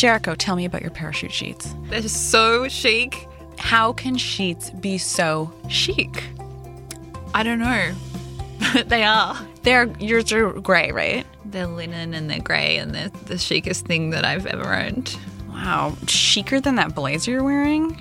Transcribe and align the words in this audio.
Jericho, 0.00 0.34
tell 0.34 0.56
me 0.56 0.64
about 0.64 0.80
your 0.80 0.92
parachute 0.92 1.30
sheets. 1.30 1.74
They're 1.90 2.00
so 2.00 2.68
chic. 2.68 3.28
How 3.58 3.92
can 3.92 4.16
sheets 4.16 4.70
be 4.70 4.96
so 4.96 5.52
chic? 5.68 6.24
I 7.34 7.42
don't 7.42 7.58
know. 7.58 7.92
But 8.72 8.88
they 8.88 9.04
are. 9.04 9.38
They're 9.62 9.88
yours 9.98 10.32
are 10.32 10.54
gray, 10.54 10.90
right? 10.90 11.26
They're 11.44 11.66
linen 11.66 12.14
and 12.14 12.30
they're 12.30 12.40
grey 12.40 12.78
and 12.78 12.94
they're 12.94 13.10
the 13.26 13.36
chicest 13.36 13.84
thing 13.84 14.08
that 14.08 14.24
I've 14.24 14.46
ever 14.46 14.74
owned. 14.74 15.18
Wow, 15.50 15.98
chicer 16.06 16.62
than 16.62 16.76
that 16.76 16.94
blazer 16.94 17.32
you're 17.32 17.44
wearing? 17.44 17.94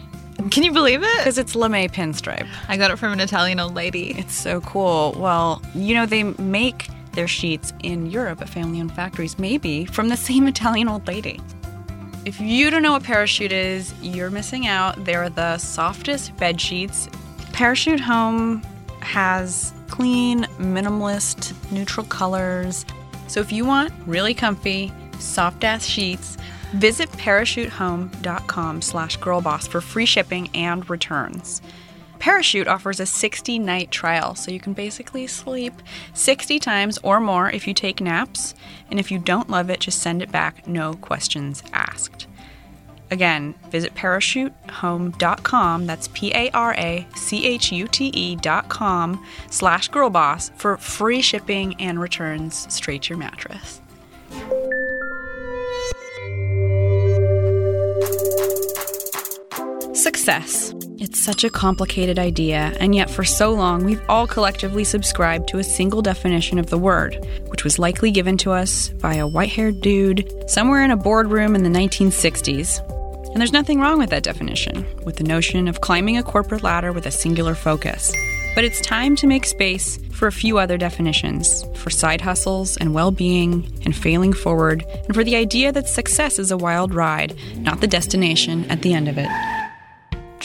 Can 0.52 0.64
you 0.64 0.72
believe 0.72 1.04
it? 1.04 1.18
Because 1.18 1.38
it's 1.38 1.54
lame 1.54 1.90
pinstripe. 1.90 2.48
I 2.70 2.78
got 2.78 2.92
it 2.92 2.96
from 2.96 3.12
an 3.12 3.20
Italian 3.20 3.60
old 3.60 3.76
lady. 3.76 4.18
It's 4.18 4.36
so 4.36 4.62
cool. 4.62 5.18
Well, 5.18 5.62
you 5.76 5.96
know, 5.96 6.06
they 6.06 6.24
make 6.24 6.88
their 7.12 7.28
sheets 7.28 7.74
in 7.84 8.10
Europe 8.10 8.42
at 8.42 8.48
family 8.48 8.80
owned 8.80 8.96
factories, 8.96 9.38
maybe 9.38 9.84
from 9.84 10.08
the 10.08 10.16
same 10.30 10.48
Italian 10.48 10.88
old 10.88 11.06
lady. 11.06 11.42
If 12.26 12.42
you 12.42 12.70
don't 12.70 12.82
know 12.82 12.92
what 12.92 13.04
Parachute 13.04 13.52
is, 13.52 13.94
you're 14.02 14.30
missing 14.30 14.68
out. 14.68 15.04
They're 15.06 15.30
the 15.30 15.58
softest 15.58 16.36
bed 16.38 16.60
sheets. 16.60 17.08
Parachute 17.54 18.02
Home 18.02 18.62
has 19.00 19.74
clean, 19.88 20.44
minimalist, 20.58 21.54
neutral 21.72 22.06
colors. 22.06 22.86
So 23.28 23.40
if 23.40 23.52
you 23.52 23.66
want 23.66 23.94
really 24.06 24.34
comfy, 24.34 24.92
soft 25.20 25.64
ass 25.64 25.86
sheets, 25.86 26.38
visit 26.74 27.10
parachutehome.com 27.14 28.82
slash 28.82 29.18
girlboss 29.20 29.68
for 29.68 29.82
free 29.82 30.06
shipping 30.06 30.50
and 30.54 30.90
returns. 30.90 31.62
Parachute 32.20 32.68
offers 32.68 33.00
a 33.00 33.06
60 33.06 33.60
night 33.60 33.92
trial, 33.92 34.36
so 34.36 34.52
you 34.52 34.60
can 34.60 34.74
basically 34.74 35.26
sleep 35.26 35.74
60 36.14 36.60
times 36.60 37.00
or 37.02 37.22
more 37.22 37.50
if 37.50 37.66
you 37.66 37.74
take 37.74 38.02
naps. 38.02 38.54
And 38.90 39.00
if 39.00 39.12
you 39.12 39.20
don't 39.20 39.50
love 39.50 39.70
it, 39.70 39.80
just 39.80 40.02
send 40.02 40.22
it 40.22 40.32
back, 40.32 40.68
no 40.68 40.94
questions 40.96 41.64
asked. 41.74 42.28
Again, 43.12 43.56
visit 43.72 43.96
parachutehome.com, 43.96 45.86
that's 45.88 46.08
P 46.10 46.32
A 46.34 46.52
R 46.52 46.74
A 46.76 47.08
C 47.16 47.46
H 47.46 47.72
U 47.72 47.88
T 47.88 48.12
E.com 48.14 49.26
slash 49.50 49.90
girlboss 49.90 50.52
for 50.54 50.78
free 50.78 51.22
shipping 51.22 51.76
and 51.80 52.00
returns 52.00 52.72
straight 52.74 53.04
to 53.04 53.10
your 53.10 53.18
mattress. 53.18 53.82
Success. 59.94 60.74
It's 61.02 61.18
such 61.18 61.46
a 61.46 61.50
complicated 61.50 62.20
idea, 62.20 62.76
and 62.78 62.94
yet 62.94 63.10
for 63.10 63.24
so 63.24 63.54
long 63.54 63.86
we've 63.86 64.02
all 64.10 64.28
collectively 64.28 64.84
subscribed 64.84 65.48
to 65.48 65.58
a 65.58 65.64
single 65.64 66.02
definition 66.02 66.60
of 66.60 66.70
the 66.70 66.78
word, 66.78 67.26
which 67.48 67.64
was 67.64 67.80
likely 67.80 68.12
given 68.12 68.36
to 68.40 68.52
us 68.52 68.90
by 68.90 69.14
a 69.14 69.26
white 69.26 69.50
haired 69.50 69.80
dude 69.80 70.30
somewhere 70.48 70.84
in 70.84 70.92
a 70.92 70.98
boardroom 70.98 71.56
in 71.56 71.64
the 71.64 71.70
1960s. 71.70 72.86
And 73.30 73.38
there's 73.38 73.54
nothing 73.54 73.80
wrong 73.80 73.98
with 73.98 74.10
that 74.10 74.24
definition, 74.24 74.86
with 75.06 75.16
the 75.16 75.24
notion 75.24 75.70
of 75.70 75.80
climbing 75.80 76.18
a 76.18 76.24
corporate 76.24 76.64
ladder 76.64 76.92
with 76.92 77.06
a 77.06 77.12
singular 77.12 77.56
focus. 77.56 78.14
But 78.54 78.66
it's 78.66 78.82
time 78.82 79.16
to 79.18 79.28
make 79.28 79.46
space 79.46 79.98
for 80.12 80.28
a 80.28 80.34
few 80.34 80.58
other 80.58 80.78
definitions 80.78 81.64
for 81.76 81.90
side 81.90 82.20
hustles 82.20 82.76
and 82.76 82.94
well 82.94 83.12
being 83.12 83.72
and 83.86 83.96
failing 83.96 84.34
forward, 84.34 84.84
and 85.06 85.16
for 85.16 85.24
the 85.24 85.38
idea 85.38 85.72
that 85.72 85.88
success 85.88 86.40
is 86.40 86.52
a 86.52 86.58
wild 86.58 86.94
ride, 86.94 87.38
not 87.56 87.80
the 87.80 87.88
destination 87.88 88.70
at 88.70 88.82
the 88.82 88.94
end 88.94 89.08
of 89.08 89.18
it. 89.18 89.30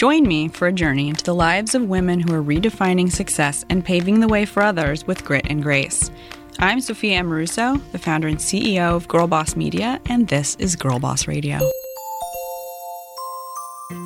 Join 0.04 0.28
me 0.28 0.48
for 0.48 0.68
a 0.68 0.72
journey 0.72 1.08
into 1.08 1.24
the 1.24 1.34
lives 1.34 1.74
of 1.74 1.88
women 1.88 2.20
who 2.20 2.34
are 2.34 2.42
redefining 2.42 3.10
success 3.10 3.64
and 3.70 3.82
paving 3.82 4.20
the 4.20 4.28
way 4.28 4.44
for 4.44 4.62
others 4.62 5.06
with 5.06 5.24
grit 5.24 5.46
and 5.48 5.62
grace. 5.62 6.10
I'm 6.58 6.82
Sophia 6.82 7.22
Amoruso, 7.22 7.80
the 7.90 7.98
founder 7.98 8.28
and 8.28 8.36
CEO 8.36 8.96
of 8.96 9.08
Girl 9.08 9.26
Boss 9.26 9.56
Media, 9.56 9.98
and 10.04 10.28
this 10.28 10.56
is 10.56 10.76
Girl 10.76 10.98
Boss 10.98 11.26
Radio. 11.26 11.58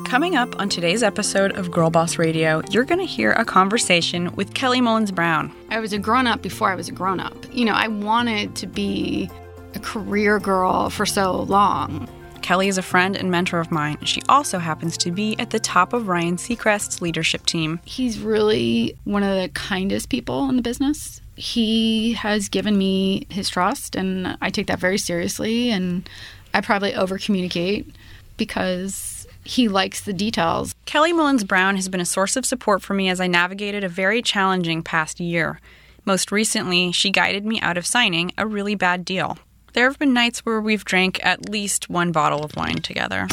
Coming 0.05 0.37
up 0.37 0.57
on 0.57 0.69
today's 0.69 1.03
episode 1.03 1.51
of 1.57 1.69
Girl 1.69 1.89
Boss 1.89 2.17
Radio, 2.17 2.61
you're 2.71 2.85
going 2.85 3.01
to 3.01 3.05
hear 3.05 3.33
a 3.33 3.43
conversation 3.43 4.33
with 4.37 4.53
Kelly 4.53 4.79
Mullins 4.79 5.11
Brown. 5.11 5.53
I 5.69 5.81
was 5.81 5.91
a 5.91 5.97
grown 5.97 6.27
up 6.27 6.41
before 6.41 6.71
I 6.71 6.75
was 6.75 6.87
a 6.87 6.93
grown 6.93 7.19
up. 7.19 7.35
You 7.51 7.65
know, 7.65 7.73
I 7.73 7.89
wanted 7.89 8.55
to 8.55 8.67
be 8.67 9.29
a 9.75 9.79
career 9.79 10.39
girl 10.39 10.89
for 10.89 11.05
so 11.05 11.41
long. 11.41 12.07
Kelly 12.49 12.67
is 12.67 12.79
a 12.79 12.81
friend 12.81 13.15
and 13.15 13.29
mentor 13.29 13.59
of 13.59 13.69
mine. 13.69 14.03
She 14.05 14.23
also 14.27 14.57
happens 14.57 14.97
to 14.97 15.11
be 15.11 15.37
at 15.37 15.51
the 15.51 15.59
top 15.59 15.93
of 15.93 16.07
Ryan 16.07 16.37
Seacrest's 16.37 16.99
leadership 16.99 17.45
team. 17.45 17.79
He's 17.85 18.17
really 18.17 18.97
one 19.03 19.21
of 19.21 19.39
the 19.39 19.49
kindest 19.49 20.09
people 20.09 20.49
in 20.49 20.55
the 20.55 20.63
business. 20.63 21.21
He 21.35 22.13
has 22.13 22.49
given 22.49 22.75
me 22.75 23.27
his 23.29 23.49
trust, 23.49 23.95
and 23.95 24.35
I 24.41 24.49
take 24.49 24.65
that 24.65 24.79
very 24.79 24.97
seriously. 24.97 25.69
And 25.69 26.09
I 26.51 26.61
probably 26.61 26.95
over 26.95 27.19
communicate 27.19 27.95
because 28.35 29.27
he 29.43 29.67
likes 29.67 30.01
the 30.01 30.11
details. 30.11 30.73
Kelly 30.85 31.13
Mullins 31.13 31.43
Brown 31.43 31.75
has 31.75 31.87
been 31.87 32.01
a 32.01 32.03
source 32.03 32.35
of 32.35 32.47
support 32.47 32.81
for 32.81 32.95
me 32.95 33.09
as 33.09 33.21
I 33.21 33.27
navigated 33.27 33.83
a 33.83 33.89
very 33.89 34.23
challenging 34.23 34.81
past 34.81 35.19
year. 35.19 35.61
Most 36.03 36.31
recently, 36.31 36.91
she 36.93 37.11
guided 37.11 37.45
me 37.45 37.61
out 37.61 37.77
of 37.77 37.85
signing 37.85 38.31
a 38.39 38.47
really 38.47 38.73
bad 38.73 39.05
deal. 39.05 39.37
There 39.73 39.85
have 39.85 39.99
been 39.99 40.13
nights 40.13 40.45
where 40.45 40.61
we've 40.61 40.85
drank 40.85 41.23
at 41.25 41.49
least 41.49 41.89
one 41.89 42.11
bottle 42.11 42.43
of 42.43 42.55
wine 42.55 42.81
together. 42.81 43.27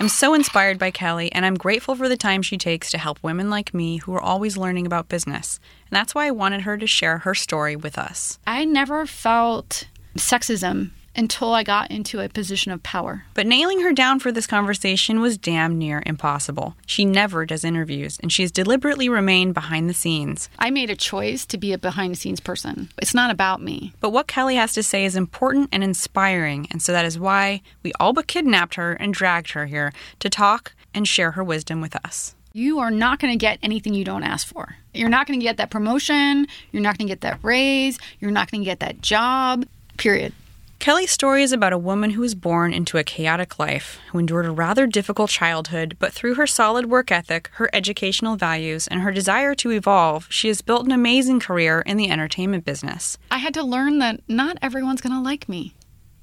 I'm 0.00 0.08
so 0.08 0.34
inspired 0.34 0.78
by 0.78 0.90
Kelly, 0.90 1.30
and 1.32 1.46
I'm 1.46 1.54
grateful 1.54 1.94
for 1.94 2.08
the 2.08 2.16
time 2.16 2.42
she 2.42 2.58
takes 2.58 2.90
to 2.90 2.98
help 2.98 3.22
women 3.22 3.50
like 3.50 3.72
me 3.72 3.98
who 3.98 4.14
are 4.14 4.20
always 4.20 4.56
learning 4.56 4.86
about 4.86 5.08
business. 5.08 5.60
And 5.90 5.96
that's 5.96 6.14
why 6.14 6.26
I 6.26 6.32
wanted 6.32 6.62
her 6.62 6.76
to 6.76 6.86
share 6.86 7.18
her 7.18 7.34
story 7.34 7.76
with 7.76 7.96
us. 7.98 8.38
I 8.46 8.64
never 8.64 9.06
felt 9.06 9.86
sexism 10.16 10.90
until 11.14 11.52
I 11.52 11.62
got 11.62 11.90
into 11.90 12.20
a 12.20 12.28
position 12.28 12.72
of 12.72 12.82
power. 12.82 13.24
But 13.34 13.46
nailing 13.46 13.80
her 13.82 13.92
down 13.92 14.20
for 14.20 14.32
this 14.32 14.46
conversation 14.46 15.20
was 15.20 15.38
damn 15.38 15.78
near 15.78 16.02
impossible. 16.06 16.76
She 16.86 17.04
never 17.04 17.44
does 17.44 17.64
interviews, 17.64 18.18
and 18.22 18.32
she's 18.32 18.50
deliberately 18.50 19.08
remained 19.08 19.54
behind 19.54 19.88
the 19.88 19.94
scenes. 19.94 20.48
I 20.58 20.70
made 20.70 20.90
a 20.90 20.96
choice 20.96 21.44
to 21.46 21.58
be 21.58 21.72
a 21.72 21.78
behind 21.78 22.12
the 22.12 22.18
scenes 22.18 22.40
person. 22.40 22.88
It's 23.00 23.14
not 23.14 23.30
about 23.30 23.62
me. 23.62 23.92
But 24.00 24.10
what 24.10 24.26
Kelly 24.26 24.56
has 24.56 24.72
to 24.74 24.82
say 24.82 25.04
is 25.04 25.16
important 25.16 25.68
and 25.72 25.84
inspiring, 25.84 26.66
and 26.70 26.82
so 26.82 26.92
that 26.92 27.04
is 27.04 27.18
why 27.18 27.62
we 27.82 27.92
all 28.00 28.12
but 28.12 28.26
kidnapped 28.26 28.76
her 28.76 28.92
and 28.92 29.12
dragged 29.12 29.52
her 29.52 29.66
here 29.66 29.92
to 30.20 30.30
talk 30.30 30.72
and 30.94 31.06
share 31.06 31.32
her 31.32 31.44
wisdom 31.44 31.80
with 31.80 31.96
us. 32.04 32.34
You 32.54 32.80
are 32.80 32.90
not 32.90 33.18
going 33.18 33.32
to 33.32 33.38
get 33.38 33.58
anything 33.62 33.94
you 33.94 34.04
don't 34.04 34.24
ask 34.24 34.46
for. 34.46 34.76
You're 34.92 35.08
not 35.08 35.26
going 35.26 35.40
to 35.40 35.44
get 35.44 35.56
that 35.56 35.70
promotion. 35.70 36.46
You're 36.70 36.82
not 36.82 36.98
going 36.98 37.08
to 37.08 37.12
get 37.12 37.22
that 37.22 37.38
raise. 37.42 37.98
You're 38.20 38.30
not 38.30 38.50
going 38.50 38.60
to 38.60 38.64
get 38.64 38.80
that 38.80 39.00
job, 39.00 39.64
period. 39.96 40.34
Kelly's 40.82 41.12
story 41.12 41.44
is 41.44 41.52
about 41.52 41.72
a 41.72 41.78
woman 41.78 42.10
who 42.10 42.22
was 42.22 42.34
born 42.34 42.72
into 42.72 42.98
a 42.98 43.04
chaotic 43.04 43.56
life, 43.56 44.00
who 44.10 44.18
endured 44.18 44.46
a 44.46 44.50
rather 44.50 44.84
difficult 44.84 45.30
childhood, 45.30 45.96
but 46.00 46.12
through 46.12 46.34
her 46.34 46.44
solid 46.44 46.86
work 46.86 47.12
ethic, 47.12 47.48
her 47.52 47.70
educational 47.72 48.34
values, 48.34 48.88
and 48.88 49.00
her 49.00 49.12
desire 49.12 49.54
to 49.54 49.70
evolve, 49.70 50.26
she 50.28 50.48
has 50.48 50.60
built 50.60 50.84
an 50.84 50.90
amazing 50.90 51.38
career 51.38 51.82
in 51.86 51.98
the 51.98 52.10
entertainment 52.10 52.64
business. 52.64 53.16
I 53.30 53.38
had 53.38 53.54
to 53.54 53.62
learn 53.62 54.00
that 54.00 54.22
not 54.26 54.58
everyone's 54.60 55.00
going 55.00 55.14
to 55.14 55.22
like 55.22 55.48
me. 55.48 55.72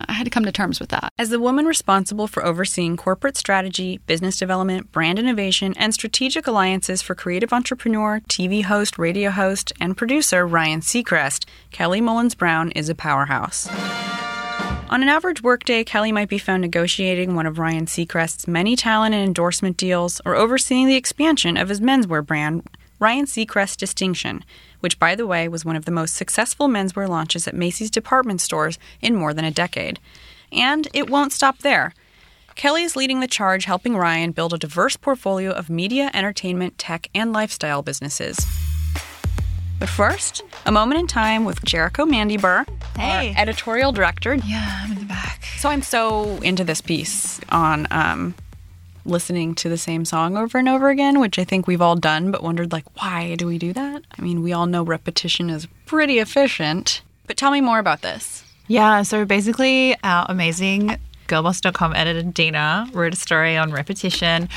I 0.01 0.11
had 0.11 0.25
to 0.25 0.29
come 0.29 0.43
to 0.43 0.51
terms 0.51 0.81
with 0.81 0.89
that. 0.89 1.13
As 1.17 1.29
the 1.29 1.39
woman 1.39 1.65
responsible 1.65 2.27
for 2.27 2.43
overseeing 2.43 2.97
corporate 2.97 3.37
strategy, 3.37 3.99
business 4.07 4.35
development, 4.35 4.91
brand 4.91 5.19
innovation, 5.19 5.73
and 5.77 5.93
strategic 5.93 6.47
alliances 6.47 7.01
for 7.01 7.15
creative 7.15 7.53
entrepreneur, 7.53 8.19
TV 8.27 8.65
host, 8.65 8.99
radio 8.99 9.29
host, 9.29 9.71
and 9.79 9.95
producer 9.95 10.45
Ryan 10.45 10.81
Seacrest, 10.81 11.45
Kelly 11.71 12.01
Mullins 12.01 12.35
Brown 12.35 12.71
is 12.71 12.89
a 12.89 12.95
powerhouse. 12.95 13.69
On 14.89 15.03
an 15.03 15.09
average 15.09 15.43
workday, 15.43 15.83
Kelly 15.83 16.11
might 16.11 16.29
be 16.29 16.39
found 16.39 16.61
negotiating 16.61 17.35
one 17.35 17.45
of 17.45 17.59
Ryan 17.59 17.85
Seacrest's 17.85 18.47
many 18.47 18.75
talent 18.75 19.13
and 19.13 19.23
endorsement 19.23 19.77
deals 19.77 20.19
or 20.25 20.35
overseeing 20.35 20.87
the 20.87 20.95
expansion 20.95 21.57
of 21.57 21.69
his 21.69 21.79
menswear 21.79 22.25
brand, 22.25 22.67
Ryan 22.97 23.25
Seacrest 23.25 23.77
Distinction, 23.77 24.43
which, 24.79 24.97
by 24.97 25.13
the 25.13 25.27
way, 25.27 25.47
was 25.47 25.63
one 25.63 25.75
of 25.75 25.85
the 25.85 25.91
most 25.91 26.15
successful 26.15 26.67
menswear 26.67 27.07
launches 27.07 27.47
at 27.47 27.53
Macy's 27.53 27.91
department 27.91 28.41
stores 28.41 28.79
in 28.99 29.13
more 29.13 29.31
than 29.31 29.45
a 29.45 29.51
decade. 29.51 29.99
And 30.51 30.87
it 30.91 31.07
won't 31.07 31.33
stop 31.33 31.59
there. 31.59 31.93
Kelly 32.55 32.81
is 32.81 32.95
leading 32.95 33.19
the 33.19 33.27
charge 33.27 33.65
helping 33.65 33.95
Ryan 33.95 34.31
build 34.31 34.55
a 34.55 34.57
diverse 34.57 34.97
portfolio 34.97 35.51
of 35.51 35.69
media, 35.69 36.09
entertainment, 36.15 36.79
tech, 36.79 37.09
and 37.13 37.31
lifestyle 37.31 37.83
businesses. 37.83 38.43
But 39.79 39.87
first, 39.89 40.43
a 40.65 40.71
moment 40.71 40.99
in 40.99 41.07
time 41.07 41.45
with 41.45 41.63
Jericho 41.63 42.05
Mandybur, 42.05 42.67
Hey. 42.97 43.29
our 43.33 43.41
editorial 43.41 43.91
director. 43.93 44.35
Yeah, 44.35 44.81
I'm 44.83 44.91
in 44.91 44.99
the 44.99 45.05
back. 45.05 45.45
So 45.57 45.69
I'm 45.69 45.81
so 45.81 46.37
into 46.41 46.65
this 46.65 46.81
piece 46.81 47.39
on 47.49 47.87
um, 47.89 48.35
listening 49.05 49.55
to 49.55 49.69
the 49.69 49.77
same 49.77 50.03
song 50.03 50.35
over 50.35 50.57
and 50.57 50.67
over 50.67 50.89
again, 50.89 51.19
which 51.21 51.39
I 51.39 51.45
think 51.45 51.65
we've 51.65 51.81
all 51.81 51.95
done, 51.95 52.29
but 52.29 52.43
wondered 52.43 52.73
like, 52.73 52.83
why 53.01 53.35
do 53.35 53.47
we 53.47 53.57
do 53.57 53.71
that? 53.71 54.03
I 54.17 54.21
mean, 54.21 54.41
we 54.43 54.51
all 54.51 54.65
know 54.65 54.83
repetition 54.83 55.49
is 55.49 55.67
pretty 55.85 56.19
efficient. 56.19 57.01
But 57.25 57.37
tell 57.37 57.51
me 57.51 57.61
more 57.61 57.79
about 57.79 58.01
this. 58.01 58.43
Yeah, 58.67 59.01
so 59.03 59.23
basically, 59.23 59.95
our 60.03 60.25
amazing 60.29 60.97
girlboss.com 61.29 61.95
editor 61.95 62.23
Dina 62.23 62.89
wrote 62.93 63.13
a 63.13 63.15
story 63.15 63.55
on 63.55 63.71
repetition 63.71 64.49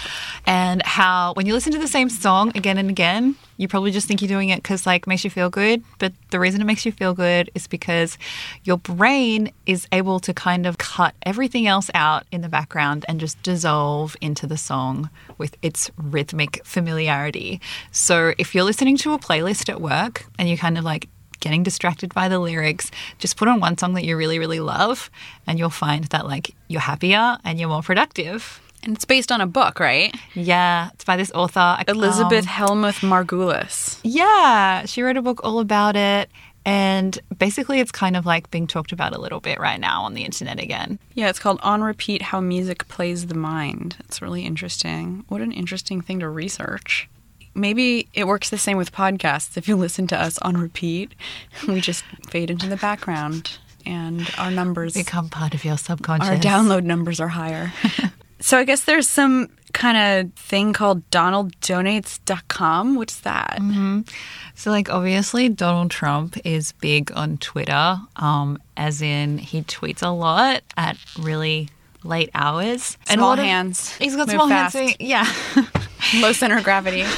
and 0.46 0.82
how 0.82 1.34
when 1.34 1.46
you 1.46 1.52
listen 1.52 1.72
to 1.72 1.78
the 1.78 1.86
same 1.86 2.08
song 2.08 2.50
again 2.56 2.78
and 2.78 2.90
again, 2.90 3.36
you 3.56 3.68
probably 3.68 3.92
just 3.92 4.08
think 4.08 4.20
you're 4.20 4.28
doing 4.28 4.48
it 4.48 4.56
because 4.56 4.86
like 4.86 5.06
makes 5.06 5.22
you 5.22 5.30
feel 5.30 5.50
good. 5.50 5.84
But 5.98 6.12
the 6.30 6.40
reason 6.40 6.60
it 6.60 6.64
makes 6.64 6.84
you 6.84 6.92
feel 6.92 7.14
good 7.14 7.50
is 7.54 7.66
because 7.66 8.18
your 8.64 8.78
brain 8.78 9.52
is 9.66 9.86
able 9.92 10.18
to 10.20 10.34
kind 10.34 10.66
of 10.66 10.78
cut 10.78 11.14
everything 11.22 11.66
else 11.66 11.90
out 11.94 12.24
in 12.32 12.40
the 12.40 12.48
background 12.48 13.04
and 13.08 13.20
just 13.20 13.40
dissolve 13.42 14.16
into 14.20 14.46
the 14.46 14.56
song 14.56 15.10
with 15.38 15.56
its 15.62 15.90
rhythmic 15.96 16.64
familiarity. 16.64 17.60
So 17.92 18.34
if 18.38 18.54
you're 18.54 18.64
listening 18.64 18.96
to 18.98 19.12
a 19.12 19.18
playlist 19.18 19.68
at 19.68 19.80
work 19.80 20.26
and 20.38 20.48
you 20.48 20.58
kind 20.58 20.76
of 20.76 20.84
like 20.84 21.08
getting 21.42 21.62
distracted 21.62 22.14
by 22.14 22.28
the 22.30 22.38
lyrics, 22.38 22.90
just 23.18 23.36
put 23.36 23.48
on 23.48 23.60
one 23.60 23.76
song 23.76 23.92
that 23.94 24.04
you 24.04 24.16
really, 24.16 24.38
really 24.38 24.60
love, 24.60 25.10
and 25.46 25.58
you'll 25.58 25.68
find 25.68 26.04
that 26.04 26.24
like 26.26 26.54
you're 26.68 26.80
happier 26.80 27.36
and 27.44 27.60
you're 27.60 27.68
more 27.68 27.82
productive. 27.82 28.60
And 28.84 28.96
it's 28.96 29.04
based 29.04 29.30
on 29.30 29.40
a 29.40 29.46
book, 29.46 29.78
right? 29.78 30.12
Yeah, 30.34 30.88
it's 30.94 31.04
by 31.04 31.16
this 31.16 31.30
author, 31.32 31.76
Elizabeth 31.86 32.46
um, 32.48 32.52
Hellmuth 32.52 33.00
Margulis. 33.00 34.00
yeah, 34.02 34.86
she 34.86 35.02
wrote 35.02 35.16
a 35.18 35.22
book 35.22 35.40
all 35.44 35.60
about 35.60 35.94
it. 35.94 36.30
And 36.64 37.18
basically, 37.36 37.80
it's 37.80 37.90
kind 37.90 38.16
of 38.16 38.24
like 38.24 38.50
being 38.52 38.68
talked 38.68 38.92
about 38.92 39.12
a 39.14 39.20
little 39.20 39.40
bit 39.40 39.58
right 39.58 39.80
now 39.80 40.02
on 40.04 40.14
the 40.14 40.24
internet 40.24 40.60
again. 40.60 40.98
Yeah, 41.14 41.28
it's 41.28 41.40
called 41.40 41.58
On 41.62 41.82
Repeat 41.82 42.22
How 42.22 42.40
Music 42.40 42.86
Plays 42.86 43.26
the 43.26 43.34
Mind. 43.34 43.96
It's 44.00 44.22
really 44.22 44.44
interesting. 44.44 45.24
What 45.28 45.40
an 45.40 45.50
interesting 45.50 46.00
thing 46.00 46.20
to 46.20 46.28
research. 46.28 47.08
Maybe 47.54 48.08
it 48.14 48.26
works 48.26 48.50
the 48.50 48.58
same 48.58 48.76
with 48.78 48.92
podcasts. 48.92 49.56
If 49.56 49.68
you 49.68 49.76
listen 49.76 50.06
to 50.08 50.20
us 50.20 50.38
on 50.38 50.56
repeat, 50.56 51.14
we 51.68 51.80
just 51.80 52.04
fade 52.28 52.50
into 52.50 52.66
the 52.68 52.76
background 52.76 53.58
and 53.84 54.28
our 54.38 54.50
numbers, 54.50 54.94
Become 54.94 55.28
part 55.28 55.54
of 55.54 55.64
your 55.64 55.76
subconscious. 55.76 56.28
our 56.28 56.36
download 56.36 56.84
numbers 56.84 57.18
are 57.20 57.28
higher. 57.28 57.72
so 58.40 58.56
I 58.58 58.64
guess 58.64 58.84
there's 58.84 59.08
some 59.08 59.48
kind 59.72 59.96
of 60.26 60.32
thing 60.34 60.72
called 60.72 61.02
donalddonates.com. 61.10 62.94
What's 62.96 63.20
that? 63.20 63.58
So, 64.54 64.70
like, 64.70 64.88
obviously, 64.90 65.48
Donald 65.48 65.90
Trump 65.90 66.36
is 66.44 66.72
big 66.72 67.10
on 67.16 67.38
Twitter, 67.38 67.98
um, 68.16 68.58
as 68.76 69.02
in 69.02 69.38
he 69.38 69.62
tweets 69.62 70.02
a 70.02 70.10
lot 70.10 70.60
at 70.76 70.96
really 71.18 71.68
late 72.04 72.30
hours. 72.34 72.96
Small 73.06 73.32
of- 73.32 73.38
hands. 73.38 73.96
he's 73.96 74.14
got 74.14 74.28
Move 74.28 74.34
small 74.34 74.48
fast. 74.48 74.76
hands. 74.76 74.90
so- 74.92 74.96
yeah. 75.00 75.26
Low 76.14 76.32
center 76.32 76.58
of 76.58 76.64
gravity. 76.64 77.04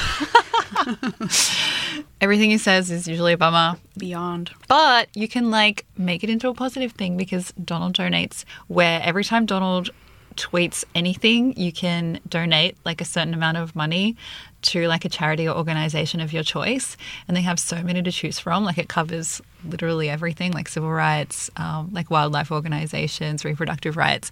Everything 2.21 2.49
he 2.49 2.57
says 2.57 2.91
is 2.91 3.07
usually 3.07 3.33
a 3.33 3.37
bummer. 3.37 3.77
Beyond. 3.97 4.51
But 4.67 5.09
you 5.15 5.27
can 5.27 5.51
like 5.51 5.85
make 5.97 6.23
it 6.23 6.29
into 6.29 6.47
a 6.49 6.53
positive 6.53 6.93
thing 6.93 7.17
because 7.17 7.51
Donald 7.63 7.95
donates 7.95 8.45
where 8.67 9.01
every 9.03 9.23
time 9.23 9.45
Donald 9.45 9.89
tweets 10.35 10.83
anything, 10.93 11.57
you 11.57 11.71
can 11.71 12.19
donate 12.27 12.77
like 12.85 13.01
a 13.01 13.05
certain 13.05 13.33
amount 13.33 13.57
of 13.57 13.75
money 13.75 14.15
to 14.61 14.87
like 14.87 15.05
a 15.05 15.09
charity 15.09 15.47
or 15.47 15.55
organization 15.55 16.19
of 16.19 16.33
your 16.33 16.43
choice. 16.43 16.97
And 17.27 17.35
they 17.35 17.41
have 17.41 17.59
so 17.59 17.81
many 17.83 18.01
to 18.01 18.11
choose 18.11 18.39
from. 18.39 18.65
Like 18.65 18.77
it 18.77 18.89
covers 18.89 19.41
literally 19.63 20.09
everything 20.09 20.51
like 20.51 20.67
civil 20.67 20.91
rights, 20.91 21.49
um, 21.57 21.89
like 21.91 22.09
wildlife 22.09 22.51
organizations, 22.51 23.45
reproductive 23.45 23.97
rights. 23.97 24.31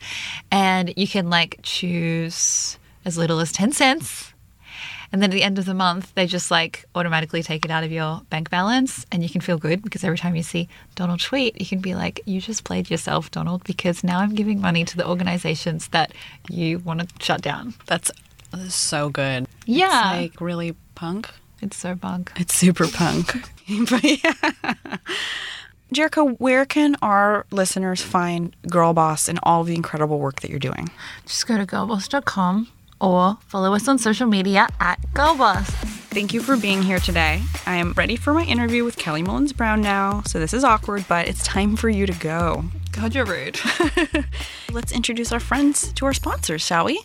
And 0.51 0.93
you 0.97 1.07
can 1.07 1.29
like 1.29 1.59
choose 1.63 2.77
as 3.05 3.17
little 3.17 3.39
as 3.39 3.51
10 3.51 3.73
cents 3.73 4.32
and 5.13 5.21
then 5.21 5.29
at 5.29 5.33
the 5.33 5.43
end 5.43 5.59
of 5.59 5.65
the 5.65 5.75
month, 5.75 6.13
they 6.15 6.25
just 6.25 6.49
like 6.49 6.85
automatically 6.95 7.43
take 7.43 7.63
it 7.65 7.69
out 7.71 7.83
of 7.83 7.91
your 7.91 8.23
bank 8.31 8.49
balance 8.49 9.05
and 9.11 9.21
you 9.21 9.29
can 9.29 9.41
feel 9.41 9.59
good 9.59 9.83
because 9.83 10.03
every 10.03 10.17
time 10.17 10.35
you 10.35 10.41
see 10.41 10.67
Donald 10.95 11.21
tweet, 11.21 11.61
you 11.61 11.67
can 11.67 11.79
be 11.79 11.93
like, 11.93 12.19
you 12.25 12.41
just 12.41 12.63
played 12.63 12.89
yourself, 12.89 13.29
Donald, 13.29 13.63
because 13.63 14.03
now 14.03 14.19
I'm 14.19 14.33
giving 14.33 14.59
money 14.59 14.83
to 14.83 14.97
the 14.97 15.07
organizations 15.07 15.87
that 15.89 16.13
you 16.49 16.79
want 16.79 17.01
to 17.01 17.23
shut 17.23 17.43
down. 17.43 17.75
That's 17.85 18.11
so 18.69 19.09
good. 19.09 19.47
Yeah. 19.67 20.13
It's 20.13 20.33
like 20.33 20.41
really 20.41 20.75
punk. 20.95 21.29
It's 21.61 21.77
so 21.77 21.95
punk. 21.95 22.31
It's 22.35 22.55
super 22.55 22.87
punk. 22.87 23.33
but 23.89 24.03
yeah. 24.03 24.97
Jericho, 25.91 26.29
where 26.29 26.65
can 26.65 26.95
our 27.03 27.45
listeners 27.51 28.01
find 28.01 28.55
Girl 28.67 28.93
Boss 28.93 29.29
and 29.29 29.39
all 29.43 29.61
of 29.61 29.67
the 29.67 29.75
incredible 29.75 30.17
work 30.17 30.41
that 30.41 30.49
you're 30.49 30.57
doing? 30.57 30.89
Just 31.27 31.45
go 31.45 31.55
to 31.55 31.67
girlboss.com 31.67 32.67
or 32.99 33.37
follow 33.47 33.73
us 33.73 33.87
on 33.87 33.97
social 33.97 34.27
media 34.27 34.67
at 34.79 35.01
girlboss. 35.13 35.67
Thank 36.13 36.33
you 36.33 36.41
for 36.41 36.55
being 36.55 36.83
here 36.83 36.99
today. 36.99 37.41
I 37.65 37.75
am 37.75 37.93
ready 37.93 38.15
for 38.15 38.33
my 38.33 38.43
interview 38.43 38.83
with 38.83 38.97
Kelly 38.97 39.23
Mullins 39.23 39.51
Brown 39.51 39.81
now, 39.81 40.21
so 40.27 40.39
this 40.39 40.53
is 40.53 40.63
awkward, 40.63 41.05
but 41.09 41.27
it's 41.27 41.43
time 41.43 41.75
for 41.75 41.89
you 41.89 42.05
to 42.05 42.13
go. 42.13 42.63
God, 42.91 43.15
you're 43.15 43.25
rude. 43.25 43.59
Let's 44.71 44.91
introduce 44.91 45.31
our 45.31 45.39
friends 45.39 45.91
to 45.93 46.05
our 46.05 46.13
sponsors, 46.13 46.61
shall 46.61 46.85
we? 46.85 47.01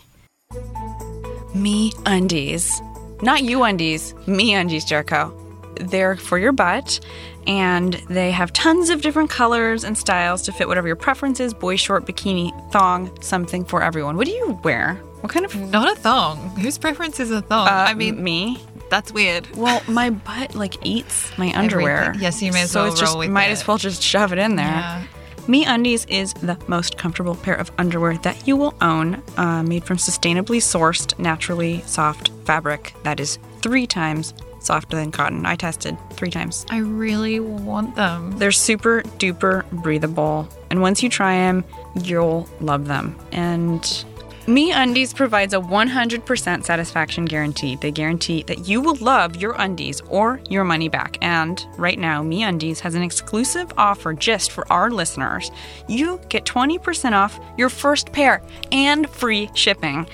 Me 1.55 1.91
Undies. 2.05 2.81
Not 3.21 3.43
you 3.43 3.63
undies, 3.63 4.13
me 4.27 4.53
undies, 4.53 4.85
Jericho. 4.85 5.35
They're 5.75 6.15
for 6.15 6.37
your 6.37 6.51
butt, 6.51 6.99
and 7.47 7.93
they 8.09 8.31
have 8.31 8.53
tons 8.53 8.89
of 8.89 9.01
different 9.01 9.29
colors 9.29 9.83
and 9.83 9.97
styles 9.97 10.41
to 10.43 10.51
fit 10.51 10.67
whatever 10.67 10.87
your 10.87 10.95
preference 10.95 11.39
is 11.39 11.53
boy 11.53 11.75
short, 11.75 12.05
bikini, 12.05 12.51
thong, 12.71 13.11
something 13.21 13.65
for 13.65 13.81
everyone. 13.81 14.15
What 14.15 14.27
do 14.27 14.31
you 14.31 14.59
wear? 14.63 15.01
What 15.21 15.31
kind 15.31 15.45
of. 15.45 15.55
Not 15.55 15.91
a 15.91 15.99
thong. 15.99 16.37
Whose 16.57 16.77
preference 16.77 17.19
is 17.19 17.31
a 17.31 17.41
thong? 17.41 17.67
Uh, 17.67 17.71
I 17.71 17.93
mean, 17.93 18.23
me. 18.23 18.63
that's 18.89 19.11
weird. 19.11 19.47
Well, 19.55 19.81
my 19.87 20.09
butt 20.09 20.55
like 20.55 20.75
eats 20.85 21.37
my 21.37 21.51
underwear. 21.53 21.97
Everything. 21.97 22.21
Yes, 22.21 22.41
you 22.41 22.51
may 22.51 22.63
as 22.63 22.71
so 22.71 22.83
well 22.83 22.91
it's 22.91 22.99
just 22.99 23.13
roll 23.13 23.19
with 23.19 23.29
might 23.29 23.49
it. 23.49 23.51
as 23.51 23.67
well 23.67 23.77
just 23.77 24.01
shove 24.01 24.31
it 24.33 24.39
in 24.39 24.55
there. 24.55 24.65
Yeah. 24.65 25.03
Me 25.47 25.65
Undies 25.65 26.05
is 26.05 26.33
the 26.35 26.57
most 26.67 26.97
comfortable 26.97 27.33
pair 27.35 27.55
of 27.55 27.71
underwear 27.79 28.17
that 28.19 28.47
you 28.47 28.55
will 28.55 28.75
own, 28.81 29.21
uh, 29.37 29.63
made 29.63 29.83
from 29.83 29.97
sustainably 29.97 30.57
sourced, 30.57 31.17
naturally 31.17 31.81
soft 31.87 32.29
fabric 32.45 32.93
that 33.03 33.19
is 33.19 33.39
three 33.63 33.87
times 33.87 34.33
softer 34.59 34.95
than 34.95 35.11
cotton. 35.11 35.47
I 35.47 35.55
tested 35.55 35.97
three 36.13 36.29
times. 36.29 36.67
I 36.69 36.77
really 36.79 37.39
want 37.39 37.95
them. 37.95 38.37
They're 38.37 38.51
super 38.51 39.01
duper 39.17 39.67
breathable, 39.71 40.47
and 40.69 40.81
once 40.81 41.01
you 41.01 41.09
try 41.09 41.35
them, 41.37 41.63
you'll 42.03 42.47
love 42.61 42.87
them. 42.87 43.15
And 43.31 44.05
Me 44.49 44.71
Undies 44.71 45.13
provides 45.13 45.53
a 45.53 45.59
100% 45.59 46.63
satisfaction 46.63 47.25
guarantee. 47.25 47.75
They 47.75 47.91
guarantee 47.91 48.41
that 48.43 48.67
you 48.67 48.81
will 48.81 48.95
love 48.95 49.35
your 49.35 49.53
undies 49.59 50.01
or 50.09 50.41
your 50.49 50.63
money 50.63 50.89
back. 50.89 51.19
And 51.21 51.63
right 51.77 51.99
now, 51.99 52.23
Me 52.23 52.41
Undies 52.41 52.79
has 52.79 52.95
an 52.95 53.03
exclusive 53.03 53.71
offer 53.77 54.11
just 54.11 54.51
for 54.51 54.65
our 54.73 54.89
listeners. 54.89 55.51
You 55.87 56.19
get 56.29 56.45
20% 56.45 57.11
off 57.11 57.39
your 57.59 57.69
first 57.69 58.11
pair 58.11 58.41
and 58.71 59.07
free 59.07 59.51
shipping. 59.53 60.07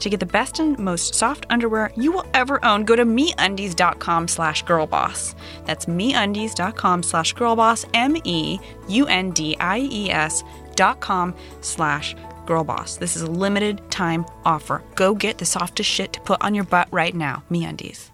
To 0.00 0.10
get 0.10 0.18
the 0.18 0.26
best 0.26 0.58
and 0.58 0.76
most 0.80 1.14
soft 1.14 1.46
underwear 1.48 1.92
you 1.94 2.10
will 2.10 2.26
ever 2.34 2.64
own, 2.64 2.82
go 2.84 2.96
to 2.96 3.04
meundies.com 3.04 4.26
slash 4.26 4.64
girlboss. 4.64 5.36
That's 5.66 5.86
meundies.com 5.86 7.04
slash 7.04 7.32
girlboss, 7.32 7.84
M-E-U-N-D-I-E-S 7.94 8.64
dot 10.74 11.00
com 11.00 11.34
slash 11.60 12.16
girlboss. 12.16 12.27
This 12.98 13.16
is 13.16 13.22
a 13.22 13.30
limited 13.30 13.90
time 13.90 14.24
offer. 14.44 14.82
Go 14.94 15.14
get 15.14 15.38
the 15.38 15.44
softest 15.44 15.88
shit 15.88 16.12
to 16.14 16.20
put 16.20 16.42
on 16.42 16.54
your 16.54 16.64
butt 16.64 16.88
right 16.90 17.14
now. 17.14 17.42
me 17.50 17.64
MeUndies. 17.64 18.10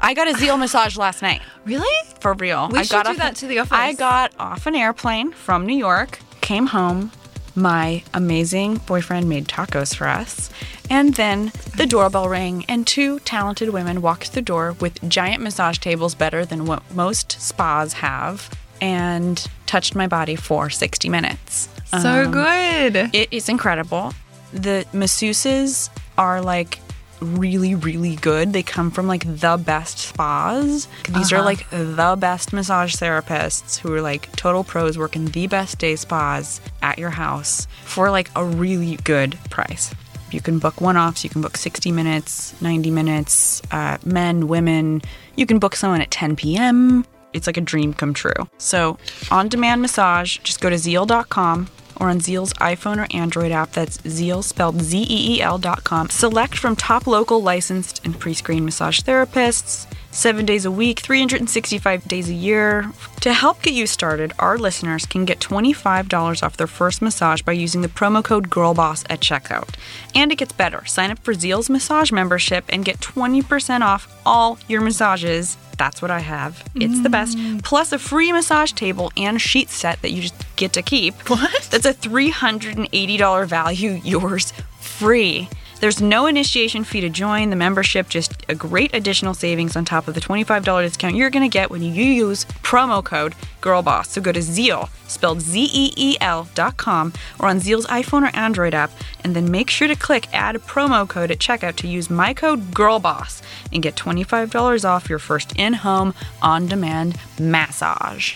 I 0.00 0.14
got 0.14 0.28
a 0.28 0.32
Zeel 0.32 0.58
massage 0.58 0.96
last 0.96 1.22
night. 1.22 1.42
Really? 1.64 2.08
For 2.20 2.34
real. 2.34 2.68
We 2.70 2.78
I 2.78 2.82
should 2.82 2.92
got 2.92 3.04
do 3.04 3.10
off 3.12 3.16
that 3.18 3.36
to 3.36 3.46
the 3.46 3.58
office. 3.58 3.72
I 3.72 3.92
got 3.92 4.32
off 4.38 4.66
an 4.66 4.74
airplane 4.74 5.32
from 5.32 5.66
New 5.66 5.76
York, 5.76 6.20
came 6.40 6.66
home. 6.66 7.12
My 7.54 8.02
amazing 8.14 8.76
boyfriend 8.86 9.28
made 9.28 9.46
tacos 9.46 9.94
for 9.94 10.06
us. 10.06 10.50
And 10.88 11.14
then 11.14 11.52
the 11.76 11.86
doorbell 11.86 12.28
rang, 12.28 12.64
and 12.68 12.86
two 12.86 13.18
talented 13.20 13.70
women 13.70 14.02
walked 14.02 14.32
the 14.32 14.42
door 14.42 14.72
with 14.80 15.06
giant 15.08 15.42
massage 15.42 15.78
tables 15.78 16.14
better 16.14 16.44
than 16.44 16.64
what 16.64 16.82
most 16.94 17.40
spas 17.40 17.94
have 17.94 18.50
and 18.80 19.46
touched 19.66 19.94
my 19.94 20.06
body 20.06 20.36
for 20.36 20.70
60 20.70 21.08
minutes. 21.08 21.68
So 21.86 22.30
good. 22.30 23.10
It 23.12 23.28
is 23.32 23.48
incredible. 23.48 24.14
The 24.52 24.86
masseuses 24.92 25.90
are 26.16 26.40
like 26.40 26.78
really, 27.20 27.74
really 27.74 28.16
good. 28.16 28.52
They 28.52 28.62
come 28.62 28.90
from 28.90 29.06
like 29.06 29.24
the 29.26 29.56
best 29.56 29.98
spas. 29.98 30.88
These 31.08 31.32
are 31.32 31.42
like 31.42 31.68
the 31.70 32.16
best 32.18 32.52
massage 32.52 32.96
therapists 32.96 33.78
who 33.78 33.92
are 33.94 34.00
like 34.00 34.30
total 34.36 34.64
pros 34.64 34.96
working 34.96 35.26
the 35.26 35.46
best 35.46 35.78
day 35.78 35.96
spas 35.96 36.60
at 36.82 36.98
your 36.98 37.10
house 37.10 37.66
for 37.84 38.10
like 38.10 38.30
a 38.36 38.44
really 38.44 38.96
good 38.96 39.38
price. 39.50 39.94
You 40.30 40.40
can 40.40 40.60
book 40.60 40.80
one 40.80 40.96
offs, 40.96 41.24
you 41.24 41.30
can 41.30 41.42
book 41.42 41.56
60 41.56 41.90
minutes, 41.90 42.60
90 42.62 42.90
minutes, 42.90 43.62
uh, 43.72 43.98
men, 44.04 44.46
women. 44.46 45.02
You 45.34 45.44
can 45.44 45.58
book 45.58 45.74
someone 45.74 46.00
at 46.00 46.10
10 46.10 46.36
p.m. 46.36 47.04
It's 47.32 47.46
like 47.46 47.56
a 47.56 47.60
dream 47.62 47.94
come 47.94 48.14
true. 48.14 48.48
So, 48.58 48.98
on 49.30 49.48
demand 49.48 49.82
massage, 49.82 50.38
just 50.38 50.60
go 50.60 50.70
to 50.70 50.76
zeel.com 50.76 51.68
or 51.96 52.08
on 52.08 52.18
Zeel's 52.18 52.52
iPhone 52.54 52.98
or 52.98 53.06
Android 53.14 53.52
app. 53.52 53.72
That's 53.72 53.98
Zeel 53.98 54.42
spelled 54.42 54.80
Z 54.80 54.98
E 55.02 55.36
E 55.36 55.42
L 55.42 55.58
dot 55.58 55.84
com. 55.84 56.08
Select 56.08 56.56
from 56.56 56.74
top 56.74 57.06
local 57.06 57.42
licensed 57.42 58.00
and 58.04 58.18
pre 58.18 58.34
screened 58.34 58.64
massage 58.64 59.00
therapists. 59.00 59.86
seven 60.12 60.44
days 60.44 60.64
a 60.64 60.70
week, 60.72 60.98
365 60.98 62.08
days 62.08 62.28
a 62.28 62.34
year. 62.34 62.90
To 63.20 63.32
help 63.32 63.62
get 63.62 63.74
you 63.74 63.86
started, 63.86 64.32
our 64.40 64.58
listeners 64.58 65.06
can 65.06 65.24
get 65.24 65.38
$25 65.38 66.42
off 66.42 66.56
their 66.56 66.66
first 66.66 67.00
massage 67.00 67.42
by 67.42 67.52
using 67.52 67.82
the 67.82 67.88
promo 67.88 68.24
code 68.24 68.50
GIRLBOSS 68.50 69.04
at 69.08 69.20
checkout. 69.20 69.68
And 70.14 70.32
it 70.32 70.38
gets 70.38 70.52
better. 70.52 70.84
Sign 70.84 71.12
up 71.12 71.20
for 71.20 71.34
Zeel's 71.34 71.70
massage 71.70 72.10
membership 72.10 72.64
and 72.70 72.84
get 72.84 72.98
20% 72.98 73.82
off 73.82 74.08
all 74.26 74.58
your 74.68 74.80
massages. 74.80 75.56
That's 75.80 76.02
what 76.02 76.10
I 76.10 76.18
have. 76.18 76.62
It's 76.74 77.00
the 77.00 77.08
best. 77.08 77.38
Mm. 77.38 77.64
Plus 77.64 77.90
a 77.90 77.98
free 77.98 78.32
massage 78.32 78.72
table 78.72 79.10
and 79.16 79.40
sheet 79.40 79.70
set 79.70 80.02
that 80.02 80.10
you 80.10 80.20
just 80.20 80.34
get 80.56 80.74
to 80.74 80.82
keep. 80.82 81.14
What? 81.30 81.68
That's 81.70 81.86
a 81.86 81.94
$380 81.94 83.46
value, 83.46 83.98
yours 84.04 84.52
free. 84.78 85.48
There's 85.80 86.02
no 86.02 86.26
initiation 86.26 86.84
fee 86.84 87.00
to 87.00 87.08
join 87.08 87.48
the 87.48 87.56
membership, 87.56 88.10
just 88.10 88.44
a 88.50 88.54
great 88.54 88.94
additional 88.94 89.32
savings 89.32 89.76
on 89.76 89.86
top 89.86 90.08
of 90.08 90.14
the 90.14 90.20
$25 90.20 90.82
discount 90.82 91.16
you're 91.16 91.30
going 91.30 91.42
to 91.42 91.48
get 91.48 91.70
when 91.70 91.80
you 91.80 91.90
use 91.90 92.44
promo 92.62 93.02
code 93.02 93.34
GIRLBOSS. 93.62 94.06
So 94.08 94.20
go 94.20 94.30
to 94.30 94.40
Zeel, 94.40 94.90
spelled 95.08 95.40
Z 95.40 95.70
E 95.72 95.92
E 95.96 96.18
L 96.20 96.50
dot 96.54 96.76
com, 96.76 97.14
or 97.38 97.48
on 97.48 97.60
Zeel's 97.60 97.86
iPhone 97.86 98.28
or 98.28 98.36
Android 98.36 98.74
app, 98.74 98.90
and 99.24 99.34
then 99.34 99.50
make 99.50 99.70
sure 99.70 99.88
to 99.88 99.96
click 99.96 100.28
add 100.34 100.56
promo 100.56 101.08
code 101.08 101.30
at 101.30 101.38
checkout 101.38 101.76
to 101.76 101.88
use 101.88 102.10
my 102.10 102.34
code 102.34 102.72
GIRLBOSS 102.72 103.40
and 103.72 103.82
get 103.82 103.96
$25 103.96 104.84
off 104.84 105.08
your 105.08 105.18
first 105.18 105.56
in 105.56 105.72
home, 105.72 106.12
on 106.42 106.66
demand 106.66 107.16
massage. 107.38 108.34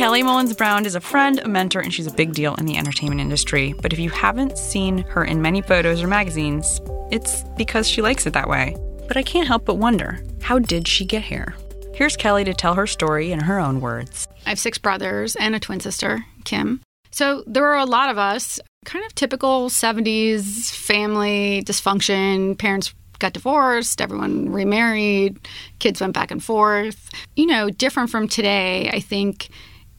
Kelly 0.00 0.22
Mullins 0.22 0.54
Brown 0.54 0.86
is 0.86 0.94
a 0.94 1.00
friend, 1.02 1.40
a 1.40 1.46
mentor, 1.46 1.80
and 1.80 1.92
she's 1.92 2.06
a 2.06 2.10
big 2.10 2.32
deal 2.32 2.54
in 2.54 2.64
the 2.64 2.78
entertainment 2.78 3.20
industry. 3.20 3.74
But 3.82 3.92
if 3.92 3.98
you 3.98 4.08
haven't 4.08 4.56
seen 4.56 5.02
her 5.08 5.22
in 5.22 5.42
many 5.42 5.60
photos 5.60 6.02
or 6.02 6.06
magazines, 6.06 6.80
it's 7.10 7.42
because 7.58 7.86
she 7.86 8.00
likes 8.00 8.24
it 8.24 8.32
that 8.32 8.48
way. 8.48 8.74
But 9.08 9.18
I 9.18 9.22
can't 9.22 9.46
help 9.46 9.66
but 9.66 9.74
wonder 9.74 10.24
how 10.40 10.58
did 10.58 10.88
she 10.88 11.04
get 11.04 11.22
here? 11.22 11.54
Here's 11.92 12.16
Kelly 12.16 12.44
to 12.44 12.54
tell 12.54 12.72
her 12.76 12.86
story 12.86 13.30
in 13.30 13.40
her 13.40 13.58
own 13.58 13.82
words. 13.82 14.26
I 14.46 14.48
have 14.48 14.58
six 14.58 14.78
brothers 14.78 15.36
and 15.36 15.54
a 15.54 15.60
twin 15.60 15.80
sister, 15.80 16.24
Kim. 16.44 16.80
So 17.10 17.44
there 17.46 17.62
were 17.62 17.74
a 17.74 17.84
lot 17.84 18.08
of 18.08 18.16
us, 18.16 18.58
kind 18.86 19.04
of 19.04 19.14
typical 19.14 19.68
70s 19.68 20.74
family 20.74 21.62
dysfunction. 21.66 22.56
Parents 22.56 22.94
got 23.18 23.34
divorced, 23.34 24.00
everyone 24.00 24.50
remarried, 24.50 25.46
kids 25.78 26.00
went 26.00 26.14
back 26.14 26.30
and 26.30 26.42
forth. 26.42 27.10
You 27.36 27.44
know, 27.44 27.68
different 27.68 28.08
from 28.08 28.28
today, 28.28 28.88
I 28.88 29.00
think 29.00 29.50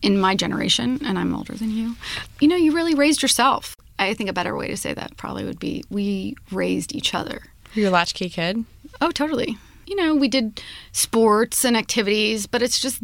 in 0.01 0.20
my 0.20 0.36
generation, 0.36 1.00
and 1.05 1.17
I'm 1.20 1.36
older 1.36 1.53
than 1.53 1.72
you, 1.72 1.96
you 2.39 2.48
know, 2.48 2.55
you 2.55 2.74
really 2.74 2.96
raised 2.96 3.22
yourself. 3.22 3.75
I 4.00 4.13
think 4.13 4.29
a 4.29 4.34
better 4.34 4.55
way 4.55 4.67
to 4.67 4.77
say 4.77 4.93
that 4.93 5.15
probably 5.17 5.46
would 5.46 5.60
be 5.60 5.84
we 5.89 6.36
raised 6.51 6.96
each 6.96 7.13
other. 7.13 7.43
You're 7.74 7.89
a 7.89 7.91
latchkey 7.91 8.29
kid? 8.29 8.65
Oh, 9.00 9.12
totally. 9.12 9.58
You 9.86 9.96
know, 9.96 10.15
we 10.15 10.27
did 10.27 10.62
sports 10.91 11.63
and 11.63 11.77
activities, 11.77 12.48
but 12.48 12.62
it's 12.62 12.79
just 12.79 13.01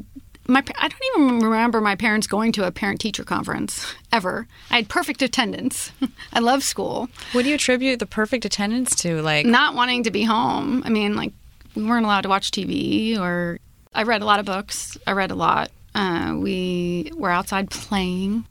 my 0.47 0.63
I 0.77 0.87
don't 0.87 1.01
even 1.15 1.39
remember 1.39 1.81
my 1.81 1.95
parents 1.95 2.25
going 2.25 2.51
to 2.53 2.65
a 2.65 2.71
parent 2.71 2.99
teacher 2.99 3.23
conference 3.23 3.93
ever. 4.11 4.47
I 4.71 4.77
had 4.77 4.89
perfect 4.89 5.21
attendance. 5.21 5.91
I 6.33 6.39
love 6.39 6.63
school. 6.63 7.09
What 7.33 7.43
do 7.43 7.49
you 7.49 7.55
attribute 7.55 7.99
the 7.99 8.05
perfect 8.05 8.45
attendance 8.45 8.95
to? 8.95 9.21
Like, 9.21 9.45
Not 9.45 9.75
wanting 9.75 10.03
to 10.03 10.11
be 10.11 10.23
home. 10.23 10.81
I 10.85 10.89
mean, 10.89 11.15
like 11.15 11.33
we 11.75 11.83
weren't 11.83 12.05
allowed 12.05 12.21
to 12.21 12.29
watch 12.29 12.51
TV 12.51 13.19
or 13.19 13.59
I 13.93 14.03
read 14.03 14.21
a 14.21 14.25
lot 14.25 14.39
of 14.39 14.45
books. 14.45 14.97
I 15.05 15.11
read 15.11 15.31
a 15.31 15.35
lot. 15.35 15.69
Uh, 15.97 16.35
we 16.37 17.11
were 17.15 17.31
outside 17.31 17.71
playing. 17.71 18.45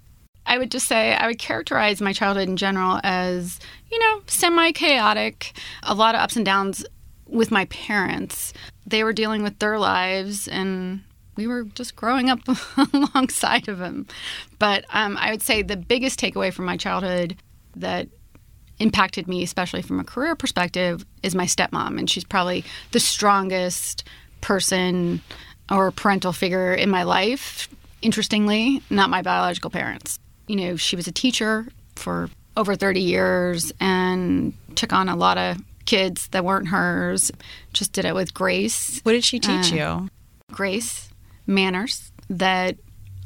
I 0.46 0.58
would 0.58 0.70
just 0.72 0.88
say 0.88 1.14
I 1.14 1.28
would 1.28 1.38
characterize 1.38 2.00
my 2.00 2.12
childhood 2.12 2.48
in 2.48 2.56
general 2.56 2.98
as, 3.04 3.60
you 3.88 4.00
know, 4.00 4.22
semi 4.26 4.72
chaotic, 4.72 5.52
a 5.84 5.94
lot 5.94 6.16
of 6.16 6.22
ups 6.22 6.34
and 6.34 6.44
downs 6.44 6.84
with 7.24 7.52
my 7.52 7.66
parents. 7.66 8.52
They 8.84 9.04
were 9.04 9.12
dealing 9.12 9.44
with 9.44 9.60
their 9.60 9.78
lives 9.78 10.48
and 10.48 11.04
we 11.36 11.46
were 11.46 11.64
just 11.64 11.94
growing 11.94 12.30
up 12.30 12.40
alongside 12.92 13.68
of 13.68 13.78
them. 13.78 14.08
But 14.58 14.84
um, 14.90 15.16
I 15.16 15.30
would 15.30 15.42
say 15.42 15.62
the 15.62 15.76
biggest 15.76 16.18
takeaway 16.18 16.52
from 16.52 16.64
my 16.64 16.76
childhood 16.76 17.36
that 17.76 18.08
impacted 18.80 19.28
me, 19.28 19.44
especially 19.44 19.82
from 19.82 20.00
a 20.00 20.04
career 20.04 20.34
perspective, 20.34 21.06
is 21.22 21.36
my 21.36 21.46
stepmom. 21.46 21.96
And 21.96 22.10
she's 22.10 22.24
probably 22.24 22.64
the 22.90 23.00
strongest 23.00 24.02
person 24.40 25.22
or 25.70 25.90
parental 25.90 26.32
figure 26.32 26.72
in 26.74 26.90
my 26.90 27.02
life. 27.02 27.68
Interestingly, 28.02 28.82
not 28.90 29.10
my 29.10 29.22
biological 29.22 29.70
parents. 29.70 30.18
You 30.46 30.56
know, 30.56 30.76
she 30.76 30.96
was 30.96 31.06
a 31.08 31.12
teacher 31.12 31.66
for 31.96 32.30
over 32.56 32.74
30 32.76 33.00
years 33.00 33.72
and 33.80 34.54
took 34.76 34.92
on 34.92 35.08
a 35.08 35.16
lot 35.16 35.38
of 35.38 35.58
kids 35.86 36.28
that 36.28 36.44
weren't 36.44 36.68
hers. 36.68 37.32
Just 37.72 37.92
did 37.92 38.04
it 38.04 38.14
with 38.14 38.32
grace. 38.34 39.00
what 39.02 39.12
did 39.12 39.24
she 39.24 39.38
teach 39.40 39.72
Uh, 39.72 39.76
you? 39.76 40.10
Grace, 40.52 41.08
manners 41.46 42.12
that 42.30 42.76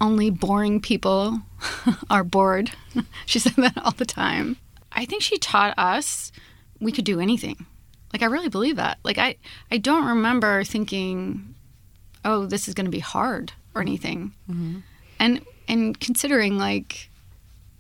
only 0.01 0.31
boring 0.31 0.81
people 0.81 1.41
are 2.11 2.25
bored. 2.25 2.71
she 3.27 3.39
said 3.39 3.55
that 3.57 3.77
all 3.85 3.93
the 3.93 4.07
time. 4.07 4.57
I 4.93 5.05
think 5.05 5.23
she 5.23 5.39
taught 5.39 5.75
us 5.79 6.33
we 6.81 6.91
could 6.93 7.05
do 7.05 7.21
anything. 7.21 7.67
Like 8.13 8.23
I 8.23 8.27
really 8.27 8.49
believe 8.49 8.77
that. 8.77 8.99
Like 9.05 9.19
I 9.19 9.37
I 9.71 9.77
don't 9.79 10.07
remember 10.07 10.65
thinking, 10.65 11.55
"Oh, 12.25 12.47
this 12.47 12.69
is 12.69 12.75
going 12.75 12.87
to 12.87 12.91
be 12.91 13.01
hard" 13.01 13.53
or 13.75 13.81
anything. 13.81 14.33
Mm-hmm. 14.51 14.79
And 15.19 15.45
and 15.69 15.99
considering 15.99 16.59
like 16.59 17.11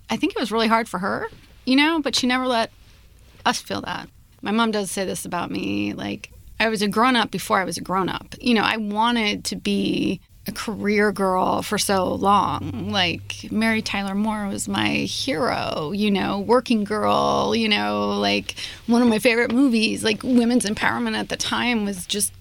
I 0.08 0.16
think 0.16 0.34
it 0.34 0.40
was 0.40 0.52
really 0.52 0.68
hard 0.68 0.88
for 0.88 0.98
her, 0.98 1.26
you 1.64 1.76
know, 1.76 2.00
but 2.00 2.14
she 2.14 2.26
never 2.26 2.46
let 2.46 2.70
us 3.44 3.60
feel 3.60 3.80
that. 3.82 4.08
My 4.42 4.50
mom 4.50 4.70
does 4.70 4.90
say 4.90 5.04
this 5.04 5.24
about 5.24 5.50
me 5.50 5.92
like 5.92 6.30
I 6.58 6.68
was 6.68 6.82
a 6.82 6.88
grown 6.88 7.16
up 7.16 7.30
before 7.30 7.58
I 7.58 7.64
was 7.64 7.78
a 7.78 7.82
grown 7.82 8.08
up. 8.08 8.34
You 8.40 8.54
know, 8.54 8.62
I 8.62 8.76
wanted 8.76 9.44
to 9.46 9.56
be 9.56 10.20
a 10.46 10.52
career 10.52 11.12
girl 11.12 11.62
for 11.62 11.78
so 11.78 12.14
long. 12.14 12.90
Like 12.90 13.46
Mary 13.50 13.82
Tyler 13.82 14.14
Moore 14.14 14.48
was 14.48 14.68
my 14.68 14.88
hero, 14.88 15.92
you 15.92 16.10
know, 16.10 16.40
working 16.40 16.84
girl, 16.84 17.54
you 17.54 17.68
know, 17.68 18.18
like 18.18 18.54
one 18.86 19.02
of 19.02 19.08
my 19.08 19.18
favorite 19.18 19.52
movies. 19.52 20.02
Like 20.04 20.22
women's 20.22 20.64
empowerment 20.64 21.16
at 21.16 21.28
the 21.28 21.36
time 21.36 21.84
was 21.84 22.06
just 22.06 22.32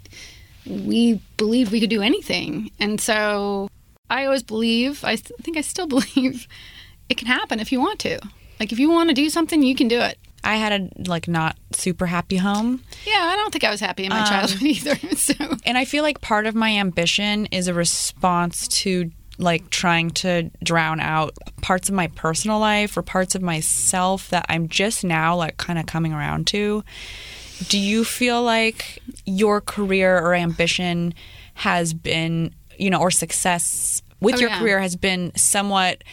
we 0.70 1.22
believed 1.38 1.72
we 1.72 1.80
could 1.80 1.90
do 1.90 2.02
anything. 2.02 2.72
And 2.80 3.02
so 3.02 3.70
I 4.10 4.26
always 4.26 4.44
believe, 4.44 5.04
I 5.04 5.16
th- 5.16 5.32
think 5.42 5.58
I 5.58 5.62
still 5.62 5.88
believe 5.98 6.48
it 7.10 7.18
can 7.18 7.28
happen 7.28 7.60
if 7.60 7.72
you 7.72 7.80
want 7.80 8.00
to. 8.00 8.20
Like 8.60 8.72
if 8.72 8.80
you 8.80 8.90
want 8.90 9.10
to 9.10 9.16
do 9.16 9.30
something, 9.30 9.64
you 9.64 9.76
can 9.76 9.88
do 9.88 10.00
it. 10.00 10.18
I 10.44 10.56
had 10.56 10.72
a 10.82 11.10
like 11.10 11.28
not 11.28 11.58
super 11.74 12.06
happy 12.06 12.38
home. 12.38 12.82
Yeah, 13.06 13.30
I 13.30 13.36
don't 13.36 13.52
think 13.52 13.64
I 13.64 13.72
was 13.72 13.80
happy 13.82 14.06
in 14.06 14.10
my 14.10 14.22
um, 14.22 14.26
childhood 14.26 14.62
either. 14.64 14.96
So 15.16 15.34
And 15.66 15.78
I 15.78 15.86
feel 15.86 16.04
like 16.04 16.22
part 16.22 16.46
of 16.46 16.56
my 16.56 16.72
ambition 16.78 17.48
is 17.48 17.68
a 17.68 17.74
response 17.74 18.68
to 18.80 19.12
like 19.38 19.70
trying 19.70 20.12
to 20.12 20.50
drown 20.64 21.00
out 21.00 21.34
parts 21.62 21.90
of 21.90 21.96
my 21.96 22.08
personal 22.08 22.60
life 22.60 22.98
or 22.98 23.02
parts 23.02 23.36
of 23.36 23.42
myself 23.42 24.30
that 24.30 24.46
I'm 24.50 24.68
just 24.68 25.04
now 25.04 25.36
like 25.36 25.58
kind 25.58 25.80
of 25.80 25.86
coming 25.86 26.14
around 26.14 26.48
to. 26.48 26.84
Do 27.68 27.78
you 27.78 28.04
feel 28.06 28.42
like 28.44 29.00
your 29.26 29.62
career 29.62 30.18
or 30.18 30.34
ambition 30.34 31.14
has 31.56 31.94
been, 31.94 32.54
you 32.78 32.90
know, 32.90 33.00
or 33.00 33.12
success 33.12 34.02
with 34.22 34.36
Oh, 34.36 34.40
your 34.40 34.50
yeah. 34.50 34.60
career 34.60 34.80
has 34.80 34.96
been 34.96 35.32
somewhat 35.36 36.04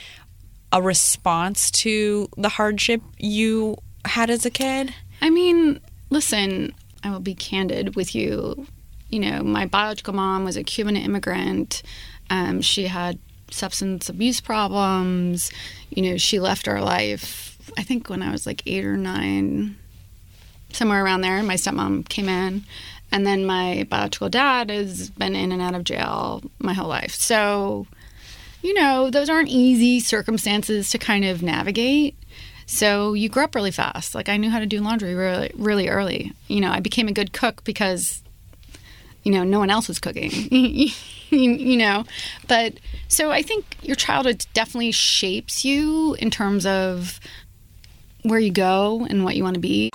a 0.73 0.83
response 0.83 1.71
to 1.71 2.29
the 2.37 2.49
hardship 2.49 3.01
you 3.19 3.77
had 4.05 4.29
as 4.31 4.45
a 4.45 4.51
kid? 4.51 4.93
I 5.21 5.31
mean, 5.31 5.81
listen, 6.11 6.75
I 7.03 7.11
will 7.11 7.21
be 7.21 7.35
candid 7.35 7.95
with 7.97 8.15
you. 8.15 8.67
You 9.09 9.21
know, 9.21 9.43
my 9.43 9.67
biological 9.67 10.15
mom 10.15 10.45
was 10.45 10.57
a 10.57 10.65
Cuban 10.65 10.97
immigrant. 10.97 11.83
Um, 12.29 12.61
she 12.61 12.89
had 12.89 13.19
substance 13.53 14.09
abuse 14.09 14.41
problems. 14.41 15.53
You 15.91 16.03
know, 16.03 16.17
she 16.17 16.41
left 16.41 16.67
our 16.67 16.81
life, 16.83 17.57
I 17.79 17.83
think, 17.85 18.09
when 18.11 18.23
I 18.23 18.33
was 18.33 18.47
like 18.47 18.63
eight 18.67 18.85
or 18.85 18.97
nine, 18.97 19.77
somewhere 20.77 21.05
around 21.05 21.23
there. 21.23 21.43
My 21.43 21.55
stepmom 21.55 22.09
came 22.09 22.29
in. 22.29 22.65
And 23.13 23.27
then 23.27 23.47
my 23.47 23.87
biological 23.89 24.29
dad 24.29 24.71
has 24.71 25.11
been 25.11 25.37
in 25.37 25.53
and 25.53 25.63
out 25.63 25.75
of 25.75 25.85
jail 25.85 26.43
my 26.59 26.73
whole 26.73 26.89
life. 26.89 27.15
So, 27.15 27.87
you 28.63 28.75
know, 28.75 29.11
those 29.11 29.31
aren't 29.31 29.49
easy 29.49 30.01
circumstances 30.01 30.91
to 30.91 30.99
kind 30.99 31.25
of 31.25 31.43
navigate. 31.43 32.17
So 32.67 33.15
you 33.15 33.29
grew 33.29 33.45
up 33.45 33.55
really 33.55 33.71
fast. 33.71 34.15
Like 34.15 34.29
I 34.29 34.37
knew 34.37 34.51
how 34.51 34.59
to 34.59 34.67
do 34.67 34.81
laundry 34.81 35.15
really, 35.15 35.53
really 35.55 35.89
early. 35.89 36.33
You 36.49 36.61
know, 36.61 36.71
I 36.71 36.81
became 36.81 37.07
a 37.07 37.13
good 37.13 37.33
cook 37.33 37.63
because, 37.63 38.23
you 39.23 39.31
know, 39.31 39.45
no 39.45 39.61
one 39.61 39.71
else 39.71 39.87
was 39.87 40.01
cooking. 40.01 40.31
you 41.31 41.77
know, 41.77 42.05
but 42.49 42.75
so 43.07 43.31
I 43.31 43.43
think 43.43 43.65
your 43.83 43.97
childhood 43.97 44.45
definitely 44.53 44.93
shapes 44.93 45.65
you 45.65 46.15
in 46.15 46.31
terms 46.31 46.67
of 46.67 47.21
where 48.23 48.41
you 48.41 48.51
go 48.51 49.07
and 49.09 49.25
what 49.25 49.37
you 49.37 49.45
want 49.45 49.55
to 49.55 49.61
be. 49.61 49.91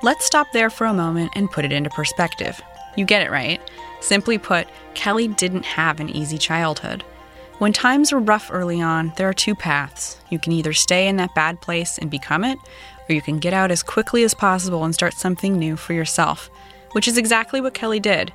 Let's 0.00 0.24
stop 0.24 0.52
there 0.52 0.70
for 0.70 0.86
a 0.86 0.94
moment 0.94 1.32
and 1.34 1.50
put 1.50 1.64
it 1.64 1.72
into 1.72 1.90
perspective. 1.90 2.60
You 2.96 3.04
get 3.04 3.22
it 3.22 3.32
right. 3.32 3.60
Simply 4.00 4.38
put, 4.38 4.68
Kelly 4.94 5.26
didn't 5.26 5.64
have 5.64 5.98
an 5.98 6.08
easy 6.08 6.38
childhood. 6.38 7.02
When 7.58 7.72
times 7.72 8.12
are 8.12 8.20
rough 8.20 8.48
early 8.52 8.80
on, 8.80 9.12
there 9.16 9.28
are 9.28 9.34
two 9.34 9.56
paths. 9.56 10.20
You 10.30 10.38
can 10.38 10.52
either 10.52 10.72
stay 10.72 11.08
in 11.08 11.16
that 11.16 11.34
bad 11.34 11.60
place 11.60 11.98
and 11.98 12.08
become 12.08 12.44
it, 12.44 12.58
or 13.08 13.14
you 13.14 13.20
can 13.20 13.40
get 13.40 13.52
out 13.52 13.72
as 13.72 13.82
quickly 13.82 14.22
as 14.22 14.34
possible 14.34 14.84
and 14.84 14.94
start 14.94 15.14
something 15.14 15.58
new 15.58 15.76
for 15.76 15.94
yourself, 15.94 16.48
which 16.92 17.08
is 17.08 17.18
exactly 17.18 17.60
what 17.60 17.74
Kelly 17.74 17.98
did. 17.98 18.32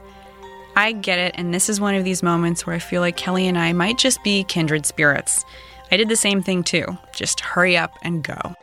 I 0.76 0.92
get 0.92 1.20
it, 1.20 1.36
and 1.38 1.54
this 1.54 1.70
is 1.70 1.80
one 1.80 1.96
of 1.96 2.04
these 2.04 2.22
moments 2.22 2.68
where 2.68 2.76
I 2.76 2.80
feel 2.80 3.00
like 3.00 3.16
Kelly 3.16 3.48
and 3.48 3.58
I 3.58 3.72
might 3.72 3.98
just 3.98 4.22
be 4.22 4.44
kindred 4.44 4.86
spirits. 4.86 5.46
I 5.90 5.96
did 5.96 6.10
the 6.10 6.18
same 6.18 6.44
thing 6.44 6.64
too. 6.64 6.98
Just 7.16 7.40
hurry 7.40 7.78
up 7.78 7.94
and 8.02 8.22
go. 8.22 8.56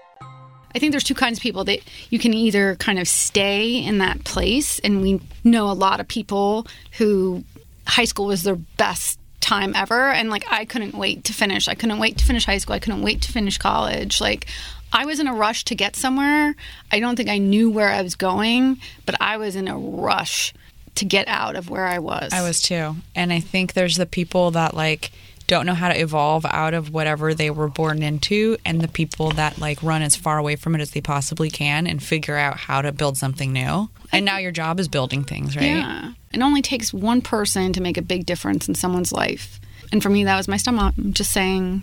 I 0.74 0.78
think 0.78 0.92
there's 0.92 1.04
two 1.04 1.14
kinds 1.14 1.38
of 1.38 1.42
people 1.42 1.64
that 1.64 1.80
you 2.10 2.18
can 2.18 2.32
either 2.34 2.76
kind 2.76 2.98
of 2.98 3.08
stay 3.08 3.82
in 3.82 3.98
that 3.98 4.24
place, 4.24 4.78
and 4.80 5.02
we 5.02 5.20
know 5.44 5.70
a 5.70 5.72
lot 5.72 6.00
of 6.00 6.08
people 6.08 6.66
who 6.98 7.44
high 7.86 8.04
school 8.04 8.26
was 8.26 8.42
their 8.42 8.56
best 8.56 9.18
time 9.40 9.74
ever, 9.74 10.10
and 10.10 10.30
like 10.30 10.44
I 10.50 10.64
couldn't 10.64 10.94
wait 10.94 11.24
to 11.24 11.32
finish. 11.32 11.66
I 11.66 11.74
couldn't 11.74 11.98
wait 11.98 12.18
to 12.18 12.24
finish 12.24 12.44
high 12.44 12.58
school. 12.58 12.74
I 12.74 12.78
couldn't 12.78 13.02
wait 13.02 13.22
to 13.22 13.32
finish 13.32 13.58
college. 13.58 14.20
Like 14.20 14.46
I 14.92 15.06
was 15.06 15.20
in 15.20 15.26
a 15.26 15.34
rush 15.34 15.64
to 15.66 15.74
get 15.74 15.96
somewhere. 15.96 16.54
I 16.90 17.00
don't 17.00 17.16
think 17.16 17.28
I 17.28 17.38
knew 17.38 17.70
where 17.70 17.88
I 17.88 18.02
was 18.02 18.14
going, 18.14 18.80
but 19.06 19.16
I 19.20 19.36
was 19.36 19.56
in 19.56 19.68
a 19.68 19.78
rush 19.78 20.52
to 20.96 21.04
get 21.04 21.28
out 21.28 21.56
of 21.56 21.70
where 21.70 21.86
I 21.86 21.98
was. 21.98 22.32
I 22.32 22.42
was 22.42 22.60
too. 22.60 22.96
And 23.14 23.32
I 23.32 23.40
think 23.40 23.72
there's 23.72 23.96
the 23.96 24.06
people 24.06 24.50
that 24.52 24.74
like 24.74 25.12
don't 25.50 25.66
know 25.66 25.74
how 25.74 25.88
to 25.88 26.00
evolve 26.00 26.46
out 26.46 26.74
of 26.74 26.92
whatever 26.92 27.34
they 27.34 27.50
were 27.50 27.66
born 27.68 28.02
into 28.04 28.56
and 28.64 28.80
the 28.80 28.86
people 28.88 29.30
that 29.32 29.58
like 29.58 29.82
run 29.82 30.00
as 30.00 30.14
far 30.14 30.38
away 30.38 30.54
from 30.54 30.76
it 30.76 30.80
as 30.80 30.92
they 30.92 31.00
possibly 31.00 31.50
can 31.50 31.88
and 31.88 32.00
figure 32.00 32.36
out 32.36 32.56
how 32.56 32.80
to 32.80 32.92
build 32.92 33.18
something 33.18 33.52
new. 33.52 33.90
And 34.12 34.24
now 34.24 34.38
your 34.38 34.52
job 34.52 34.78
is 34.78 34.86
building 34.86 35.24
things, 35.24 35.56
right? 35.56 35.64
Yeah. 35.66 36.12
It 36.32 36.40
only 36.40 36.62
takes 36.62 36.94
one 36.94 37.20
person 37.20 37.72
to 37.72 37.80
make 37.80 37.96
a 37.98 38.02
big 38.02 38.26
difference 38.26 38.68
in 38.68 38.76
someone's 38.76 39.12
life. 39.12 39.58
And 39.90 40.00
for 40.00 40.08
me, 40.08 40.22
that 40.22 40.36
was 40.36 40.46
my 40.46 40.56
stepmom 40.56 41.12
just 41.14 41.32
saying, 41.32 41.82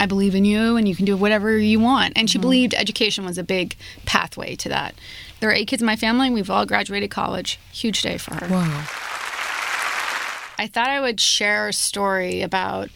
I 0.00 0.06
believe 0.06 0.34
in 0.34 0.46
you 0.46 0.76
and 0.78 0.88
you 0.88 0.96
can 0.96 1.04
do 1.04 1.14
whatever 1.14 1.56
you 1.58 1.80
want. 1.80 2.14
And 2.16 2.30
she 2.30 2.38
Mm-hmm. 2.38 2.42
believed 2.42 2.74
education 2.74 3.26
was 3.26 3.36
a 3.36 3.42
big 3.44 3.76
pathway 4.06 4.56
to 4.56 4.70
that. 4.70 4.94
There 5.40 5.50
are 5.50 5.52
eight 5.52 5.68
kids 5.68 5.82
in 5.82 5.86
my 5.86 5.96
family. 5.96 6.30
We've 6.30 6.48
all 6.48 6.64
graduated 6.64 7.10
college. 7.10 7.58
Huge 7.72 8.00
day 8.00 8.16
for 8.16 8.34
her. 8.36 8.48
Wow. 8.48 8.86
I 10.58 10.66
thought 10.72 10.88
I 10.88 11.00
would 11.00 11.20
share 11.20 11.68
a 11.68 11.72
story 11.72 12.40
about 12.42 12.88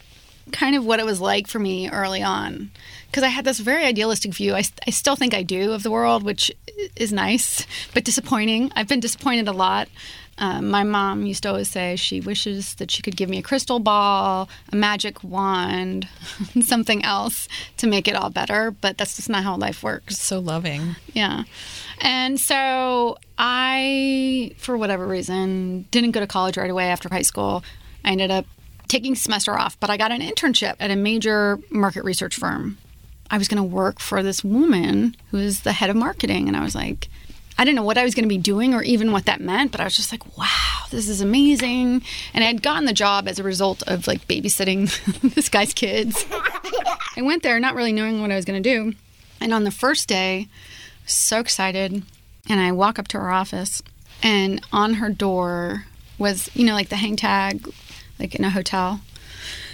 kind 0.52 0.76
of 0.76 0.84
what 0.84 1.00
it 1.00 1.06
was 1.06 1.20
like 1.20 1.46
for 1.46 1.58
me 1.58 1.88
early 1.90 2.22
on. 2.22 2.70
Because 3.06 3.22
I 3.22 3.28
had 3.28 3.44
this 3.44 3.58
very 3.58 3.84
idealistic 3.84 4.34
view. 4.34 4.54
I, 4.54 4.62
I 4.86 4.90
still 4.90 5.16
think 5.16 5.34
I 5.34 5.42
do 5.42 5.72
of 5.72 5.82
the 5.82 5.90
world, 5.90 6.22
which 6.22 6.50
is 6.96 7.12
nice, 7.12 7.66
but 7.94 8.04
disappointing. 8.04 8.72
I've 8.76 8.88
been 8.88 9.00
disappointed 9.00 9.48
a 9.48 9.52
lot. 9.52 9.88
Um, 10.38 10.68
my 10.68 10.82
mom 10.82 11.24
used 11.24 11.44
to 11.44 11.48
always 11.48 11.68
say 11.68 11.96
she 11.96 12.20
wishes 12.20 12.74
that 12.74 12.90
she 12.90 13.00
could 13.00 13.16
give 13.16 13.30
me 13.30 13.38
a 13.38 13.42
crystal 13.42 13.78
ball, 13.78 14.50
a 14.70 14.76
magic 14.76 15.24
wand, 15.24 16.08
something 16.60 17.02
else 17.04 17.48
to 17.78 17.86
make 17.86 18.06
it 18.06 18.14
all 18.14 18.28
better, 18.28 18.70
but 18.70 18.98
that's 18.98 19.16
just 19.16 19.30
not 19.30 19.44
how 19.44 19.56
life 19.56 19.82
works. 19.82 20.18
So 20.18 20.38
loving. 20.38 20.96
Yeah. 21.14 21.44
And 22.00 22.38
so 22.38 23.16
I, 23.38 24.52
for 24.58 24.76
whatever 24.76 25.06
reason, 25.06 25.86
didn't 25.90 26.10
go 26.10 26.20
to 26.20 26.26
college 26.26 26.58
right 26.58 26.70
away 26.70 26.88
after 26.88 27.08
high 27.08 27.22
school. 27.22 27.64
I 28.04 28.10
ended 28.10 28.30
up 28.30 28.44
taking 28.88 29.14
semester 29.14 29.58
off, 29.58 29.78
but 29.80 29.90
I 29.90 29.96
got 29.96 30.12
an 30.12 30.20
internship 30.20 30.76
at 30.80 30.90
a 30.90 30.96
major 30.96 31.58
market 31.70 32.04
research 32.04 32.36
firm. 32.36 32.78
I 33.30 33.38
was 33.38 33.48
going 33.48 33.62
to 33.62 33.76
work 33.76 33.98
for 33.98 34.22
this 34.22 34.44
woman 34.44 35.16
who 35.30 35.38
is 35.38 35.60
the 35.60 35.72
head 35.72 35.90
of 35.90 35.96
marketing. 35.96 36.48
And 36.48 36.56
I 36.56 36.62
was 36.62 36.74
like, 36.74 37.08
I 37.58 37.64
didn't 37.64 37.76
know 37.76 37.82
what 37.82 37.98
I 37.98 38.04
was 38.04 38.14
going 38.14 38.24
to 38.24 38.28
be 38.28 38.38
doing 38.38 38.74
or 38.74 38.82
even 38.82 39.12
what 39.12 39.24
that 39.24 39.40
meant, 39.40 39.72
but 39.72 39.80
I 39.80 39.84
was 39.84 39.96
just 39.96 40.12
like, 40.12 40.36
wow, 40.36 40.84
this 40.90 41.08
is 41.08 41.20
amazing. 41.20 42.02
And 42.34 42.44
I 42.44 42.46
had 42.46 42.62
gotten 42.62 42.84
the 42.84 42.92
job 42.92 43.26
as 43.26 43.38
a 43.38 43.42
result 43.42 43.82
of 43.86 44.06
like 44.06 44.28
babysitting 44.28 44.90
this 45.34 45.48
guy's 45.48 45.72
kids. 45.72 46.24
I 47.16 47.22
went 47.22 47.42
there 47.42 47.58
not 47.58 47.74
really 47.74 47.92
knowing 47.92 48.20
what 48.20 48.30
I 48.30 48.36
was 48.36 48.44
going 48.44 48.62
to 48.62 48.68
do. 48.68 48.94
And 49.40 49.52
on 49.52 49.64
the 49.64 49.70
first 49.70 50.06
day, 50.08 50.48
so 51.06 51.40
excited. 51.40 52.02
And 52.48 52.60
I 52.60 52.72
walk 52.72 52.98
up 52.98 53.08
to 53.08 53.18
her 53.18 53.30
office, 53.30 53.82
and 54.22 54.60
on 54.72 54.94
her 54.94 55.08
door 55.08 55.86
was, 56.18 56.48
you 56.54 56.64
know, 56.64 56.74
like 56.74 56.90
the 56.90 56.96
hang 56.96 57.16
tag, 57.16 57.68
like 58.18 58.34
in 58.34 58.44
a 58.44 58.50
hotel 58.50 59.00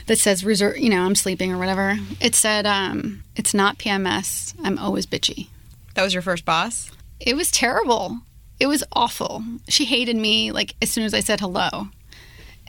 that 0.07 0.19
says 0.19 0.45
reserve, 0.45 0.79
you 0.79 0.91
know, 0.91 1.03
I'm 1.03 1.15
sleeping 1.15 1.53
or 1.53 1.59
whatever. 1.59 1.99
It 2.21 2.35
said, 2.35 2.67
um, 2.67 3.23
it's 3.37 3.55
not 3.55 3.79
PMS. 3.79 4.55
I'm 4.63 4.79
always 4.79 5.07
bitchy. 5.07 5.49
That 5.95 6.03
was 6.03 6.15
your 6.15 6.23
first 6.23 6.45
boss? 6.45 6.91
It 7.21 7.37
was 7.37 7.51
terrible. 7.51 8.19
It 8.59 8.67
was 8.67 8.85
awful. 8.93 9.43
She 9.69 9.85
hated 9.85 10.17
me 10.17 10.53
like 10.53 10.75
as 10.83 10.91
soon 10.91 11.05
as 11.05 11.15
I 11.15 11.21
said 11.21 11.41
hello. 11.41 11.89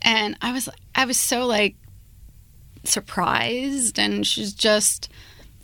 And 0.01 0.37
I 0.41 0.51
was 0.51 0.69
I 0.95 1.05
was 1.05 1.17
so 1.17 1.45
like 1.45 1.75
surprised 2.83 3.97
and 3.97 4.27
she's 4.27 4.53
just 4.53 5.09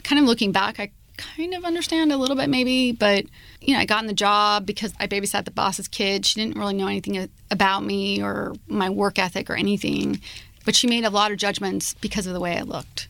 kind 0.03 0.19
of 0.19 0.25
looking 0.25 0.51
back 0.51 0.79
I 0.79 0.91
kind 1.19 1.53
of 1.53 1.65
understand 1.65 2.11
a 2.11 2.17
little 2.17 2.35
bit 2.35 2.49
maybe, 2.49 2.91
but 2.91 3.25
you 3.61 3.73
know, 3.73 3.79
I 3.79 3.85
got 3.85 4.01
in 4.01 4.07
the 4.07 4.13
job 4.13 4.65
because 4.65 4.93
I 4.99 5.07
babysat 5.07 5.45
the 5.45 5.51
boss's 5.51 5.87
kid. 5.87 6.25
She 6.25 6.39
didn't 6.39 6.57
really 6.57 6.73
know 6.73 6.87
anything 6.87 7.29
about 7.51 7.83
me 7.83 8.21
or 8.21 8.53
my 8.67 8.89
work 8.89 9.19
ethic 9.19 9.49
or 9.49 9.55
anything, 9.55 10.21
but 10.65 10.75
she 10.75 10.87
made 10.87 11.03
a 11.03 11.09
lot 11.09 11.31
of 11.31 11.37
judgments 11.37 11.93
because 11.95 12.25
of 12.25 12.33
the 12.33 12.39
way 12.39 12.57
I 12.57 12.61
looked. 12.61 13.07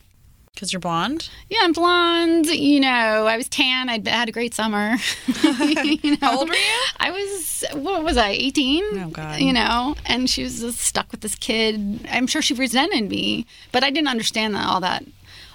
Because 0.52 0.72
you're 0.72 0.80
blonde? 0.80 1.30
Yeah, 1.48 1.60
I'm 1.62 1.72
blonde. 1.72 2.46
You 2.46 2.80
know, 2.80 3.26
I 3.26 3.36
was 3.38 3.48
tan. 3.48 3.88
I'd 3.88 4.06
had 4.06 4.28
a 4.28 4.32
great 4.32 4.52
summer. 4.52 4.96
you 5.26 6.10
know? 6.10 6.16
How 6.20 6.38
old 6.38 6.48
were 6.50 6.54
you? 6.54 6.80
I 6.98 7.10
was, 7.10 7.64
what 7.72 8.04
was 8.04 8.18
I, 8.18 8.30
18? 8.30 8.84
Oh, 8.98 9.08
God. 9.08 9.40
You 9.40 9.54
know, 9.54 9.94
and 10.04 10.28
she 10.28 10.42
was 10.42 10.60
just 10.60 10.80
stuck 10.80 11.10
with 11.12 11.22
this 11.22 11.34
kid. 11.34 12.06
I'm 12.10 12.26
sure 12.26 12.42
she 12.42 12.52
resented 12.52 13.08
me, 13.08 13.46
but 13.72 13.82
I 13.82 13.90
didn't 13.90 14.08
understand 14.08 14.54
that, 14.54 14.66
all 14.66 14.80
that. 14.80 15.04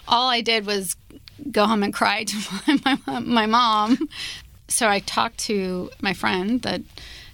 All 0.08 0.30
I 0.30 0.42
did 0.42 0.66
was 0.66 0.96
go 1.52 1.66
home 1.66 1.84
and 1.84 1.94
cry 1.94 2.24
to 2.24 2.38
my, 2.68 2.98
my, 3.08 3.20
my 3.20 3.46
mom. 3.46 4.10
So 4.68 4.88
I 4.88 5.00
talked 5.00 5.38
to 5.40 5.90
my 6.02 6.14
friend 6.14 6.62
that 6.64 6.82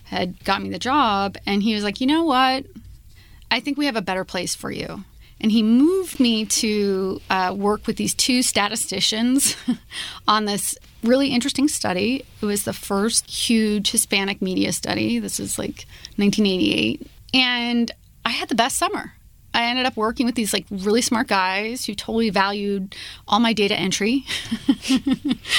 had 0.05 0.43
got 0.43 0.61
me 0.61 0.69
the 0.69 0.79
job, 0.79 1.37
and 1.45 1.63
he 1.63 1.73
was 1.73 1.83
like, 1.83 2.01
you 2.01 2.07
know 2.07 2.23
what? 2.23 2.65
I 3.49 3.59
think 3.59 3.77
we 3.77 3.85
have 3.85 3.95
a 3.95 4.01
better 4.01 4.25
place 4.25 4.55
for 4.55 4.71
you. 4.71 5.03
And 5.39 5.51
he 5.51 5.63
moved 5.63 6.19
me 6.19 6.45
to 6.45 7.19
uh, 7.29 7.55
work 7.57 7.87
with 7.87 7.95
these 7.95 8.13
two 8.13 8.43
statisticians 8.43 9.55
on 10.27 10.45
this 10.45 10.77
really 11.03 11.29
interesting 11.29 11.67
study. 11.67 12.25
It 12.41 12.45
was 12.45 12.63
the 12.63 12.73
first 12.73 13.29
huge 13.29 13.91
Hispanic 13.91 14.41
media 14.41 14.71
study. 14.71 15.17
This 15.17 15.39
is 15.39 15.57
like 15.57 15.85
1988. 16.17 17.07
And 17.33 17.91
I 18.23 18.29
had 18.29 18.49
the 18.49 18.55
best 18.55 18.77
summer. 18.77 19.13
I 19.53 19.63
ended 19.63 19.85
up 19.85 19.97
working 19.97 20.25
with 20.25 20.35
these 20.35 20.53
like 20.53 20.65
really 20.69 21.01
smart 21.01 21.27
guys 21.27 21.85
who 21.85 21.93
totally 21.93 22.29
valued 22.29 22.95
all 23.27 23.39
my 23.39 23.53
data 23.53 23.75
entry, 23.75 24.25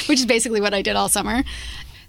which 0.07 0.18
is 0.18 0.26
basically 0.26 0.61
what 0.61 0.74
I 0.74 0.83
did 0.83 0.96
all 0.96 1.09
summer. 1.09 1.42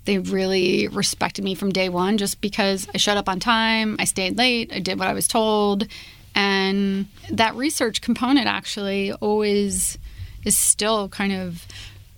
They 0.06 0.17
really 0.17 0.88
respected 0.88 1.43
me 1.43 1.56
from 1.56 1.72
day 1.72 1.89
one 1.89 2.17
just 2.17 2.41
because 2.41 2.88
I 2.93 2.98
showed 2.98 3.17
up 3.17 3.30
on 3.30 3.39
time, 3.39 3.96
I 4.00 4.06
stayed 4.06 4.38
late, 4.38 4.72
I 4.74 4.80
did 4.80 5.00
what 5.00 5.08
I 5.08 5.13
was 5.13 5.28
told. 5.28 5.88
And 6.36 7.08
that 7.30 7.56
research 7.56 8.02
component 8.02 8.48
actually 8.48 9.12
always 9.13 9.98
is 10.43 10.58
still 10.58 11.10
kind 11.10 11.34
of 11.34 11.65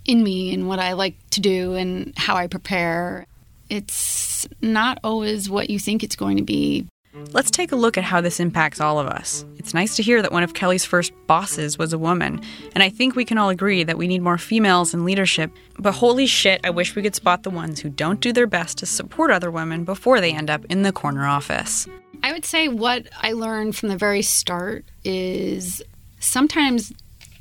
in 0.06 0.24
me 0.24 0.54
and 0.54 0.68
what 0.68 0.80
I 0.80 0.94
like 0.94 1.16
to 1.32 1.42
do 1.42 1.74
and 1.74 2.14
how 2.18 2.36
I 2.36 2.48
prepare. 2.48 3.26
It's 3.70 4.48
not 4.62 5.00
always 5.04 5.50
what 5.50 5.70
you 5.70 5.80
think 5.80 6.04
it's 6.04 6.16
going 6.16 6.38
to 6.38 6.44
be. 6.44 6.88
Let's 7.32 7.50
take 7.50 7.72
a 7.72 7.78
look 7.78 7.98
at 7.98 8.04
how 8.04 8.20
this 8.20 8.40
impacts 8.40 8.82
all 8.82 9.00
of 9.00 9.08
us. 9.08 9.46
It's 9.58 9.74
nice 9.74 9.96
to 9.96 10.04
hear 10.04 10.22
that 10.22 10.34
one 10.34 10.44
of 10.44 10.54
Kelly's 10.54 10.84
first 10.84 11.14
bosses 11.28 11.78
was 11.78 11.94
a 11.94 11.98
woman, 11.98 12.42
and 12.74 12.84
I 12.84 12.90
think 12.90 13.16
we 13.16 13.24
can 13.24 13.38
all 13.38 13.50
agree 13.50 13.84
that 13.84 13.98
we 13.98 14.08
need 14.08 14.22
more 14.22 14.38
females 14.38 14.94
in 14.94 15.06
leadership. 15.06 15.50
But 15.80 15.94
holy 15.94 16.26
shit, 16.26 16.62
I 16.64 16.72
wish 16.72 16.96
we 16.96 17.02
could 17.02 17.16
spot 17.16 17.44
the 17.44 17.50
ones 17.50 17.80
who 17.80 17.90
don't 17.90 18.20
do 18.20 18.34
their 18.34 18.48
best 18.48 18.78
to 18.80 18.86
support 18.86 19.32
other 19.32 19.50
women 19.50 19.86
before 19.86 20.20
they 20.20 20.34
end 20.34 20.50
up 20.50 20.66
in 20.66 20.82
the 20.82 20.92
corner 20.92 21.26
office. 21.26 21.88
I 22.22 22.34
would 22.34 22.46
say 22.46 22.68
what 22.68 23.08
I 23.22 23.32
learned 23.32 23.76
from 23.76 23.90
the 23.90 23.98
very 23.98 24.22
start 24.22 24.84
is 25.04 25.82
sometimes 26.20 26.92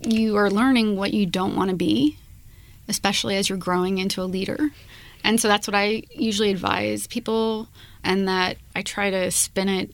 you 0.00 0.36
are 0.36 0.50
learning 0.50 0.96
what 0.96 1.12
you 1.12 1.26
don't 1.26 1.56
want 1.56 1.70
to 1.70 1.76
be, 1.76 2.16
especially 2.88 3.36
as 3.36 3.48
you're 3.48 3.58
growing 3.58 3.98
into 3.98 4.22
a 4.22 4.24
leader. 4.24 4.70
And 5.24 5.40
so 5.40 5.48
that's 5.48 5.66
what 5.66 5.74
I 5.74 6.02
usually 6.14 6.50
advise 6.50 7.06
people, 7.06 7.68
and 8.04 8.28
that 8.28 8.58
I 8.76 8.82
try 8.82 9.10
to 9.10 9.30
spin 9.30 9.68
it 9.68 9.90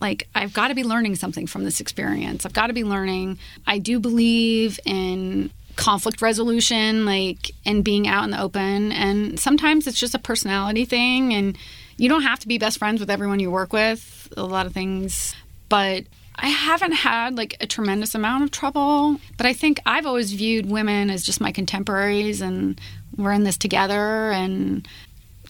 like 0.00 0.28
I've 0.34 0.52
got 0.52 0.68
to 0.68 0.74
be 0.74 0.82
learning 0.82 1.14
something 1.14 1.46
from 1.46 1.64
this 1.64 1.80
experience. 1.80 2.44
I've 2.44 2.52
got 2.52 2.66
to 2.66 2.72
be 2.72 2.84
learning. 2.84 3.38
I 3.66 3.78
do 3.78 4.00
believe 4.00 4.80
in 4.84 5.50
conflict 5.76 6.20
resolution, 6.20 7.06
like, 7.06 7.52
and 7.64 7.84
being 7.84 8.06
out 8.08 8.24
in 8.24 8.30
the 8.30 8.42
open. 8.42 8.92
And 8.92 9.38
sometimes 9.38 9.86
it's 9.86 9.98
just 9.98 10.14
a 10.14 10.18
personality 10.18 10.84
thing, 10.84 11.32
and 11.32 11.56
you 11.96 12.08
don't 12.08 12.22
have 12.22 12.40
to 12.40 12.48
be 12.48 12.58
best 12.58 12.78
friends 12.78 13.00
with 13.00 13.10
everyone 13.10 13.40
you 13.40 13.50
work 13.50 13.72
with, 13.72 14.32
a 14.36 14.42
lot 14.42 14.66
of 14.66 14.74
things. 14.74 15.34
But 15.68 16.04
I 16.34 16.48
haven't 16.48 16.92
had 16.92 17.36
like 17.36 17.56
a 17.60 17.66
tremendous 17.66 18.14
amount 18.14 18.44
of 18.44 18.50
trouble, 18.50 19.18
but 19.36 19.46
I 19.46 19.52
think 19.52 19.78
I've 19.86 20.06
always 20.06 20.32
viewed 20.32 20.66
women 20.66 21.10
as 21.10 21.24
just 21.24 21.40
my 21.40 21.52
contemporaries 21.52 22.40
and 22.40 22.80
we're 23.16 23.32
in 23.32 23.44
this 23.44 23.56
together. 23.56 24.30
And, 24.30 24.88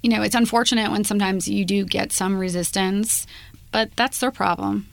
you 0.03 0.11
know, 0.11 0.23
it's 0.23 0.35
unfortunate 0.35 0.91
when 0.91 1.05
sometimes 1.05 1.47
you 1.47 1.65
do 1.65 1.85
get 1.85 2.12
some 2.12 2.38
resistance, 2.38 3.27
but 3.71 3.95
that's 3.97 4.19
their 4.19 4.33
problem. 4.33 4.88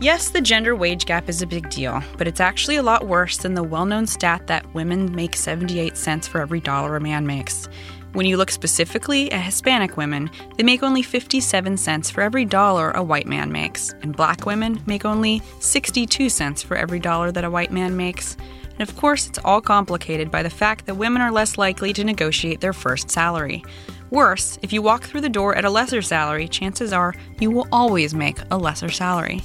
Yes, 0.00 0.30
the 0.30 0.40
gender 0.40 0.74
wage 0.74 1.04
gap 1.04 1.28
is 1.28 1.42
a 1.42 1.46
big 1.46 1.68
deal, 1.68 2.02
but 2.16 2.26
it's 2.26 2.40
actually 2.40 2.76
a 2.76 2.82
lot 2.82 3.06
worse 3.06 3.36
than 3.36 3.52
the 3.52 3.62
well 3.62 3.84
known 3.84 4.06
stat 4.06 4.46
that 4.46 4.72
women 4.74 5.14
make 5.14 5.36
78 5.36 5.94
cents 5.96 6.26
for 6.26 6.40
every 6.40 6.60
dollar 6.60 6.96
a 6.96 7.00
man 7.00 7.26
makes. 7.26 7.68
When 8.14 8.26
you 8.26 8.38
look 8.38 8.50
specifically 8.50 9.30
at 9.30 9.44
Hispanic 9.44 9.98
women, 9.98 10.30
they 10.56 10.64
make 10.64 10.82
only 10.82 11.02
57 11.02 11.76
cents 11.76 12.10
for 12.10 12.22
every 12.22 12.46
dollar 12.46 12.90
a 12.92 13.02
white 13.02 13.26
man 13.26 13.52
makes, 13.52 13.92
and 14.00 14.16
black 14.16 14.46
women 14.46 14.82
make 14.86 15.04
only 15.04 15.42
62 15.60 16.30
cents 16.30 16.62
for 16.62 16.76
every 16.76 16.98
dollar 16.98 17.30
that 17.30 17.44
a 17.44 17.50
white 17.50 17.70
man 17.70 17.94
makes. 17.94 18.36
And 18.70 18.88
of 18.88 18.96
course, 18.96 19.28
it's 19.28 19.38
all 19.44 19.60
complicated 19.60 20.30
by 20.30 20.42
the 20.42 20.50
fact 20.50 20.86
that 20.86 20.94
women 20.94 21.20
are 21.20 21.30
less 21.30 21.58
likely 21.58 21.92
to 21.92 22.02
negotiate 22.02 22.62
their 22.62 22.72
first 22.72 23.10
salary. 23.10 23.62
Worse, 24.10 24.58
if 24.62 24.72
you 24.72 24.82
walk 24.82 25.04
through 25.04 25.20
the 25.20 25.28
door 25.28 25.54
at 25.54 25.64
a 25.64 25.70
lesser 25.70 26.02
salary, 26.02 26.48
chances 26.48 26.92
are 26.92 27.14
you 27.38 27.50
will 27.50 27.68
always 27.70 28.14
make 28.14 28.38
a 28.50 28.58
lesser 28.58 28.88
salary. 28.88 29.42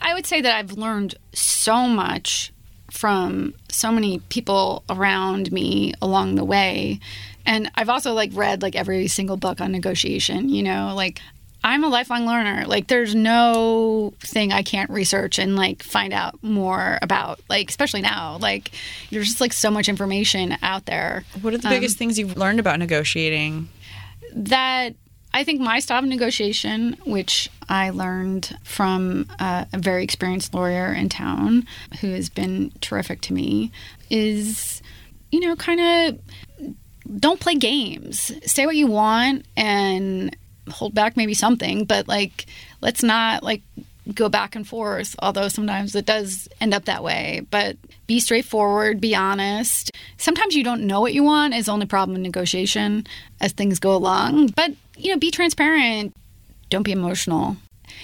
I 0.00 0.14
would 0.14 0.26
say 0.26 0.40
that 0.40 0.56
I've 0.56 0.72
learned 0.72 1.16
so 1.34 1.86
much 1.86 2.52
from 2.90 3.52
so 3.70 3.92
many 3.92 4.20
people 4.30 4.82
around 4.88 5.52
me 5.52 5.92
along 6.00 6.36
the 6.36 6.44
way. 6.44 7.00
And 7.44 7.70
I've 7.74 7.90
also 7.90 8.14
like 8.14 8.30
read 8.32 8.62
like 8.62 8.74
every 8.74 9.06
single 9.08 9.36
book 9.36 9.60
on 9.60 9.72
negotiation, 9.72 10.48
you 10.48 10.62
know, 10.62 10.92
like 10.94 11.20
I'm 11.64 11.82
a 11.84 11.88
lifelong 11.88 12.24
learner. 12.26 12.64
Like 12.66 12.86
there's 12.86 13.14
no 13.14 14.14
thing 14.20 14.52
I 14.52 14.62
can't 14.62 14.90
research 14.90 15.38
and 15.38 15.56
like 15.56 15.82
find 15.82 16.12
out 16.12 16.42
more 16.42 16.98
about. 17.02 17.40
Like 17.48 17.68
especially 17.68 18.00
now, 18.02 18.38
like 18.40 18.70
there's 19.10 19.26
just 19.28 19.40
like 19.40 19.52
so 19.52 19.70
much 19.70 19.88
information 19.88 20.56
out 20.62 20.86
there. 20.86 21.24
What 21.42 21.54
are 21.54 21.58
the 21.58 21.68
Um, 21.68 21.74
biggest 21.74 21.98
things 21.98 22.18
you've 22.18 22.36
learned 22.36 22.60
about 22.60 22.78
negotiating? 22.78 23.68
that 24.34 24.94
I 25.32 25.42
think 25.44 25.60
my 25.60 25.78
style 25.80 25.98
of 26.00 26.04
negotiation, 26.04 26.96
which 27.04 27.50
I 27.68 27.90
learned 27.90 28.56
from 28.62 29.26
uh, 29.38 29.64
a 29.72 29.78
very 29.78 30.04
experienced 30.04 30.54
lawyer 30.54 30.92
in 30.92 31.08
town 31.08 31.66
who 32.00 32.08
has 32.12 32.28
been 32.28 32.72
terrific 32.80 33.20
to 33.22 33.32
me, 33.32 33.72
is, 34.10 34.80
you 35.32 35.40
know, 35.40 35.56
kind 35.56 35.80
of 35.80 37.18
don't 37.20 37.40
play 37.40 37.54
games. 37.56 38.32
Say 38.50 38.64
what 38.66 38.76
you 38.76 38.86
want 38.86 39.44
and 39.56 40.34
hold 40.70 40.94
back 40.94 41.16
maybe 41.16 41.34
something, 41.34 41.84
but 41.84 42.08
like, 42.08 42.46
let's 42.80 43.02
not 43.02 43.42
like 43.42 43.62
go 44.14 44.28
back 44.28 44.56
and 44.56 44.66
forth, 44.66 45.14
although 45.20 45.48
sometimes 45.48 45.94
it 45.94 46.06
does 46.06 46.48
end 46.60 46.72
up 46.72 46.86
that 46.86 47.04
way. 47.04 47.42
But 47.50 47.76
be 48.06 48.20
straightforward, 48.20 49.00
be 49.00 49.14
honest. 49.14 49.90
Sometimes 50.16 50.54
you 50.54 50.64
don't 50.64 50.86
know 50.86 51.00
what 51.00 51.12
you 51.12 51.22
want 51.22 51.54
is 51.54 51.68
only 51.68 51.86
problem 51.86 52.16
in 52.16 52.22
negotiation 52.22 53.06
as 53.40 53.52
things 53.52 53.78
go 53.78 53.94
along. 53.94 54.48
But, 54.48 54.72
you 54.96 55.12
know, 55.12 55.18
be 55.18 55.30
transparent. 55.30 56.14
Don't 56.70 56.82
be 56.82 56.92
emotional. 56.92 57.56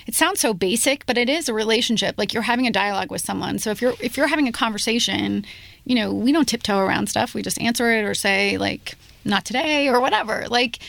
It 0.07 0.15
sounds 0.15 0.41
so 0.41 0.53
basic, 0.53 1.07
but 1.07 1.17
it 1.17 1.29
is 1.29 1.49
a 1.49 1.55
relationship. 1.55 2.17
Like 2.19 2.35
you're 2.35 2.43
having 2.43 2.67
a 2.67 2.73
dialogue 2.73 3.11
with 3.11 3.23
someone. 3.23 3.59
So 3.59 3.71
if 3.71 3.81
you're 3.81 3.95
if 4.01 4.17
you're 4.17 4.27
having 4.27 4.49
a 4.49 4.53
conversation, 4.53 5.45
you 5.85 5.95
know, 5.95 6.13
we 6.13 6.33
don't 6.33 6.49
tiptoe 6.49 6.79
around 6.79 7.09
stuff. 7.09 7.35
We 7.35 7.43
just 7.43 7.61
answer 7.61 7.91
it 7.93 8.05
or 8.05 8.15
say 8.15 8.59
like 8.59 8.97
not 9.25 9.45
today 9.45 9.89
or 9.89 10.01
whatever. 10.01 10.47
Like 10.49 10.81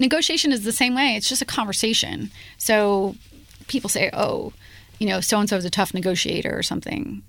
negotiation 0.00 0.50
is 0.50 0.64
the 0.64 0.72
same 0.72 0.94
way. 0.94 1.14
It's 1.14 1.28
just 1.28 1.42
a 1.42 1.46
conversation. 1.46 2.30
So 2.58 3.14
people 3.68 3.88
say, 3.88 4.10
"Oh, 4.12 4.52
you 4.98 5.06
know, 5.06 5.20
so 5.20 5.38
and 5.38 5.48
so 5.48 5.56
is 5.56 5.64
a 5.64 5.70
tough 5.70 5.94
negotiator 5.94 6.56
or 6.56 6.62
something." 6.62 7.22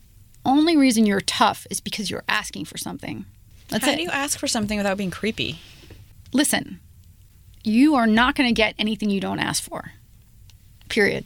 Only 0.44 0.76
reason 0.76 1.06
you're 1.06 1.22
tough 1.22 1.68
is 1.70 1.80
because 1.80 2.10
you're 2.10 2.24
asking 2.28 2.66
for 2.66 2.78
something. 2.78 3.26
That's 3.68 3.86
How 3.86 3.92
it. 3.92 3.98
do 3.98 4.02
you 4.02 4.10
ask 4.10 4.40
for 4.40 4.48
something 4.48 4.78
without 4.78 4.98
being 4.98 5.12
creepy? 5.12 5.60
Listen, 6.34 6.80
you 7.64 7.94
are 7.96 8.08
not 8.08 8.36
going 8.36 8.50
to 8.50 8.54
get 8.54 8.74
anything 8.80 9.12
you 9.12 9.22
don't 9.22 9.40
ask 9.40 9.62
for. 9.62 9.92
Period. 10.90 11.26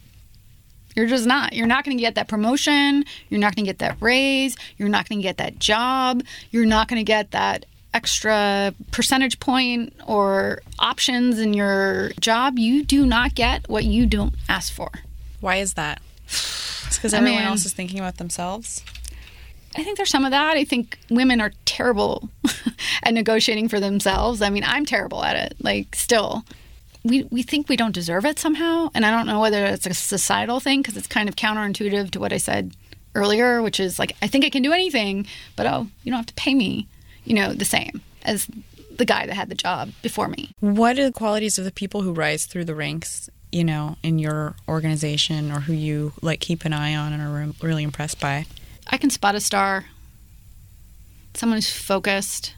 You're 0.94 1.06
just 1.06 1.26
not. 1.26 1.54
You're 1.54 1.66
not 1.66 1.84
going 1.84 1.96
to 1.96 2.00
get 2.00 2.14
that 2.14 2.28
promotion. 2.28 3.04
You're 3.28 3.40
not 3.40 3.54
going 3.54 3.64
to 3.64 3.68
get 3.68 3.78
that 3.80 3.96
raise. 4.00 4.56
You're 4.78 4.88
not 4.88 5.08
going 5.08 5.18
to 5.18 5.22
get 5.22 5.38
that 5.38 5.58
job. 5.58 6.22
You're 6.50 6.66
not 6.66 6.88
going 6.88 7.00
to 7.00 7.04
get 7.04 7.32
that 7.32 7.66
extra 7.96 8.74
percentage 8.90 9.40
point 9.40 9.94
or 10.06 10.60
options 10.78 11.38
in 11.40 11.54
your 11.54 12.10
job. 12.20 12.58
You 12.58 12.84
do 12.84 13.06
not 13.06 13.34
get 13.34 13.68
what 13.70 13.84
you 13.84 14.04
don't 14.04 14.34
ask 14.50 14.70
for. 14.72 14.90
Why 15.40 15.56
is 15.56 15.74
that? 15.74 16.02
It's 16.26 16.96
because 16.98 17.14
I 17.14 17.18
everyone 17.18 17.40
mean- 17.40 17.48
else 17.48 17.64
is 17.64 17.72
thinking 17.72 17.98
about 17.98 18.18
themselves. 18.18 18.84
I 19.78 19.82
think 19.82 19.96
there's 19.96 20.10
some 20.10 20.24
of 20.24 20.30
that. 20.30 20.56
I 20.56 20.64
think 20.64 20.98
women 21.10 21.40
are 21.40 21.52
terrible 21.66 22.30
at 23.02 23.12
negotiating 23.12 23.68
for 23.68 23.78
themselves. 23.78 24.40
I 24.40 24.48
mean, 24.48 24.64
I'm 24.64 24.86
terrible 24.86 25.22
at 25.22 25.36
it. 25.36 25.56
Like, 25.60 25.94
still, 25.94 26.44
we 27.04 27.24
we 27.24 27.42
think 27.42 27.68
we 27.68 27.76
don't 27.76 27.94
deserve 27.94 28.24
it 28.24 28.38
somehow, 28.38 28.88
and 28.94 29.04
I 29.04 29.10
don't 29.10 29.26
know 29.26 29.40
whether 29.40 29.64
it's 29.66 29.86
a 29.86 29.92
societal 29.92 30.60
thing 30.60 30.80
because 30.80 30.96
it's 30.96 31.06
kind 31.06 31.28
of 31.28 31.36
counterintuitive 31.36 32.10
to 32.12 32.20
what 32.20 32.32
I 32.32 32.38
said 32.38 32.74
earlier, 33.14 33.60
which 33.60 33.78
is 33.78 33.98
like 33.98 34.16
I 34.22 34.28
think 34.28 34.44
I 34.46 34.50
can 34.50 34.62
do 34.62 34.72
anything, 34.72 35.26
but 35.56 35.66
oh, 35.66 35.88
you 36.04 36.10
don't 36.10 36.20
have 36.20 36.26
to 36.26 36.34
pay 36.34 36.54
me, 36.54 36.88
you 37.26 37.34
know, 37.34 37.52
the 37.52 37.64
same 37.64 38.00
as 38.22 38.46
the 38.96 39.04
guy 39.04 39.26
that 39.26 39.34
had 39.34 39.48
the 39.48 39.54
job 39.54 39.90
before 40.02 40.28
me. 40.28 40.52
What 40.60 40.98
are 40.98 41.04
the 41.04 41.12
qualities 41.12 41.58
of 41.58 41.64
the 41.64 41.72
people 41.72 42.02
who 42.02 42.12
rise 42.12 42.46
through 42.46 42.64
the 42.64 42.74
ranks, 42.74 43.28
you 43.52 43.64
know, 43.64 43.96
in 44.02 44.18
your 44.18 44.54
organization 44.68 45.52
or 45.52 45.60
who 45.60 45.74
you 45.74 46.12
like 46.22 46.40
keep 46.40 46.64
an 46.64 46.72
eye 46.72 46.94
on 46.94 47.12
and 47.12 47.22
are 47.22 47.66
really 47.66 47.82
impressed 47.82 48.20
by? 48.20 48.46
I 48.86 48.96
can 48.96 49.10
spot 49.10 49.34
a 49.34 49.40
star. 49.40 49.84
Someone 51.34 51.58
who's 51.58 51.70
focused, 51.70 52.54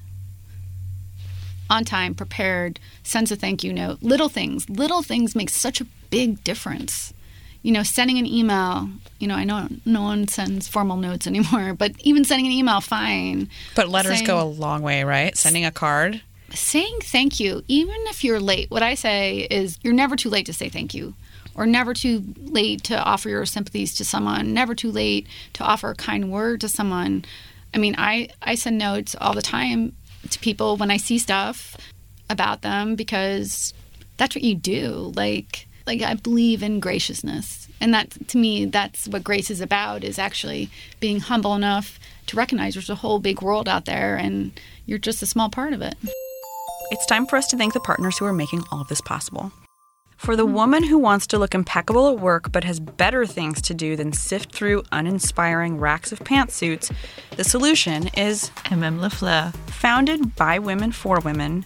on 1.70 1.84
time, 1.84 2.14
prepared, 2.14 2.80
sends 3.02 3.30
a 3.32 3.36
thank 3.36 3.64
you 3.64 3.72
note. 3.72 4.02
Little 4.02 4.28
things, 4.28 4.68
little 4.70 5.02
things 5.02 5.34
make 5.34 5.50
such 5.50 5.80
a 5.80 5.86
big 6.10 6.42
difference. 6.44 7.12
You 7.62 7.72
know, 7.72 7.82
sending 7.82 8.18
an 8.18 8.26
email, 8.26 8.88
you 9.18 9.26
know, 9.26 9.34
I 9.34 9.44
know 9.44 9.68
no 9.84 10.02
one 10.02 10.28
sends 10.28 10.68
formal 10.68 10.96
notes 10.96 11.26
anymore, 11.26 11.74
but 11.74 11.92
even 12.00 12.24
sending 12.24 12.46
an 12.46 12.52
email, 12.52 12.80
fine. 12.80 13.48
But 13.74 13.88
letters 13.88 14.14
Saying- 14.18 14.26
go 14.26 14.40
a 14.40 14.44
long 14.44 14.82
way, 14.82 15.04
right? 15.04 15.36
Sending 15.36 15.64
a 15.64 15.70
card. 15.72 16.22
saying 16.54 16.98
thank 17.02 17.38
you, 17.40 17.62
even 17.68 17.96
if 18.06 18.24
you're 18.24 18.40
late, 18.40 18.70
what 18.70 18.82
I 18.82 18.94
say 18.94 19.46
is 19.50 19.78
you're 19.82 19.92
never 19.92 20.16
too 20.16 20.30
late 20.30 20.46
to 20.46 20.52
say 20.54 20.68
thank 20.70 20.94
you, 20.94 21.12
or 21.54 21.66
never 21.66 21.92
too 21.92 22.24
late 22.38 22.84
to 22.84 22.96
offer 22.98 23.28
your 23.28 23.44
sympathies 23.44 23.94
to 23.96 24.04
someone, 24.04 24.54
never 24.54 24.74
too 24.74 24.90
late 24.90 25.26
to 25.54 25.64
offer 25.64 25.90
a 25.90 25.94
kind 25.94 26.32
word 26.32 26.62
to 26.62 26.68
someone. 26.68 27.24
I 27.74 27.78
mean, 27.78 27.96
I, 27.98 28.30
I 28.40 28.54
send 28.54 28.78
notes 28.78 29.14
all 29.20 29.34
the 29.34 29.42
time 29.42 29.92
to 30.30 30.38
people 30.38 30.78
when 30.78 30.90
I 30.90 30.96
see 30.96 31.18
stuff 31.18 31.76
about 32.30 32.62
them 32.62 32.94
because 32.96 33.74
that's 34.16 34.34
what 34.34 34.42
you 34.42 34.54
do. 34.54 35.12
Like, 35.16 35.66
like 35.88 36.02
I 36.02 36.14
believe 36.14 36.62
in 36.62 36.78
graciousness. 36.78 37.66
And 37.80 37.92
that 37.94 38.28
to 38.28 38.38
me, 38.38 38.66
that's 38.66 39.08
what 39.08 39.24
grace 39.24 39.50
is 39.50 39.60
about 39.60 40.04
is 40.04 40.18
actually 40.18 40.70
being 41.00 41.20
humble 41.20 41.54
enough 41.54 41.98
to 42.26 42.36
recognize 42.36 42.74
there's 42.74 42.90
a 42.90 42.96
whole 42.96 43.18
big 43.18 43.42
world 43.42 43.68
out 43.68 43.86
there 43.86 44.16
and 44.16 44.52
you're 44.86 44.98
just 44.98 45.22
a 45.22 45.26
small 45.26 45.48
part 45.48 45.72
of 45.72 45.82
it. 45.82 45.96
It's 46.90 47.06
time 47.06 47.26
for 47.26 47.36
us 47.36 47.48
to 47.48 47.56
thank 47.56 47.72
the 47.72 47.80
partners 47.80 48.18
who 48.18 48.24
are 48.24 48.32
making 48.32 48.64
all 48.70 48.80
of 48.80 48.88
this 48.88 49.00
possible. 49.00 49.52
For 50.16 50.34
the 50.34 50.46
woman 50.46 50.82
who 50.82 50.98
wants 50.98 51.28
to 51.28 51.38
look 51.38 51.54
impeccable 51.54 52.08
at 52.08 52.18
work 52.18 52.50
but 52.50 52.64
has 52.64 52.80
better 52.80 53.24
things 53.24 53.62
to 53.62 53.72
do 53.74 53.94
than 53.94 54.12
sift 54.12 54.52
through 54.52 54.82
uninspiring 54.90 55.78
racks 55.78 56.10
of 56.10 56.18
pantsuits, 56.20 56.92
the 57.36 57.44
solution 57.44 58.08
is 58.08 58.50
MM 58.64 58.98
Lafleur. 58.98 59.54
Founded 59.70 60.34
by 60.34 60.58
women 60.58 60.90
for 60.90 61.20
women, 61.20 61.64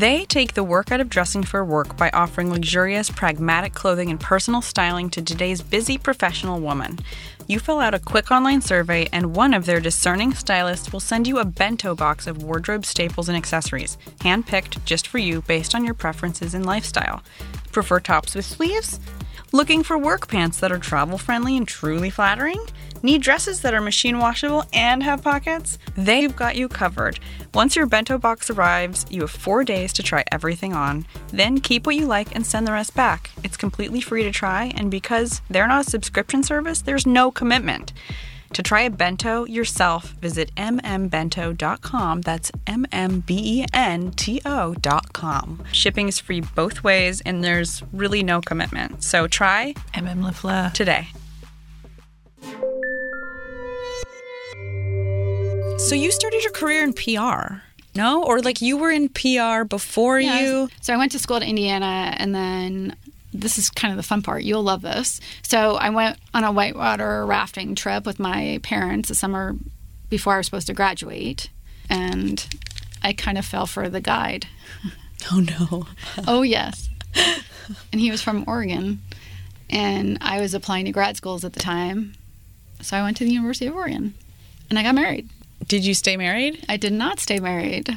they 0.00 0.24
take 0.24 0.54
the 0.54 0.64
work 0.64 0.90
out 0.90 1.00
of 1.00 1.08
dressing 1.08 1.44
for 1.44 1.64
work 1.64 1.96
by 1.96 2.10
offering 2.10 2.50
luxurious, 2.50 3.10
pragmatic 3.10 3.74
clothing 3.74 4.10
and 4.10 4.18
personal 4.18 4.60
styling 4.60 5.08
to 5.10 5.22
today's 5.22 5.62
busy 5.62 5.98
professional 5.98 6.58
woman. 6.58 6.98
You 7.46 7.60
fill 7.60 7.78
out 7.78 7.94
a 7.94 7.98
quick 7.98 8.30
online 8.30 8.60
survey, 8.60 9.08
and 9.12 9.36
one 9.36 9.54
of 9.54 9.66
their 9.66 9.80
discerning 9.80 10.32
stylists 10.32 10.92
will 10.92 11.00
send 11.00 11.26
you 11.26 11.38
a 11.38 11.44
bento 11.44 11.94
box 11.94 12.26
of 12.26 12.42
wardrobe 12.42 12.86
staples 12.86 13.28
and 13.28 13.36
accessories, 13.36 13.98
handpicked 14.20 14.82
just 14.84 15.06
for 15.06 15.18
you 15.18 15.42
based 15.42 15.74
on 15.74 15.84
your 15.84 15.94
preferences 15.94 16.54
and 16.54 16.64
lifestyle. 16.64 17.22
Prefer 17.70 18.00
tops 18.00 18.34
with 18.34 18.46
sleeves? 18.46 18.98
Looking 19.54 19.84
for 19.84 19.96
work 19.96 20.26
pants 20.26 20.58
that 20.58 20.72
are 20.72 20.80
travel 20.80 21.16
friendly 21.16 21.56
and 21.56 21.68
truly 21.68 22.10
flattering? 22.10 22.58
Need 23.04 23.22
dresses 23.22 23.60
that 23.60 23.72
are 23.72 23.80
machine 23.80 24.18
washable 24.18 24.64
and 24.72 25.00
have 25.04 25.22
pockets? 25.22 25.78
They've 25.96 26.34
got 26.34 26.56
you 26.56 26.66
covered. 26.66 27.20
Once 27.54 27.76
your 27.76 27.86
bento 27.86 28.18
box 28.18 28.50
arrives, 28.50 29.06
you 29.10 29.20
have 29.20 29.30
four 29.30 29.62
days 29.62 29.92
to 29.92 30.02
try 30.02 30.24
everything 30.32 30.72
on. 30.72 31.06
Then 31.28 31.60
keep 31.60 31.86
what 31.86 31.94
you 31.94 32.06
like 32.06 32.34
and 32.34 32.44
send 32.44 32.66
the 32.66 32.72
rest 32.72 32.96
back. 32.96 33.30
It's 33.44 33.56
completely 33.56 34.00
free 34.00 34.24
to 34.24 34.32
try, 34.32 34.72
and 34.74 34.90
because 34.90 35.40
they're 35.48 35.68
not 35.68 35.86
a 35.86 35.90
subscription 35.90 36.42
service, 36.42 36.82
there's 36.82 37.06
no 37.06 37.30
commitment. 37.30 37.92
To 38.54 38.62
try 38.62 38.82
a 38.82 38.90
bento 38.90 39.44
yourself, 39.46 40.10
visit 40.20 40.54
mmbento.com. 40.54 42.20
That's 42.20 42.52
M 42.68 42.86
M 42.92 43.20
B 43.20 43.60
E 43.62 43.64
N 43.74 44.12
T 44.12 44.40
O.com. 44.46 45.64
Shipping 45.72 46.06
is 46.08 46.20
free 46.20 46.40
both 46.40 46.84
ways, 46.84 47.20
and 47.22 47.42
there's 47.42 47.82
really 47.92 48.22
no 48.22 48.40
commitment. 48.40 49.02
So 49.02 49.26
try 49.26 49.74
MM 49.94 50.22
Lafleur. 50.22 50.72
today. 50.72 51.08
So 55.78 55.94
you 55.96 56.12
started 56.12 56.42
your 56.42 56.52
career 56.52 56.82
in 56.84 56.92
PR, 56.92 57.56
no? 57.96 58.22
Or 58.24 58.40
like 58.40 58.62
you 58.62 58.76
were 58.76 58.90
in 58.92 59.08
PR 59.08 59.64
before 59.64 60.20
Yeah, 60.20 60.40
you? 60.40 60.68
So 60.80 60.94
I 60.94 60.96
went 60.96 61.10
to 61.12 61.18
school 61.18 61.36
at 61.38 61.42
Indiana, 61.42 62.14
and 62.16 62.32
then 62.34 62.94
this 63.34 63.58
is 63.58 63.68
kind 63.68 63.92
of 63.92 63.96
the 63.96 64.02
fun 64.02 64.22
part. 64.22 64.44
You'll 64.44 64.62
love 64.62 64.80
this. 64.82 65.20
So 65.42 65.74
I 65.74 65.90
went 65.90 66.18
on 66.32 66.44
a 66.44 66.52
whitewater 66.52 67.26
rafting 67.26 67.74
trip 67.74 68.06
with 68.06 68.18
my 68.18 68.60
parents 68.62 69.08
the 69.08 69.14
summer 69.14 69.56
before 70.08 70.34
I 70.34 70.36
was 70.38 70.46
supposed 70.46 70.68
to 70.68 70.74
graduate, 70.74 71.50
and 71.90 72.46
I 73.02 73.12
kind 73.12 73.36
of 73.36 73.44
fell 73.44 73.66
for 73.66 73.88
the 73.88 74.00
guide. 74.00 74.46
Oh 75.32 75.40
no. 75.40 75.86
oh 76.28 76.42
yes, 76.42 76.90
and 77.90 77.98
he 77.98 78.10
was 78.10 78.20
from 78.20 78.44
Oregon, 78.46 79.00
and 79.70 80.18
I 80.20 80.38
was 80.38 80.52
applying 80.52 80.84
to 80.84 80.92
grad 80.92 81.16
schools 81.16 81.46
at 81.46 81.54
the 81.54 81.60
time, 81.60 82.12
so 82.82 82.94
I 82.94 83.02
went 83.02 83.16
to 83.16 83.24
the 83.24 83.32
University 83.32 83.66
of 83.66 83.74
Oregon, 83.74 84.12
and 84.68 84.78
I 84.78 84.82
got 84.82 84.94
married. 84.94 85.30
Did 85.66 85.82
you 85.82 85.94
stay 85.94 86.18
married? 86.18 86.62
I 86.68 86.76
did 86.76 86.92
not 86.92 87.20
stay 87.20 87.40
married. 87.40 87.88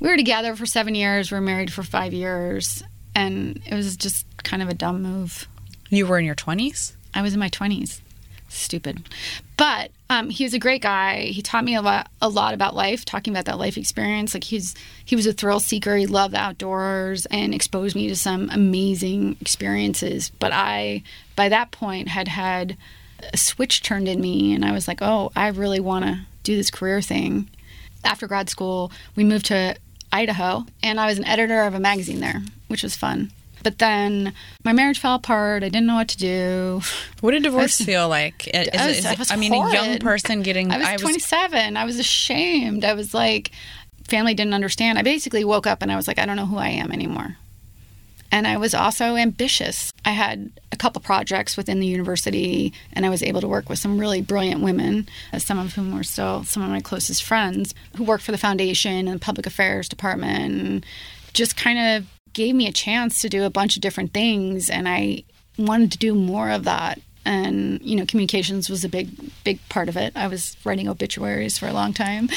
We 0.00 0.08
were 0.08 0.16
together 0.16 0.56
for 0.56 0.64
seven 0.64 0.94
years. 0.94 1.30
We 1.30 1.36
were 1.36 1.42
married 1.42 1.70
for 1.70 1.82
five 1.82 2.14
years, 2.14 2.82
and 3.14 3.60
it 3.66 3.74
was 3.74 3.96
just 3.98 4.24
kind 4.46 4.62
of 4.62 4.68
a 4.68 4.74
dumb 4.74 5.02
move. 5.02 5.46
You 5.90 6.06
were 6.06 6.18
in 6.18 6.24
your 6.24 6.34
20s? 6.34 6.92
I 7.12 7.20
was 7.20 7.34
in 7.34 7.40
my 7.40 7.50
20s. 7.50 8.00
Stupid. 8.48 9.08
But 9.56 9.90
um, 10.08 10.30
he 10.30 10.44
was 10.44 10.54
a 10.54 10.58
great 10.58 10.82
guy. 10.82 11.22
He 11.24 11.42
taught 11.42 11.64
me 11.64 11.74
a 11.74 11.82
lot, 11.82 12.08
a 12.22 12.28
lot 12.28 12.54
about 12.54 12.76
life, 12.76 13.04
talking 13.04 13.32
about 13.32 13.46
that 13.46 13.58
life 13.58 13.76
experience. 13.76 14.34
Like 14.34 14.44
he's 14.44 14.74
he 15.04 15.16
was 15.16 15.26
a 15.26 15.32
thrill 15.32 15.58
seeker. 15.58 15.96
He 15.96 16.06
loved 16.06 16.34
the 16.34 16.38
outdoors 16.38 17.26
and 17.26 17.52
exposed 17.52 17.96
me 17.96 18.08
to 18.08 18.16
some 18.16 18.48
amazing 18.50 19.36
experiences. 19.40 20.30
But 20.38 20.52
I, 20.52 21.02
by 21.34 21.48
that 21.48 21.72
point, 21.72 22.08
had 22.08 22.28
had 22.28 22.76
a 23.32 23.36
switch 23.36 23.82
turned 23.82 24.06
in 24.06 24.20
me, 24.20 24.54
and 24.54 24.64
I 24.64 24.72
was 24.72 24.86
like, 24.86 25.02
oh, 25.02 25.32
I 25.34 25.48
really 25.48 25.80
want 25.80 26.04
to 26.04 26.20
do 26.44 26.56
this 26.56 26.70
career 26.70 27.02
thing. 27.02 27.48
After 28.04 28.28
grad 28.28 28.48
school, 28.48 28.92
we 29.16 29.24
moved 29.24 29.46
to 29.46 29.74
Idaho, 30.12 30.66
and 30.82 31.00
I 31.00 31.06
was 31.06 31.18
an 31.18 31.26
editor 31.26 31.62
of 31.62 31.74
a 31.74 31.80
magazine 31.80 32.20
there, 32.20 32.42
which 32.68 32.84
was 32.84 32.94
fun. 32.94 33.32
But 33.62 33.78
then 33.78 34.32
my 34.64 34.72
marriage 34.72 34.98
fell 34.98 35.14
apart. 35.14 35.64
I 35.64 35.68
didn't 35.68 35.86
know 35.86 35.96
what 35.96 36.08
to 36.08 36.18
do. 36.18 36.80
What 37.20 37.32
did 37.32 37.42
divorce 37.42 37.78
feel 37.80 38.08
like? 38.08 38.46
Is, 38.48 38.68
I 38.68 38.86
was- 38.86 38.98
is 38.98 39.06
I 39.06 39.14
was 39.14 39.30
I 39.30 39.36
mean, 39.36 39.52
a 39.52 39.72
young 39.72 39.98
person 39.98 40.42
getting. 40.42 40.70
I 40.70 40.78
was 40.78 41.00
27. 41.00 41.76
I 41.76 41.84
was 41.84 41.98
ashamed. 41.98 42.84
I 42.84 42.94
was 42.94 43.12
like, 43.14 43.50
family 44.06 44.34
didn't 44.34 44.54
understand. 44.54 44.98
I 44.98 45.02
basically 45.02 45.44
woke 45.44 45.66
up 45.66 45.82
and 45.82 45.90
I 45.90 45.96
was 45.96 46.06
like, 46.06 46.18
I 46.18 46.26
don't 46.26 46.36
know 46.36 46.46
who 46.46 46.58
I 46.58 46.68
am 46.68 46.92
anymore. 46.92 47.36
And 48.32 48.46
I 48.46 48.56
was 48.56 48.74
also 48.74 49.16
ambitious. 49.16 49.92
I 50.04 50.10
had 50.10 50.50
a 50.72 50.76
couple 50.76 51.00
projects 51.00 51.56
within 51.56 51.78
the 51.78 51.86
university, 51.86 52.72
and 52.92 53.06
I 53.06 53.08
was 53.08 53.22
able 53.22 53.40
to 53.40 53.48
work 53.48 53.68
with 53.68 53.78
some 53.78 53.98
really 53.98 54.20
brilliant 54.20 54.62
women, 54.62 55.08
uh, 55.32 55.38
some 55.38 55.58
of 55.58 55.74
whom 55.74 55.94
were 55.94 56.02
still 56.02 56.42
some 56.44 56.62
of 56.62 56.68
my 56.68 56.80
closest 56.80 57.22
friends, 57.22 57.72
who 57.96 58.02
worked 58.04 58.24
for 58.24 58.32
the 58.32 58.38
foundation 58.38 59.06
and 59.08 59.20
the 59.20 59.24
public 59.24 59.46
affairs 59.46 59.88
department, 59.88 60.60
and 60.60 60.86
just 61.34 61.56
kind 61.56 61.78
of 61.78 62.06
gave 62.36 62.54
me 62.54 62.68
a 62.68 62.72
chance 62.72 63.22
to 63.22 63.30
do 63.30 63.44
a 63.44 63.50
bunch 63.50 63.76
of 63.76 63.82
different 63.82 64.12
things. 64.12 64.68
And 64.68 64.86
I 64.86 65.24
wanted 65.58 65.90
to 65.92 65.98
do 65.98 66.14
more 66.14 66.50
of 66.50 66.64
that. 66.64 67.00
And, 67.24 67.80
you 67.82 67.96
know, 67.96 68.04
communications 68.04 68.68
was 68.68 68.84
a 68.84 68.90
big, 68.90 69.08
big 69.42 69.58
part 69.70 69.88
of 69.88 69.96
it. 69.96 70.12
I 70.14 70.28
was 70.28 70.54
writing 70.62 70.86
obituaries 70.86 71.58
for 71.58 71.66
a 71.66 71.72
long 71.72 71.94
time. 71.94 72.28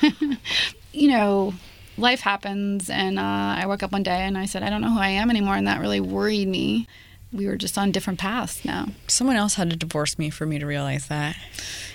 you 0.92 1.08
know, 1.08 1.52
life 1.98 2.20
happens, 2.20 2.90
and 2.90 3.18
uh, 3.18 3.22
I 3.22 3.66
woke 3.66 3.82
up 3.82 3.92
one 3.92 4.02
day 4.02 4.22
and 4.22 4.36
I 4.36 4.46
said, 4.46 4.62
I 4.62 4.70
don't 4.70 4.80
know 4.80 4.90
who 4.90 4.98
I 4.98 5.08
am 5.08 5.30
anymore, 5.30 5.54
and 5.54 5.66
that 5.68 5.80
really 5.80 6.00
worried 6.00 6.48
me. 6.48 6.88
We 7.30 7.46
were 7.46 7.56
just 7.56 7.76
on 7.76 7.92
different 7.92 8.18
paths 8.18 8.64
now. 8.64 8.86
Someone 9.06 9.36
else 9.36 9.54
had 9.54 9.70
to 9.70 9.76
divorce 9.76 10.18
me 10.18 10.30
for 10.30 10.46
me 10.46 10.58
to 10.58 10.66
realize 10.66 11.08
that. 11.08 11.36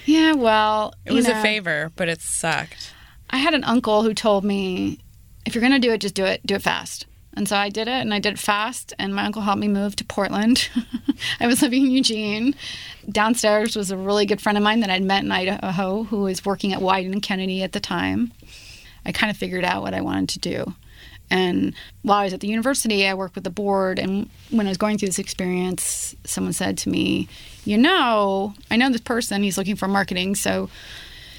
Yeah, 0.05 0.33
well, 0.33 0.93
It 1.05 1.13
was 1.13 1.27
know, 1.27 1.39
a 1.39 1.41
favor, 1.41 1.91
but 1.95 2.07
it 2.07 2.21
sucked. 2.21 2.93
I 3.29 3.37
had 3.37 3.53
an 3.55 3.63
uncle 3.63 4.03
who 4.03 4.13
told 4.13 4.45
me, 4.45 4.99
if 5.45 5.55
you're 5.55 5.61
going 5.61 5.73
to 5.73 5.79
do 5.79 5.91
it, 5.91 5.97
just 5.97 6.15
do 6.15 6.23
it, 6.23 6.45
do 6.45 6.55
it 6.55 6.61
fast. 6.61 7.07
And 7.33 7.47
so 7.47 7.55
I 7.55 7.69
did 7.69 7.87
it, 7.87 8.01
and 8.01 8.13
I 8.13 8.19
did 8.19 8.33
it 8.33 8.39
fast. 8.39 8.93
And 8.99 9.15
my 9.15 9.25
uncle 9.25 9.41
helped 9.41 9.61
me 9.61 9.67
move 9.67 9.95
to 9.97 10.05
Portland. 10.05 10.69
I 11.39 11.47
was 11.47 11.61
living 11.61 11.85
in 11.85 11.91
Eugene. 11.91 12.55
Downstairs 13.09 13.75
was 13.75 13.89
a 13.89 13.97
really 13.97 14.25
good 14.25 14.41
friend 14.41 14.57
of 14.57 14.63
mine 14.63 14.81
that 14.81 14.89
I'd 14.89 15.03
met 15.03 15.23
in 15.23 15.31
Idaho, 15.31 16.03
who 16.03 16.23
was 16.23 16.45
working 16.45 16.73
at 16.73 16.79
Wieden 16.79 17.13
and 17.13 17.21
Kennedy 17.21 17.63
at 17.63 17.71
the 17.71 17.79
time. 17.79 18.33
I 19.05 19.11
kind 19.11 19.31
of 19.31 19.37
figured 19.37 19.63
out 19.63 19.81
what 19.81 19.93
I 19.93 20.01
wanted 20.01 20.29
to 20.29 20.39
do. 20.39 20.75
And 21.31 21.73
while 22.01 22.19
I 22.19 22.25
was 22.25 22.33
at 22.33 22.41
the 22.41 22.47
university, 22.47 23.07
I 23.07 23.13
worked 23.13 23.35
with 23.35 23.45
the 23.45 23.49
board. 23.49 23.97
And 23.97 24.29
when 24.49 24.67
I 24.67 24.69
was 24.69 24.77
going 24.77 24.97
through 24.97 25.07
this 25.07 25.17
experience, 25.17 26.13
someone 26.25 26.51
said 26.51 26.77
to 26.79 26.89
me, 26.89 27.29
You 27.63 27.77
know, 27.77 28.53
I 28.69 28.75
know 28.75 28.89
this 28.89 28.99
person, 28.99 29.41
he's 29.41 29.57
looking 29.57 29.77
for 29.77 29.87
marketing. 29.87 30.35
So 30.35 30.69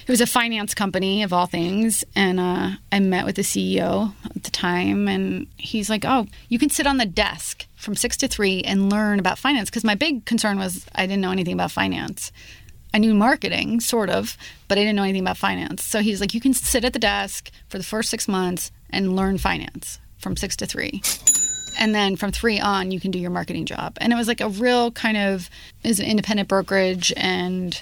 it 0.02 0.08
was 0.08 0.20
a 0.20 0.26
finance 0.26 0.74
company 0.74 1.22
of 1.22 1.32
all 1.32 1.46
things. 1.46 2.04
And 2.14 2.40
uh, 2.40 2.70
I 2.90 3.00
met 3.00 3.24
with 3.24 3.36
the 3.36 3.42
CEO 3.42 4.12
at 4.34 4.42
the 4.42 4.50
time. 4.50 5.08
And 5.08 5.46
he's 5.56 5.88
like, 5.88 6.04
Oh, 6.04 6.26
you 6.48 6.58
can 6.58 6.70
sit 6.70 6.86
on 6.86 6.98
the 6.98 7.06
desk 7.06 7.66
from 7.76 7.94
six 7.94 8.16
to 8.18 8.28
three 8.28 8.62
and 8.62 8.90
learn 8.90 9.18
about 9.18 9.38
finance. 9.38 9.70
Because 9.70 9.84
my 9.84 9.94
big 9.94 10.24
concern 10.24 10.58
was 10.58 10.86
I 10.94 11.06
didn't 11.06 11.22
know 11.22 11.32
anything 11.32 11.54
about 11.54 11.70
finance. 11.70 12.32
I 12.94 12.98
knew 12.98 13.14
marketing, 13.14 13.80
sort 13.80 14.10
of, 14.10 14.36
but 14.68 14.76
I 14.76 14.82
didn't 14.82 14.96
know 14.96 15.02
anything 15.02 15.22
about 15.22 15.38
finance. 15.38 15.82
So 15.82 16.00
he's 16.00 16.20
like, 16.20 16.34
you 16.34 16.40
can 16.40 16.52
sit 16.52 16.84
at 16.84 16.92
the 16.92 16.98
desk 16.98 17.50
for 17.68 17.78
the 17.78 17.84
first 17.84 18.10
six 18.10 18.28
months 18.28 18.70
and 18.90 19.16
learn 19.16 19.38
finance 19.38 19.98
from 20.18 20.36
six 20.36 20.56
to 20.56 20.66
three. 20.66 21.02
And 21.78 21.94
then 21.94 22.16
from 22.16 22.32
three 22.32 22.60
on, 22.60 22.90
you 22.90 23.00
can 23.00 23.10
do 23.10 23.18
your 23.18 23.30
marketing 23.30 23.64
job. 23.64 23.96
And 24.00 24.12
it 24.12 24.16
was 24.16 24.28
like 24.28 24.42
a 24.42 24.48
real 24.48 24.90
kind 24.90 25.16
of, 25.16 25.48
was 25.82 26.00
an 26.00 26.06
independent 26.06 26.48
brokerage. 26.48 27.12
And 27.16 27.80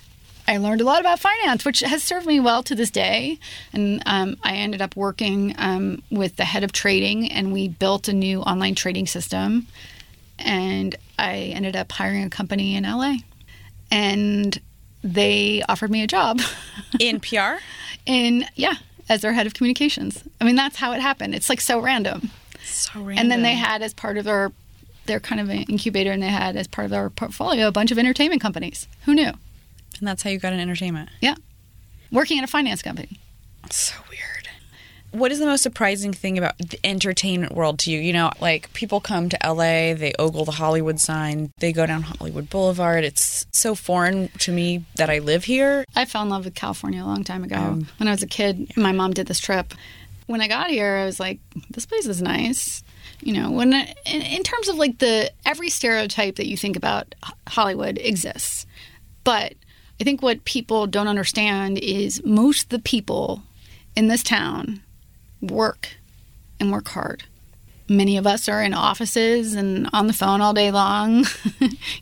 I 0.50 0.56
learned 0.56 0.80
a 0.80 0.84
lot 0.84 1.00
about 1.00 1.20
finance, 1.20 1.64
which 1.64 1.78
has 1.80 2.02
served 2.02 2.26
me 2.26 2.40
well 2.40 2.62
to 2.64 2.74
this 2.74 2.90
day. 2.90 3.38
And 3.72 4.02
um, 4.04 4.36
I 4.42 4.56
ended 4.56 4.82
up 4.82 4.96
working 4.96 5.54
um, 5.58 6.02
with 6.10 6.34
the 6.36 6.44
head 6.44 6.64
of 6.64 6.72
trading, 6.72 7.30
and 7.30 7.52
we 7.52 7.68
built 7.68 8.08
a 8.08 8.12
new 8.12 8.40
online 8.42 8.74
trading 8.74 9.06
system. 9.06 9.68
And 10.40 10.96
I 11.18 11.52
ended 11.54 11.76
up 11.76 11.92
hiring 11.92 12.24
a 12.24 12.30
company 12.30 12.74
in 12.74 12.82
LA. 12.82 13.18
And 13.92 14.60
they 15.04 15.62
offered 15.68 15.90
me 15.90 16.02
a 16.02 16.06
job 16.06 16.40
In 17.00 17.20
PR? 17.20 17.56
in 18.06 18.44
yeah 18.54 18.74
as 19.08 19.20
their 19.22 19.32
head 19.32 19.46
of 19.46 19.54
communications 19.54 20.22
i 20.40 20.44
mean 20.44 20.56
that's 20.56 20.76
how 20.76 20.92
it 20.92 21.00
happened 21.00 21.34
it's 21.34 21.48
like 21.48 21.60
so 21.60 21.78
random 21.80 22.30
So 22.64 22.90
random. 23.00 23.18
and 23.18 23.30
then 23.30 23.42
they 23.42 23.54
had 23.54 23.80
as 23.82 23.94
part 23.94 24.18
of 24.18 24.24
their 24.24 24.52
their 25.06 25.18
kind 25.20 25.40
of 25.40 25.48
an 25.48 25.62
incubator 25.70 26.12
and 26.12 26.22
they 26.22 26.28
had 26.28 26.54
as 26.56 26.66
part 26.66 26.84
of 26.84 26.90
their 26.90 27.08
portfolio 27.08 27.66
a 27.68 27.72
bunch 27.72 27.90
of 27.90 27.98
entertainment 27.98 28.42
companies 28.42 28.88
who 29.06 29.14
knew 29.14 29.32
And 30.00 30.08
that's 30.08 30.22
how 30.22 30.30
you 30.30 30.38
got 30.38 30.52
in 30.52 30.60
entertainment. 30.60 31.10
yeah 31.20 31.34
working 32.10 32.38
at 32.38 32.44
a 32.44 32.48
finance 32.48 32.82
company 32.82 33.18
So 33.70 33.94
weird. 34.08 34.48
What 35.12 35.32
is 35.32 35.40
the 35.40 35.46
most 35.46 35.62
surprising 35.62 36.12
thing 36.12 36.38
about 36.38 36.56
the 36.58 36.78
entertainment 36.84 37.52
world 37.54 37.80
to 37.80 37.90
you? 37.90 37.98
You 37.98 38.12
know, 38.12 38.30
like 38.40 38.72
people 38.74 39.00
come 39.00 39.28
to 39.28 39.38
LA, 39.44 39.92
they 39.94 40.12
ogle 40.20 40.44
the 40.44 40.52
Hollywood 40.52 41.00
sign, 41.00 41.50
they 41.58 41.72
go 41.72 41.84
down 41.84 42.02
Hollywood 42.02 42.48
Boulevard. 42.48 43.02
It's 43.02 43.44
so 43.50 43.74
foreign 43.74 44.28
to 44.38 44.52
me 44.52 44.84
that 44.96 45.10
I 45.10 45.18
live 45.18 45.44
here. 45.44 45.84
i 45.96 46.04
fell 46.04 46.22
in 46.22 46.28
love 46.28 46.44
with 46.44 46.54
california 46.54 47.02
a 47.02 47.06
long 47.06 47.24
time 47.24 47.42
ago 47.44 47.56
oh. 47.58 47.86
when 47.98 48.08
i 48.08 48.12
was 48.12 48.22
a 48.22 48.26
kid 48.26 48.76
my 48.76 48.92
mom 48.92 49.12
did 49.12 49.26
this 49.26 49.40
trip 49.40 49.74
when 50.26 50.40
i 50.40 50.46
got 50.48 50.70
here 50.70 50.96
i 50.96 51.04
was 51.04 51.18
like 51.18 51.38
this 51.70 51.86
place 51.86 52.06
is 52.06 52.22
nice 52.22 52.82
you 53.20 53.32
know 53.32 53.50
when 53.50 53.74
I, 53.74 53.94
in, 54.06 54.22
in 54.22 54.42
terms 54.42 54.68
of 54.68 54.76
like 54.76 54.98
the 54.98 55.30
every 55.44 55.68
stereotype 55.70 56.36
that 56.36 56.46
you 56.46 56.56
think 56.56 56.76
about 56.76 57.14
hollywood 57.48 57.98
exists 57.98 58.66
but 59.24 59.54
i 60.00 60.04
think 60.04 60.22
what 60.22 60.44
people 60.44 60.86
don't 60.86 61.08
understand 61.08 61.78
is 61.78 62.24
most 62.24 62.64
of 62.64 62.68
the 62.70 62.78
people 62.78 63.42
in 63.96 64.08
this 64.08 64.22
town 64.22 64.80
work 65.40 65.88
and 66.60 66.70
work 66.70 66.88
hard. 66.88 67.24
Many 67.88 68.16
of 68.18 68.26
us 68.26 68.48
are 68.48 68.62
in 68.62 68.72
offices 68.72 69.54
and 69.54 69.88
on 69.92 70.06
the 70.06 70.12
phone 70.12 70.40
all 70.40 70.54
day 70.54 70.70
long. 70.70 71.24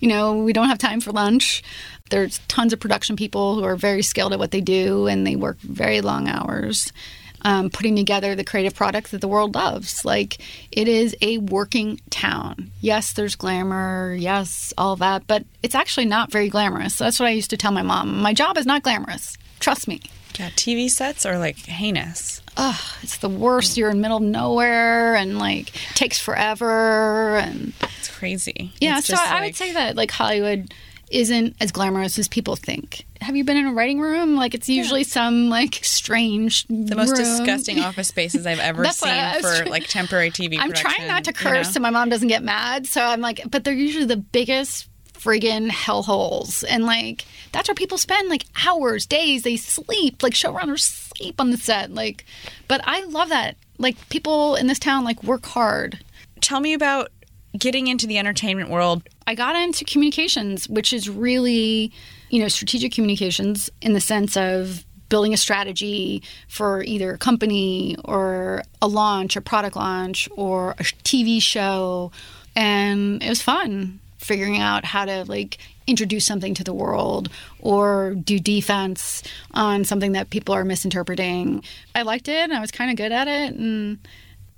You 0.00 0.08
know 0.08 0.36
we 0.36 0.52
don't 0.52 0.68
have 0.68 0.78
time 0.78 1.00
for 1.00 1.10
lunch. 1.10 1.62
There's 2.10 2.38
tons 2.46 2.72
of 2.72 2.78
production 2.78 3.16
people 3.16 3.56
who 3.56 3.64
are 3.64 3.74
very 3.74 4.02
skilled 4.02 4.32
at 4.32 4.38
what 4.38 4.52
they 4.52 4.60
do 4.60 5.08
and 5.08 5.26
they 5.26 5.34
work 5.34 5.58
very 5.60 6.00
long 6.00 6.28
hours 6.28 6.92
um, 7.42 7.70
putting 7.70 7.96
together 7.96 8.34
the 8.34 8.44
creative 8.44 8.74
product 8.74 9.10
that 9.10 9.20
the 9.20 9.28
world 9.28 9.54
loves. 9.54 10.04
Like 10.04 10.38
it 10.72 10.88
is 10.88 11.16
a 11.20 11.38
working 11.38 12.00
town. 12.10 12.70
Yes, 12.80 13.12
there's 13.12 13.36
glamour. 13.36 14.14
Yes, 14.18 14.72
all 14.78 14.96
that, 14.96 15.26
but 15.26 15.44
it's 15.62 15.74
actually 15.74 16.06
not 16.06 16.30
very 16.32 16.48
glamorous. 16.48 16.96
That's 16.96 17.18
what 17.20 17.26
I 17.26 17.30
used 17.32 17.50
to 17.50 17.56
tell 17.56 17.72
my 17.72 17.82
mom. 17.82 18.20
My 18.20 18.34
job 18.34 18.56
is 18.58 18.66
not 18.66 18.82
glamorous. 18.82 19.36
Trust 19.60 19.88
me. 19.88 20.00
Yeah, 20.38 20.50
TV 20.50 20.88
sets 20.88 21.26
are 21.26 21.38
like 21.38 21.56
heinous. 21.56 22.42
Ugh, 22.56 22.80
it's 23.02 23.16
the 23.18 23.28
worst. 23.28 23.76
You're 23.76 23.90
in 23.90 24.00
middle 24.00 24.18
of 24.18 24.22
nowhere 24.22 25.16
and 25.16 25.38
like 25.38 25.72
takes 25.94 26.18
forever 26.20 27.38
and 27.38 27.72
It's 27.98 28.08
crazy. 28.08 28.72
yeah. 28.80 28.98
It's 28.98 29.08
So 29.08 29.16
I 29.18 29.34
like- 29.34 29.42
would 29.44 29.56
say 29.56 29.72
that 29.72 29.96
like 29.96 30.10
Hollywood 30.12 30.72
isn't 31.10 31.56
as 31.60 31.72
glamorous 31.72 32.18
as 32.18 32.28
people 32.28 32.54
think. 32.54 33.04
Have 33.20 33.36
you 33.36 33.44
been 33.44 33.56
in 33.56 33.66
a 33.66 33.72
writing 33.72 34.00
room? 34.00 34.36
Like 34.36 34.54
it's 34.54 34.68
usually 34.68 35.04
some 35.04 35.48
like 35.48 35.80
strange 35.82 36.66
the 36.68 36.94
most 36.94 37.10
room. 37.10 37.18
disgusting 37.18 37.80
office 37.80 38.08
spaces 38.08 38.46
I've 38.46 38.60
ever 38.60 38.84
seen 38.92 39.40
for 39.40 39.66
like 39.66 39.86
temporary 39.86 40.30
TV. 40.30 40.56
I'm 40.58 40.72
trying 40.72 41.06
not 41.08 41.24
to 41.24 41.30
you 41.30 41.34
curse 41.34 41.68
know? 41.68 41.72
so 41.72 41.80
my 41.80 41.90
mom 41.90 42.08
doesn't 42.08 42.28
get 42.28 42.42
mad. 42.42 42.86
So 42.86 43.02
I'm 43.02 43.20
like, 43.20 43.42
but 43.50 43.64
they're 43.64 43.74
usually 43.74 44.06
the 44.06 44.16
biggest 44.16 44.88
friggin' 45.18 45.68
hellholes. 45.68 46.64
And 46.68 46.84
like, 46.84 47.24
that's 47.52 47.68
where 47.68 47.74
people 47.74 47.98
spend 47.98 48.28
like 48.28 48.44
hours, 48.66 49.06
days. 49.06 49.42
They 49.42 49.56
sleep, 49.56 50.22
like 50.22 50.34
showrunners 50.34 50.80
sleep 50.80 51.40
on 51.40 51.50
the 51.50 51.56
set. 51.56 51.92
Like, 51.92 52.24
but 52.68 52.80
I 52.84 53.04
love 53.04 53.28
that. 53.30 53.56
Like, 53.78 54.08
people 54.08 54.56
in 54.56 54.66
this 54.66 54.78
town 54.78 55.04
like 55.04 55.22
work 55.22 55.46
hard. 55.46 56.04
Tell 56.40 56.60
me 56.60 56.72
about 56.72 57.10
getting 57.56 57.86
into 57.88 58.06
the 58.06 58.18
entertainment 58.18 58.70
world. 58.70 59.02
I 59.26 59.34
got 59.34 59.56
into 59.56 59.84
communications, 59.84 60.68
which 60.68 60.92
is 60.92 61.08
really, 61.08 61.92
you 62.30 62.40
know, 62.40 62.48
strategic 62.48 62.92
communications 62.92 63.70
in 63.80 63.92
the 63.92 64.00
sense 64.00 64.36
of 64.36 64.84
building 65.08 65.32
a 65.32 65.36
strategy 65.36 66.22
for 66.48 66.82
either 66.82 67.14
a 67.14 67.18
company 67.18 67.96
or 68.04 68.62
a 68.82 68.88
launch, 68.88 69.36
a 69.36 69.40
product 69.40 69.76
launch, 69.76 70.28
or 70.36 70.72
a 70.72 70.82
TV 70.82 71.40
show. 71.40 72.12
And 72.54 73.22
it 73.22 73.28
was 73.28 73.42
fun 73.42 74.00
figuring 74.18 74.58
out 74.58 74.84
how 74.84 75.04
to 75.04 75.24
like 75.24 75.58
introduce 75.86 76.26
something 76.26 76.52
to 76.52 76.64
the 76.64 76.74
world 76.74 77.30
or 77.60 78.14
do 78.14 78.38
defense 78.38 79.22
on 79.52 79.84
something 79.84 80.12
that 80.12 80.28
people 80.30 80.54
are 80.54 80.64
misinterpreting. 80.64 81.62
I 81.94 82.02
liked 82.02 82.28
it 82.28 82.36
and 82.36 82.52
I 82.52 82.60
was 82.60 82.70
kind 82.70 82.90
of 82.90 82.96
good 82.96 83.12
at 83.12 83.26
it. 83.28 83.54
And 83.54 83.98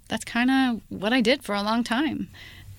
that's 0.09 0.25
kind 0.25 0.51
of 0.51 0.81
what 0.89 1.13
I 1.13 1.21
did 1.21 1.45
for 1.45 1.55
a 1.55 1.63
long 1.63 1.85
time. 1.85 2.29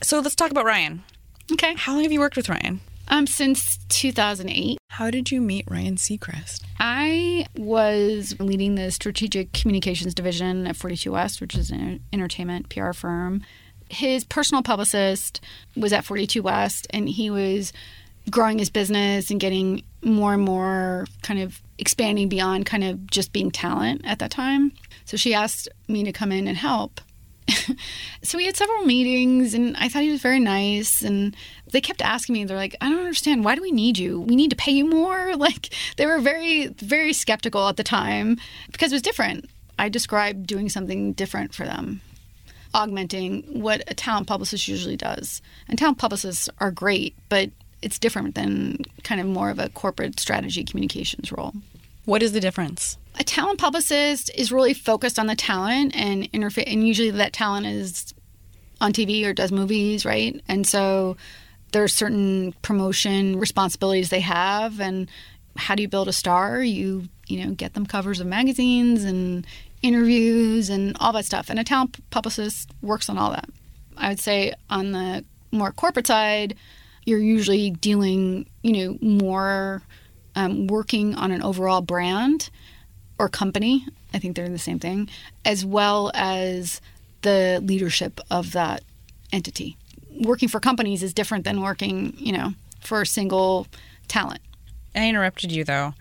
So 0.03 0.19
let's 0.19 0.35
talk 0.35 0.51
about 0.51 0.65
Ryan. 0.65 1.03
Okay. 1.51 1.75
How 1.75 1.93
long 1.93 2.03
have 2.03 2.11
you 2.11 2.19
worked 2.19 2.35
with 2.35 2.49
Ryan? 2.49 2.81
Um, 3.07 3.27
since 3.27 3.77
2008. 3.89 4.77
How 4.89 5.11
did 5.11 5.31
you 5.31 5.41
meet 5.41 5.65
Ryan 5.69 5.95
Seacrest? 5.95 6.63
I 6.79 7.45
was 7.57 8.35
leading 8.39 8.75
the 8.75 8.91
strategic 8.91 9.53
communications 9.53 10.13
division 10.13 10.67
at 10.67 10.75
42 10.75 11.11
West, 11.11 11.41
which 11.41 11.55
is 11.55 11.69
an 11.71 12.01
entertainment 12.13 12.69
PR 12.69 12.93
firm. 12.93 13.41
His 13.89 14.23
personal 14.23 14.63
publicist 14.63 15.41
was 15.75 15.91
at 15.91 16.05
42 16.05 16.41
West, 16.41 16.87
and 16.91 17.09
he 17.09 17.29
was 17.29 17.73
growing 18.29 18.59
his 18.59 18.69
business 18.69 19.31
and 19.31 19.39
getting 19.39 19.83
more 20.03 20.33
and 20.33 20.43
more 20.43 21.07
kind 21.23 21.41
of 21.41 21.61
expanding 21.77 22.29
beyond 22.29 22.65
kind 22.65 22.83
of 22.83 23.07
just 23.07 23.33
being 23.33 23.51
talent 23.51 24.01
at 24.03 24.19
that 24.19 24.31
time. 24.31 24.71
So 25.05 25.17
she 25.17 25.33
asked 25.33 25.67
me 25.87 26.03
to 26.03 26.11
come 26.11 26.31
in 26.31 26.47
and 26.47 26.57
help. 26.57 27.01
so 28.21 28.37
we 28.37 28.45
had 28.45 28.55
several 28.55 28.85
meetings 28.85 29.53
and 29.53 29.75
I 29.77 29.89
thought 29.89 30.03
he 30.03 30.11
was 30.11 30.21
very 30.21 30.39
nice 30.39 31.01
and 31.01 31.35
they 31.71 31.81
kept 31.81 32.01
asking 32.01 32.33
me 32.33 32.45
they're 32.45 32.57
like 32.57 32.75
I 32.81 32.89
don't 32.89 32.99
understand. 32.99 33.43
Why 33.43 33.55
do 33.55 33.61
we 33.61 33.71
need 33.71 33.97
you? 33.97 34.21
We 34.21 34.35
need 34.35 34.49
to 34.51 34.55
pay 34.55 34.71
you 34.71 34.85
more. 34.85 35.31
Like 35.41 35.73
they 35.97 36.05
were 36.05 36.19
very 36.19 36.67
very 36.67 37.13
skeptical 37.13 37.67
at 37.67 37.75
the 37.75 37.83
time 37.83 38.37
because 38.71 38.91
it 38.91 38.95
was 38.95 39.01
different. 39.01 39.49
I 39.79 39.89
described 39.89 40.45
doing 40.45 40.69
something 40.69 41.13
different 41.13 41.55
for 41.55 41.65
them 41.65 42.01
augmenting 42.73 43.41
what 43.61 43.83
a 43.87 43.93
talent 43.95 44.27
publicist 44.27 44.67
usually 44.67 44.95
does. 44.95 45.41
And 45.67 45.79
talent 45.79 45.97
publicists 45.97 46.47
are 46.59 46.69
great 46.69 47.15
but 47.27 47.49
it's 47.81 47.97
different 47.97 48.35
than 48.35 48.83
kind 49.03 49.19
of 49.19 49.25
more 49.25 49.49
of 49.49 49.57
a 49.57 49.69
corporate 49.69 50.19
strategy 50.19 50.63
communications 50.63 51.31
role. 51.31 51.53
What 52.05 52.21
is 52.21 52.33
the 52.33 52.39
difference? 52.39 52.97
a 53.19 53.23
talent 53.23 53.59
publicist 53.59 54.31
is 54.35 54.51
really 54.51 54.73
focused 54.73 55.19
on 55.19 55.27
the 55.27 55.35
talent 55.35 55.95
and 55.95 56.31
interface 56.31 56.63
and 56.67 56.87
usually 56.87 57.11
that 57.11 57.33
talent 57.33 57.65
is 57.65 58.13
on 58.79 58.93
TV 58.93 59.25
or 59.25 59.33
does 59.33 59.51
movies, 59.51 60.05
right? 60.05 60.41
And 60.47 60.65
so 60.65 61.17
there's 61.71 61.93
certain 61.93 62.53
promotion 62.61 63.39
responsibilities 63.39 64.09
they 64.09 64.19
have 64.19 64.79
and 64.79 65.09
how 65.57 65.75
do 65.75 65.81
you 65.81 65.87
build 65.87 66.07
a 66.07 66.13
star? 66.13 66.61
You, 66.61 67.09
you 67.27 67.45
know, 67.45 67.53
get 67.53 67.73
them 67.73 67.85
covers 67.85 68.19
of 68.19 68.27
magazines 68.27 69.03
and 69.03 69.45
interviews 69.81 70.69
and 70.69 70.95
all 70.99 71.11
that 71.13 71.25
stuff. 71.25 71.49
And 71.49 71.59
a 71.59 71.63
talent 71.63 71.97
publicist 72.09 72.71
works 72.81 73.09
on 73.09 73.17
all 73.17 73.31
that. 73.31 73.49
I 73.97 74.09
would 74.09 74.19
say 74.19 74.53
on 74.69 74.91
the 74.91 75.25
more 75.51 75.71
corporate 75.71 76.07
side, 76.07 76.55
you're 77.05 77.19
usually 77.19 77.71
dealing, 77.71 78.45
you 78.63 78.73
know, 78.73 78.97
more 79.01 79.81
um, 80.35 80.67
working 80.67 81.15
on 81.15 81.31
an 81.31 81.41
overall 81.41 81.81
brand 81.81 82.49
or 83.19 83.27
company. 83.27 83.85
I 84.13 84.19
think 84.19 84.35
they're 84.35 84.49
the 84.49 84.59
same 84.59 84.79
thing, 84.79 85.09
as 85.45 85.65
well 85.65 86.11
as 86.13 86.81
the 87.21 87.61
leadership 87.63 88.19
of 88.29 88.51
that 88.53 88.83
entity. 89.31 89.77
Working 90.21 90.47
for 90.49 90.59
companies 90.59 91.03
is 91.03 91.13
different 91.13 91.43
than 91.43 91.61
working, 91.61 92.13
you 92.17 92.31
know, 92.31 92.53
for 92.79 93.01
a 93.01 93.05
single 93.05 93.67
talent. 94.07 94.41
I 94.95 95.07
interrupted 95.09 95.51
you 95.51 95.63
though. 95.63 95.93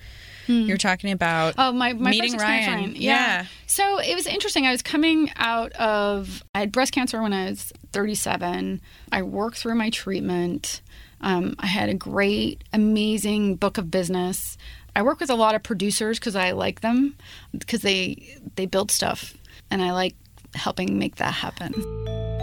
You're 0.46 0.78
talking 0.78 1.12
about 1.12 1.54
Oh, 1.59 1.70
my, 1.70 1.92
my 1.92 2.11
meeting 2.11 2.33
first 2.33 2.42
Ryan. 2.42 2.74
Ryan. 2.74 2.96
Yeah. 2.96 3.46
So 3.68 4.00
it 4.00 4.16
was 4.16 4.26
interesting. 4.26 4.66
I 4.66 4.72
was 4.72 4.83
coming 4.83 5.30
out 5.37 5.70
of, 5.74 6.42
I 6.56 6.61
had 6.61 6.72
breast 6.72 6.92
cancer 6.92 7.22
when 7.22 7.33
I 7.33 7.50
was 7.50 7.72
37. 7.92 8.80
I 9.12 9.22
worked 9.22 9.59
through 9.59 9.76
my 9.76 9.90
treatment. 9.90 10.80
Um, 11.20 11.54
I 11.61 11.66
had 11.66 11.88
a 11.88 11.94
great, 11.94 12.64
amazing 12.72 13.56
book 13.56 13.78
of 13.78 13.92
business. 13.92 14.59
I 14.96 15.02
work 15.02 15.20
with 15.20 15.30
a 15.30 15.37
lot 15.37 15.54
of 15.54 15.62
producers 15.62 16.18
because 16.18 16.35
I 16.35 16.50
like 16.50 16.80
them 16.80 17.14
because 17.56 17.83
they 17.83 18.37
they 18.56 18.66
build 18.66 18.90
stuff, 18.90 19.35
and 19.70 19.80
I 19.80 19.92
like 19.92 20.16
helping 20.56 20.98
make 20.98 21.16
that 21.16 21.35
happen. 21.35 21.72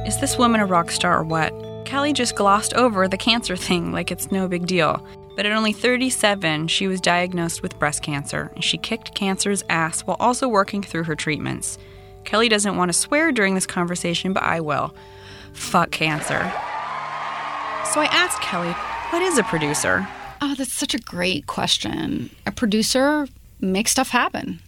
Is 0.08 0.18
this 0.22 0.38
woman 0.38 0.62
a 0.62 0.66
rock 0.66 0.90
star 0.90 1.20
or 1.20 1.24
what? 1.26 1.54
Kelly 1.84 2.14
just 2.14 2.38
glossed 2.38 2.74
over 2.76 3.10
the 3.10 3.18
cancer 3.18 3.58
thing 3.58 3.92
like 3.92 4.10
it's 4.10 4.32
no 4.32 4.48
big 4.48 4.66
deal. 4.66 5.06
But 5.36 5.46
at 5.46 5.52
only 5.52 5.74
37, 5.74 6.70
she 6.70 6.88
was 6.88 7.02
diagnosed 7.02 7.62
with 7.62 7.78
breast 7.78 8.04
cancer, 8.04 8.50
and 8.56 8.64
she 8.64 8.78
kicked 8.78 9.16
cancer's 9.16 9.66
ass 9.70 10.04
while 10.04 10.16
also 10.22 10.48
working 10.48 10.82
through 10.82 11.04
her 11.04 11.16
treatments. 11.18 11.78
Kelly 12.24 12.48
doesn't 12.48 12.78
want 12.78 12.88
to 12.88 12.98
swear 12.98 13.34
during 13.34 13.54
this 13.54 13.68
conversation, 13.68 14.32
but 14.32 14.44
I 14.44 14.62
will. 14.62 14.96
Fuck 15.52 15.92
cancer. 15.92 16.40
So 17.92 18.00
I 18.00 18.08
asked 18.10 18.42
Kelly, 18.42 18.72
what 19.10 19.22
is 19.22 19.38
a 19.38 19.44
producer? 19.44 20.08
Oh, 20.42 20.56
that's 20.56 20.72
such 20.72 20.94
a 20.94 21.00
great 21.00 21.48
question. 21.48 22.30
A 22.46 22.54
producer 22.54 23.28
makes 23.60 23.92
stuff 23.92 24.08
happen. 24.08 24.62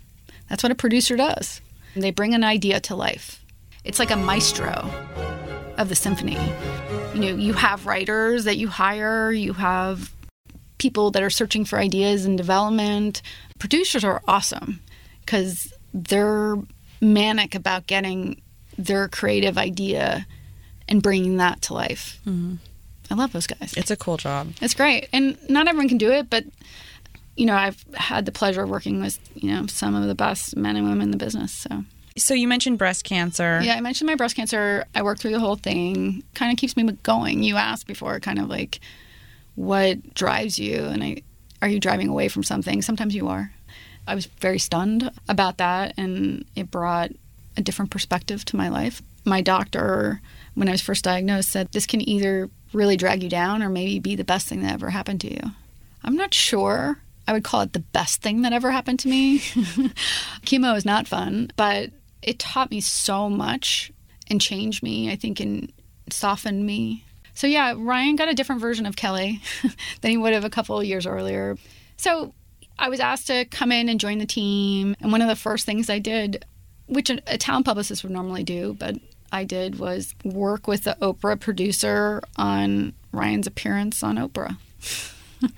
That's 0.49 0.63
what 0.63 0.71
a 0.73 0.75
producer 0.75 1.15
does. 1.15 1.61
They 1.95 2.11
bring 2.11 2.35
an 2.35 2.43
idea 2.43 2.81
to 2.81 2.93
life. 2.93 3.39
It's 3.83 3.99
like 3.99 4.11
a 4.11 4.15
maestro 4.15 4.89
of 5.77 5.89
the 5.89 5.95
symphony. 5.95 6.37
You 7.13 7.19
know, 7.21 7.35
you 7.35 7.53
have 7.53 7.85
writers 7.85 8.43
that 8.43 8.57
you 8.57 8.67
hire, 8.67 9.31
you 9.31 9.53
have 9.53 10.11
people 10.77 11.11
that 11.11 11.23
are 11.23 11.29
searching 11.29 11.65
for 11.65 11.79
ideas 11.79 12.25
and 12.25 12.37
development. 12.37 13.21
Producers 13.59 14.03
are 14.03 14.21
awesome 14.27 14.79
because 15.21 15.73
they're 15.93 16.57
manic 17.01 17.55
about 17.55 17.87
getting 17.87 18.41
their 18.77 19.07
creative 19.07 19.57
idea 19.57 20.25
and 20.87 21.01
bringing 21.01 21.37
that 21.37 21.61
to 21.63 21.73
life. 21.73 22.19
Mm-hmm. 22.25 22.55
I 23.11 23.15
love 23.15 23.31
those 23.31 23.47
guys. 23.47 23.73
It's 23.75 23.91
a 23.91 23.97
cool 23.97 24.17
job. 24.17 24.53
It's 24.61 24.73
great. 24.73 25.09
And 25.11 25.37
not 25.49 25.67
everyone 25.67 25.89
can 25.89 25.97
do 25.97 26.11
it, 26.11 26.29
but 26.29 26.45
you 27.35 27.45
know, 27.45 27.55
I've 27.55 27.83
had 27.93 28.25
the 28.25 28.33
pleasure 28.33 28.63
of 28.63 28.69
working 28.69 28.99
with, 28.99 29.17
you 29.33 29.49
know, 29.49 29.65
some 29.67 29.95
of 29.95 30.07
the 30.07 30.15
best 30.15 30.57
men 30.57 30.75
and 30.75 30.85
women 30.85 31.03
in 31.03 31.11
the 31.11 31.17
business. 31.17 31.53
So, 31.53 31.85
So 32.19 32.33
you 32.33 32.47
mentioned 32.47 32.77
breast 32.77 33.03
cancer. 33.03 33.59
yeah, 33.63 33.75
I 33.75 33.81
mentioned 33.81 34.07
my 34.07 34.15
breast 34.15 34.35
cancer. 34.35 34.85
I 34.93 35.01
worked 35.01 35.21
through 35.21 35.31
the 35.31 35.39
whole 35.39 35.55
thing. 35.55 36.23
Kind 36.35 36.51
of 36.51 36.57
keeps 36.57 36.77
me 36.77 36.83
going. 37.03 37.43
You 37.43 37.55
asked 37.55 37.87
before, 37.87 38.19
kind 38.19 38.39
of 38.39 38.49
like 38.49 38.79
what 39.55 40.13
drives 40.13 40.57
you 40.57 40.85
and 40.85 41.03
I 41.03 41.23
are 41.61 41.67
you 41.67 41.79
driving 41.79 42.07
away 42.07 42.29
from 42.29 42.43
something? 42.43 42.81
Sometimes 42.81 43.13
you 43.13 43.27
are. 43.27 43.51
I 44.07 44.15
was 44.15 44.25
very 44.25 44.59
stunned 44.59 45.11
about 45.27 45.57
that 45.57 45.93
and 45.97 46.45
it 46.55 46.71
brought 46.71 47.11
a 47.57 47.61
different 47.61 47.91
perspective 47.91 48.45
to 48.45 48.55
my 48.55 48.69
life. 48.69 49.01
My 49.25 49.41
doctor 49.41 50.21
when 50.55 50.67
I 50.67 50.71
was 50.71 50.81
first 50.81 51.03
diagnosed 51.03 51.49
said 51.49 51.71
this 51.71 51.85
can 51.85 52.07
either 52.07 52.49
really 52.73 52.97
drag 52.97 53.23
you 53.23 53.29
down 53.29 53.61
or 53.61 53.69
maybe 53.69 53.99
be 53.99 54.15
the 54.15 54.23
best 54.23 54.47
thing 54.47 54.61
that 54.61 54.73
ever 54.73 54.89
happened 54.89 55.21
to 55.21 55.33
you. 55.33 55.51
I'm 56.03 56.15
not 56.15 56.33
sure. 56.33 56.99
I 57.27 57.33
would 57.33 57.43
call 57.43 57.61
it 57.61 57.73
the 57.73 57.79
best 57.79 58.21
thing 58.21 58.41
that 58.41 58.53
ever 58.53 58.71
happened 58.71 58.99
to 58.99 59.07
me. 59.07 59.39
Chemo 60.45 60.75
is 60.75 60.85
not 60.85 61.07
fun, 61.07 61.51
but 61.55 61.91
it 62.21 62.39
taught 62.39 62.71
me 62.71 62.81
so 62.81 63.29
much 63.29 63.91
and 64.27 64.39
changed 64.39 64.83
me, 64.83 65.11
I 65.11 65.15
think, 65.15 65.39
and 65.39 65.71
softened 66.09 66.65
me. 66.65 67.05
So, 67.33 67.47
yeah, 67.47 67.73
Ryan 67.77 68.15
got 68.15 68.27
a 68.27 68.33
different 68.33 68.61
version 68.61 68.85
of 68.85 68.95
Kelly 68.95 69.41
than 70.01 70.11
he 70.11 70.17
would 70.17 70.33
have 70.33 70.43
a 70.43 70.49
couple 70.49 70.79
of 70.79 70.85
years 70.85 71.05
earlier. 71.05 71.57
So, 71.97 72.33
I 72.77 72.89
was 72.89 72.99
asked 72.99 73.27
to 73.27 73.45
come 73.45 73.71
in 73.71 73.89
and 73.89 73.99
join 73.99 74.19
the 74.19 74.25
team. 74.25 74.95
And 75.01 75.11
one 75.11 75.21
of 75.21 75.27
the 75.27 75.35
first 75.35 75.65
things 75.65 75.89
I 75.89 75.99
did, 75.99 76.45
which 76.87 77.09
a, 77.09 77.21
a 77.27 77.37
talent 77.37 77.65
publicist 77.65 78.03
would 78.03 78.11
normally 78.11 78.43
do, 78.43 78.75
but 78.79 78.95
I 79.31 79.43
did 79.43 79.79
was 79.79 80.15
work 80.23 80.67
with 80.67 80.85
the 80.85 80.97
Oprah 81.01 81.39
producer 81.39 82.21
on 82.35 82.93
Ryan's 83.11 83.47
appearance 83.47 84.01
on 84.01 84.17
Oprah. 84.17 84.57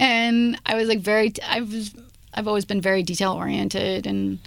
and 0.00 0.58
I 0.66 0.74
was 0.74 0.88
like 0.88 1.00
very 1.00 1.32
I 1.46 1.60
was 1.60 1.94
I've 2.34 2.48
always 2.48 2.64
been 2.64 2.80
very 2.80 3.02
detail 3.02 3.32
oriented 3.32 4.06
and 4.06 4.38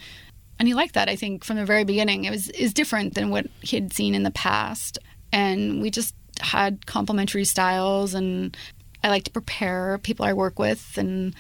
and 0.60 0.68
he 0.68 0.74
liked 0.74 0.94
that 0.94 1.10
I 1.10 1.16
think 1.16 1.44
from 1.44 1.58
the 1.58 1.66
very 1.66 1.84
beginning. 1.84 2.26
It 2.26 2.32
was 2.32 2.50
is 2.50 2.74
different 2.74 3.16
than 3.16 3.30
what 3.30 3.48
he 3.62 3.78
had 3.78 3.94
seen 3.94 4.16
in 4.16 4.24
the 4.24 4.32
past. 4.32 4.98
And 5.32 5.82
we 5.82 5.90
just 5.90 6.16
had 6.40 6.86
complementary 6.86 7.46
styles 7.46 8.14
and 8.14 8.56
I 9.04 9.10
like 9.10 9.24
to 9.26 9.32
prepare 9.32 9.98
people 10.00 10.26
I 10.26 10.34
work 10.34 10.58
with 10.58 10.98
and 10.98 11.36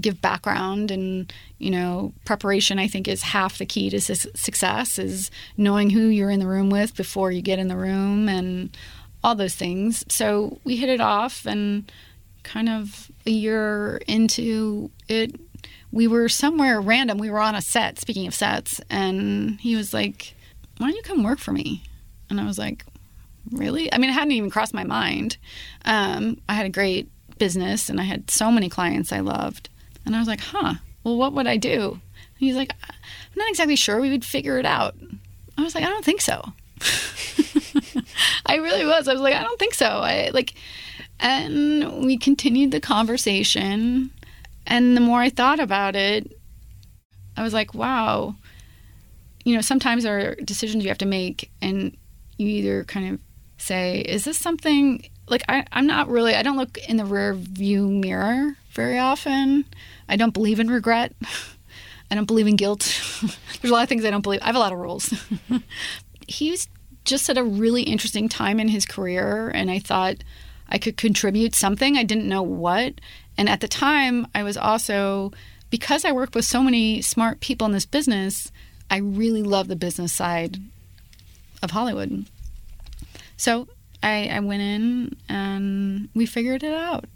give 0.00 0.22
background. 0.22 0.90
And 0.90 1.32
you 1.58 1.70
know 1.70 2.14
preparation 2.24 2.78
i 2.78 2.88
think 2.88 3.06
is 3.06 3.20
half 3.20 3.58
the 3.58 3.66
key 3.66 3.90
to 3.90 4.00
su- 4.00 4.30
success 4.34 4.98
is 4.98 5.30
knowing 5.58 5.90
who 5.90 6.06
you're 6.06 6.30
in 6.30 6.40
the 6.40 6.46
room 6.46 6.70
with 6.70 6.96
before 6.96 7.30
you 7.30 7.42
get 7.42 7.58
in 7.58 7.68
the 7.68 7.76
room 7.76 8.26
and 8.30 8.74
all 9.22 9.34
those 9.34 9.54
things. 9.54 10.04
So 10.08 10.58
we 10.64 10.76
hit 10.76 10.88
it 10.88 11.00
off 11.00 11.46
and 11.46 11.90
kind 12.42 12.68
of 12.68 13.10
a 13.26 13.30
year 13.30 14.00
into 14.06 14.90
it 15.08 15.38
we 15.92 16.06
were 16.06 16.28
somewhere 16.28 16.80
random 16.80 17.18
we 17.18 17.30
were 17.30 17.40
on 17.40 17.54
a 17.54 17.62
set 17.62 17.98
speaking 17.98 18.26
of 18.26 18.34
sets 18.34 18.80
and 18.90 19.60
he 19.60 19.76
was 19.76 19.92
like 19.92 20.34
why 20.78 20.86
don't 20.86 20.96
you 20.96 21.02
come 21.02 21.22
work 21.22 21.38
for 21.38 21.52
me 21.52 21.82
and 22.28 22.40
i 22.40 22.44
was 22.44 22.58
like 22.58 22.84
really? 23.50 23.92
I 23.92 23.98
mean, 23.98 24.10
it 24.10 24.14
hadn't 24.14 24.32
even 24.32 24.50
crossed 24.50 24.74
my 24.74 24.84
mind. 24.84 25.36
Um, 25.84 26.40
I 26.48 26.54
had 26.54 26.66
a 26.66 26.70
great 26.70 27.08
business 27.38 27.88
and 27.88 28.00
I 28.00 28.04
had 28.04 28.30
so 28.30 28.50
many 28.50 28.68
clients 28.68 29.12
I 29.12 29.20
loved. 29.20 29.68
And 30.04 30.14
I 30.14 30.18
was 30.18 30.28
like, 30.28 30.40
huh, 30.40 30.74
well, 31.04 31.16
what 31.16 31.32
would 31.32 31.46
I 31.46 31.56
do? 31.56 31.92
And 31.92 32.00
he's 32.38 32.56
like, 32.56 32.72
I'm 32.82 33.36
not 33.36 33.48
exactly 33.48 33.76
sure. 33.76 34.00
We 34.00 34.10
would 34.10 34.24
figure 34.24 34.58
it 34.58 34.66
out. 34.66 34.94
I 35.56 35.62
was 35.62 35.74
like, 35.74 35.84
I 35.84 35.88
don't 35.88 36.04
think 36.04 36.20
so. 36.20 36.52
I 38.46 38.56
really 38.56 38.86
was. 38.86 39.08
I 39.08 39.12
was 39.12 39.22
like, 39.22 39.34
I 39.34 39.42
don't 39.42 39.58
think 39.58 39.74
so. 39.74 39.86
I 39.86 40.30
like, 40.32 40.54
and 41.18 42.04
we 42.04 42.16
continued 42.16 42.70
the 42.70 42.80
conversation. 42.80 44.10
And 44.70 44.96
the 44.96 45.00
more 45.00 45.20
I 45.20 45.28
thought 45.28 45.60
about 45.60 45.96
it, 45.96 46.32
I 47.36 47.42
was 47.42 47.52
like, 47.52 47.74
wow, 47.74 48.36
you 49.44 49.54
know, 49.54 49.60
sometimes 49.60 50.04
there 50.04 50.30
are 50.30 50.34
decisions 50.36 50.84
you 50.84 50.90
have 50.90 50.98
to 50.98 51.06
make, 51.06 51.50
and 51.60 51.96
you 52.38 52.48
either 52.48 52.84
kind 52.84 53.14
of 53.14 53.20
say, 53.58 54.00
is 54.00 54.24
this 54.24 54.38
something 54.38 55.04
like 55.28 55.42
I, 55.48 55.64
I'm 55.72 55.86
not 55.86 56.08
really, 56.08 56.34
I 56.34 56.42
don't 56.42 56.56
look 56.56 56.78
in 56.88 56.96
the 56.96 57.04
rear 57.04 57.34
view 57.34 57.86
mirror 57.88 58.56
very 58.72 58.98
often. 58.98 59.64
I 60.08 60.16
don't 60.16 60.34
believe 60.34 60.60
in 60.60 60.70
regret. 60.70 61.14
I 62.10 62.14
don't 62.14 62.26
believe 62.26 62.46
in 62.46 62.56
guilt. 62.56 62.80
There's 63.60 63.70
a 63.70 63.74
lot 63.74 63.84
of 63.84 63.88
things 63.88 64.04
I 64.04 64.10
don't 64.10 64.22
believe. 64.22 64.40
I 64.42 64.46
have 64.46 64.56
a 64.56 64.60
lot 64.60 64.72
of 64.72 64.78
rules. 64.78 65.14
He's 66.26 66.68
just 67.04 67.28
at 67.28 67.38
a 67.38 67.44
really 67.44 67.82
interesting 67.82 68.28
time 68.28 68.60
in 68.60 68.68
his 68.68 68.84
career, 68.84 69.48
and 69.48 69.70
I 69.70 69.78
thought 69.78 70.16
I 70.68 70.78
could 70.78 70.96
contribute 70.96 71.54
something. 71.54 71.96
I 71.96 72.04
didn't 72.04 72.28
know 72.28 72.42
what. 72.42 72.94
And 73.40 73.48
at 73.48 73.62
the 73.62 73.68
time, 73.68 74.26
I 74.34 74.42
was 74.42 74.58
also, 74.58 75.32
because 75.70 76.04
I 76.04 76.12
worked 76.12 76.34
with 76.34 76.44
so 76.44 76.62
many 76.62 77.00
smart 77.00 77.40
people 77.40 77.66
in 77.66 77.72
this 77.72 77.86
business, 77.86 78.52
I 78.90 78.98
really 78.98 79.42
love 79.42 79.66
the 79.66 79.76
business 79.76 80.12
side 80.12 80.58
of 81.62 81.70
Hollywood. 81.70 82.26
So 83.38 83.66
I, 84.02 84.28
I 84.28 84.40
went 84.40 84.60
in 84.60 85.16
and 85.26 86.10
we 86.14 86.26
figured 86.26 86.62
it 86.62 86.74
out. 86.74 87.06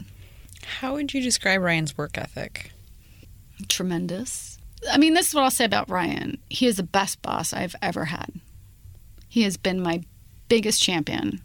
How 0.64 0.94
would 0.94 1.12
you 1.12 1.20
describe 1.20 1.60
Ryan's 1.60 1.98
work 1.98 2.16
ethic? 2.16 2.70
Tremendous. 3.68 4.56
I 4.90 4.96
mean, 4.96 5.12
this 5.12 5.28
is 5.28 5.34
what 5.34 5.44
I'll 5.44 5.50
say 5.50 5.66
about 5.66 5.90
Ryan. 5.90 6.38
He 6.48 6.66
is 6.66 6.78
the 6.78 6.84
best 6.84 7.20
boss 7.20 7.52
I've 7.52 7.76
ever 7.82 8.06
had. 8.06 8.32
He 9.28 9.42
has 9.42 9.58
been 9.58 9.82
my 9.82 10.02
biggest 10.48 10.82
champion. 10.82 11.42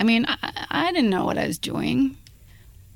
I 0.00 0.04
mean, 0.04 0.24
I, 0.26 0.66
I 0.70 0.92
didn't 0.92 1.10
know 1.10 1.26
what 1.26 1.36
I 1.36 1.46
was 1.46 1.58
doing 1.58 2.16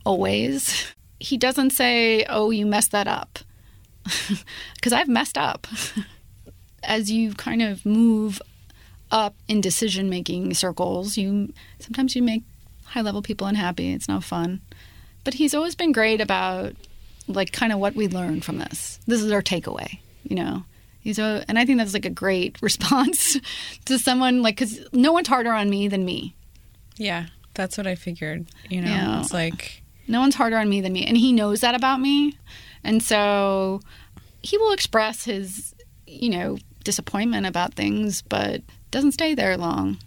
always. 0.07 0.87
He 1.21 1.37
doesn't 1.37 1.71
say, 1.71 2.25
Oh, 2.29 2.51
you 2.51 2.67
messed 2.67 2.93
that 2.93 3.09
up. 3.09 3.39
Because 4.75 4.93
I've 4.93 5.09
messed 5.09 5.37
up. 5.37 5.67
As 6.83 7.11
you 7.11 7.35
kind 7.35 7.61
of 7.61 7.85
move 7.85 8.41
up 9.11 9.35
in 9.49 9.61
decision 9.61 10.09
making 10.09 10.55
circles, 10.55 11.17
you 11.17 11.53
sometimes 11.81 12.15
you 12.15 12.23
make 12.23 12.43
high 12.85 13.01
level 13.01 13.21
people 13.23 13.47
unhappy. 13.47 13.93
It's 13.93 14.09
no 14.09 14.21
fun. 14.21 14.61
But 15.25 15.35
he's 15.35 15.55
always 15.55 15.75
been 15.75 15.93
great 15.93 16.21
about 16.21 16.75
like 17.27 17.53
kind 17.53 17.73
of 17.73 17.79
what 17.81 17.95
we 17.95 18.07
learned 18.09 18.45
from 18.45 18.59
this. 18.59 19.01
This 19.07 19.21
is 19.23 19.33
our 19.33 19.43
takeaway, 19.43 19.99
you 20.23 20.37
know. 20.37 20.63
He's 21.01 21.19
a, 21.19 21.45
and 21.49 21.59
I 21.59 21.65
think 21.65 21.79
that's 21.79 21.95
like 21.95 22.05
a 22.07 22.11
great 22.11 22.57
response 22.63 23.37
to 23.87 23.99
someone 23.99 24.43
like 24.43 24.57
because 24.57 24.81
no 24.93 25.13
one's 25.13 25.29
harder 25.29 25.53
on 25.53 25.69
me 25.69 25.89
than 25.89 26.05
me. 26.05 26.35
Yeah, 26.97 27.27
that's 27.55 27.77
what 27.77 27.87
I 27.87 27.97
figured. 27.97 28.47
You 28.71 28.83
know, 28.83 28.89
Yeah. 28.91 29.21
it's 29.21 29.33
like 29.33 29.83
No 30.09 30.21
one's 30.21 30.35
harder 30.35 30.57
on 30.57 30.69
me 30.69 30.81
than 30.81 30.93
me, 30.93 31.05
and 31.05 31.17
he 31.17 31.33
knows 31.33 31.61
that 31.61 31.75
about 31.75 32.01
me, 32.01 32.37
and 32.83 33.03
so 33.03 33.81
he 34.43 34.57
will 34.57 34.73
express 34.73 35.25
his, 35.25 35.75
you 36.07 36.31
know, 36.31 36.59
disappointment 36.85 37.47
about 37.47 37.75
things, 37.75 38.23
but 38.23 38.63
doesn't 38.91 39.13
stay 39.13 39.35
there 39.35 39.57
long. 39.57 39.99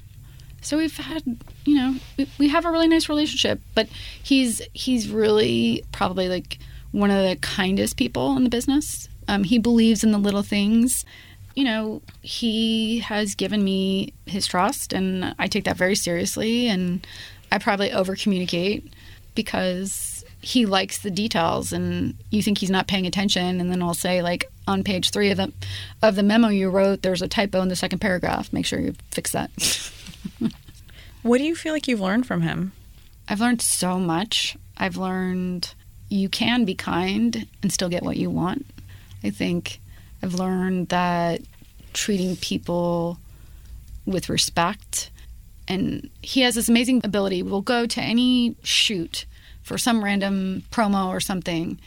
So 0.62 0.78
we've 0.78 0.96
had, 0.98 1.24
you 1.66 1.76
know, 1.76 1.96
we, 2.18 2.28
we 2.38 2.48
have 2.50 2.66
a 2.66 2.72
really 2.72 2.88
nice 2.88 3.10
relationship, 3.10 3.60
but 3.76 3.88
he's 4.24 4.62
he's 4.74 5.10
really 5.10 5.84
probably 5.92 6.30
like 6.30 6.60
one 6.92 7.12
of 7.12 7.28
the 7.28 7.36
kindest 7.38 7.98
people 7.98 8.36
in 8.38 8.44
the 8.44 8.50
business. 8.50 9.10
Um, 9.28 9.44
he 9.44 9.58
believes 9.60 10.04
in 10.04 10.12
the 10.12 10.18
little 10.18 10.44
things. 10.44 11.06
You 11.56 11.64
know, 11.66 12.02
he 12.22 13.00
has 13.00 13.36
given 13.36 13.64
me 13.64 14.14
his 14.26 14.48
trust, 14.48 14.94
and 14.94 15.36
I 15.38 15.48
take 15.48 15.66
that 15.66 15.78
very 15.78 15.96
seriously. 15.96 16.68
And 16.68 17.06
I 17.52 17.58
probably 17.58 17.92
over 17.92 18.16
communicate 18.16 18.92
because 19.36 20.24
he 20.42 20.66
likes 20.66 21.00
the 21.00 21.12
details, 21.12 21.72
and 21.72 22.16
you 22.30 22.42
think 22.42 22.58
he's 22.58 22.70
not 22.70 22.88
paying 22.88 23.06
attention, 23.06 23.60
and 23.60 23.72
then 23.72 23.82
I'll 23.82 23.94
say 23.94 24.22
like 24.22 24.52
on 24.68 24.84
page 24.84 25.12
three 25.12 25.30
of 25.30 25.38
the 25.38 25.52
of 26.02 26.16
the 26.16 26.24
memo 26.24 26.48
you 26.50 26.70
wrote, 26.70 27.02
there's 27.02 27.22
a 27.22 27.28
typo 27.28 27.62
in 27.62 27.70
the 27.70 27.76
second 27.76 28.00
paragraph. 28.00 28.52
Make 28.52 28.66
sure 28.66 28.80
you 28.80 28.96
fix 29.12 29.32
that. 29.32 29.52
what 31.22 31.38
do 31.38 31.44
you 31.44 31.56
feel 31.56 31.74
like 31.74 31.88
you've 31.88 32.02
learned 32.02 32.26
from 32.26 32.42
him? 32.42 32.72
I've 33.28 33.40
learned 33.40 33.62
so 33.62 34.00
much. 34.00 34.58
I've 34.78 34.98
learned 34.98 35.74
you 36.10 36.28
can 36.28 36.66
be 36.66 36.76
kind 36.76 37.48
and 37.62 37.72
still 37.72 37.88
get 37.88 38.04
what 38.04 38.18
you 38.18 38.30
want. 38.30 38.66
I 39.24 39.30
think 39.30 39.80
I've 40.22 40.34
learned 40.34 40.90
that 40.90 41.42
treating 41.94 42.36
people 42.36 43.20
with 44.06 44.30
respect 44.30 45.12
and 45.68 46.10
he 46.22 46.42
has 46.42 46.56
this 46.56 46.70
amazing 46.70 47.02
ability. 47.04 47.44
We'll 47.44 47.62
go 47.62 47.86
to 47.86 48.02
any 48.02 48.56
shoot 48.64 49.26
for 49.64 49.78
some 49.78 50.04
random 50.04 50.64
promo 50.72 51.08
or 51.08 51.20
something 51.20 51.80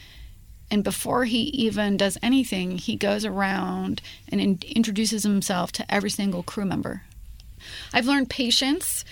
and 0.71 0.83
before 0.83 1.25
he 1.25 1.41
even 1.43 1.97
does 1.97 2.17
anything, 2.23 2.77
he 2.77 2.95
goes 2.95 3.25
around 3.25 4.01
and 4.29 4.41
in- 4.41 4.59
introduces 4.67 5.23
himself 5.23 5.71
to 5.73 5.93
every 5.93 6.09
single 6.09 6.43
crew 6.43 6.65
member. 6.65 7.03
I've 7.93 8.07
learned 8.07 8.29
patience 8.29 9.05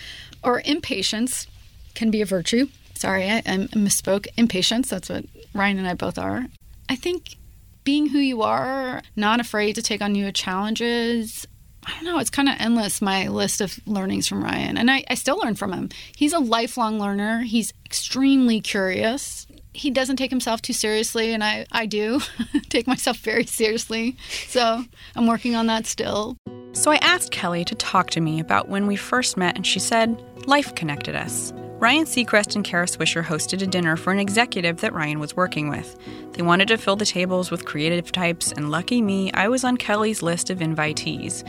or 0.43 0.61
impatience 0.66 1.47
can 1.95 2.11
be 2.11 2.22
a 2.22 2.26
virtue. 2.26 2.68
Sorry, 2.95 3.30
I, 3.30 3.38
I 3.38 3.57
misspoke. 3.76 4.28
Impatience, 4.38 4.89
that's 4.89 5.09
what 5.09 5.26
Ryan 5.53 5.80
and 5.80 5.88
I 5.88 5.93
both 5.93 6.18
are. 6.18 6.47
I 6.89 6.95
think 6.95 7.38
being 7.84 8.07
who 8.09 8.20
you 8.20 8.41
are, 8.41 9.01
not 9.16 9.39
afraid 9.39 9.76
to 9.76 9.82
take 9.82 10.01
on 10.01 10.14
new 10.14 10.32
challenges. 10.32 11.47
I 11.86 11.94
don't 11.96 12.06
know, 12.06 12.20
it's 12.20 12.30
kind 12.30 12.50
of 12.50 12.56
endless, 12.60 13.02
my 13.02 13.28
list 13.28 13.62
of 13.62 13.80
learnings 13.86 14.28
from 14.28 14.44
Ryan. 14.44 14.78
And 14.78 14.90
I, 14.90 15.04
I 15.10 15.16
still 15.16 15.38
learn 15.38 15.56
from 15.56 15.74
him. 15.74 15.90
He's 16.16 16.34
a 16.34 16.40
lifelong 16.40 17.00
learner, 17.00 17.42
he's 17.42 17.74
extremely 17.86 18.62
curious. 18.62 19.48
He 19.76 19.90
doesn't 19.90 20.18
take 20.18 20.30
himself 20.30 20.62
too 20.62 20.74
seriously, 20.74 21.34
and 21.34 21.44
I, 21.44 21.66
I 21.72 21.88
do 21.88 22.22
take 22.70 22.86
myself 22.86 23.18
very 23.18 23.46
seriously. 23.46 24.16
So 24.48 24.84
I'm 25.16 25.26
working 25.26 25.56
on 25.56 25.66
that 25.68 25.88
still. 25.88 26.38
So 26.74 26.92
I 26.92 26.98
asked 26.98 27.32
Kelly 27.32 27.66
to 27.66 27.76
talk 27.76 28.12
to 28.12 28.22
me 28.22 28.40
about 28.40 28.70
when 28.70 28.86
we 28.88 28.96
first 28.96 29.36
met, 29.36 29.56
and 29.56 29.66
she 29.66 29.80
said 29.80 30.22
life 30.48 30.76
connected 30.76 31.16
us. 31.16 31.54
Ryan 31.80 32.05
Seacrest 32.05 32.55
and 32.55 32.63
Kara 32.63 32.86
Swisher 32.86 33.24
hosted 33.24 33.61
a 33.61 33.67
dinner 33.67 33.97
for 33.97 34.13
an 34.13 34.19
executive 34.19 34.80
that 34.82 34.93
Ryan 34.93 35.19
was 35.19 35.36
working 35.36 35.69
with. 35.69 35.97
They 36.32 36.41
wanted 36.41 36.69
to 36.69 36.78
fill 36.78 36.95
the 36.95 37.05
tables 37.05 37.51
with 37.51 37.65
creative 37.65 38.11
types, 38.11 38.53
and 38.53 38.71
lucky 38.71 39.01
me, 39.01 39.32
I 39.34 39.49
was 39.49 39.65
on 39.65 39.76
Kelly's 39.76 40.21
list 40.21 40.49
of 40.49 40.59
invitees. 40.59 41.43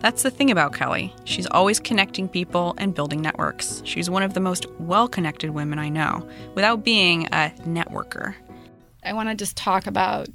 That's 0.00 0.24
the 0.24 0.30
thing 0.30 0.50
about 0.50 0.72
Kelly. 0.72 1.14
She's 1.24 1.46
always 1.46 1.78
connecting 1.78 2.28
people 2.28 2.74
and 2.78 2.94
building 2.94 3.22
networks. 3.22 3.80
She's 3.84 4.10
one 4.10 4.22
of 4.22 4.34
the 4.34 4.40
most 4.40 4.66
well 4.80 5.06
connected 5.08 5.50
women 5.50 5.78
I 5.78 5.88
know, 5.88 6.28
without 6.54 6.82
being 6.82 7.26
a 7.26 7.52
networker. 7.60 8.34
I 9.04 9.12
want 9.12 9.28
to 9.28 9.36
just 9.36 9.56
talk 9.56 9.86
about 9.86 10.28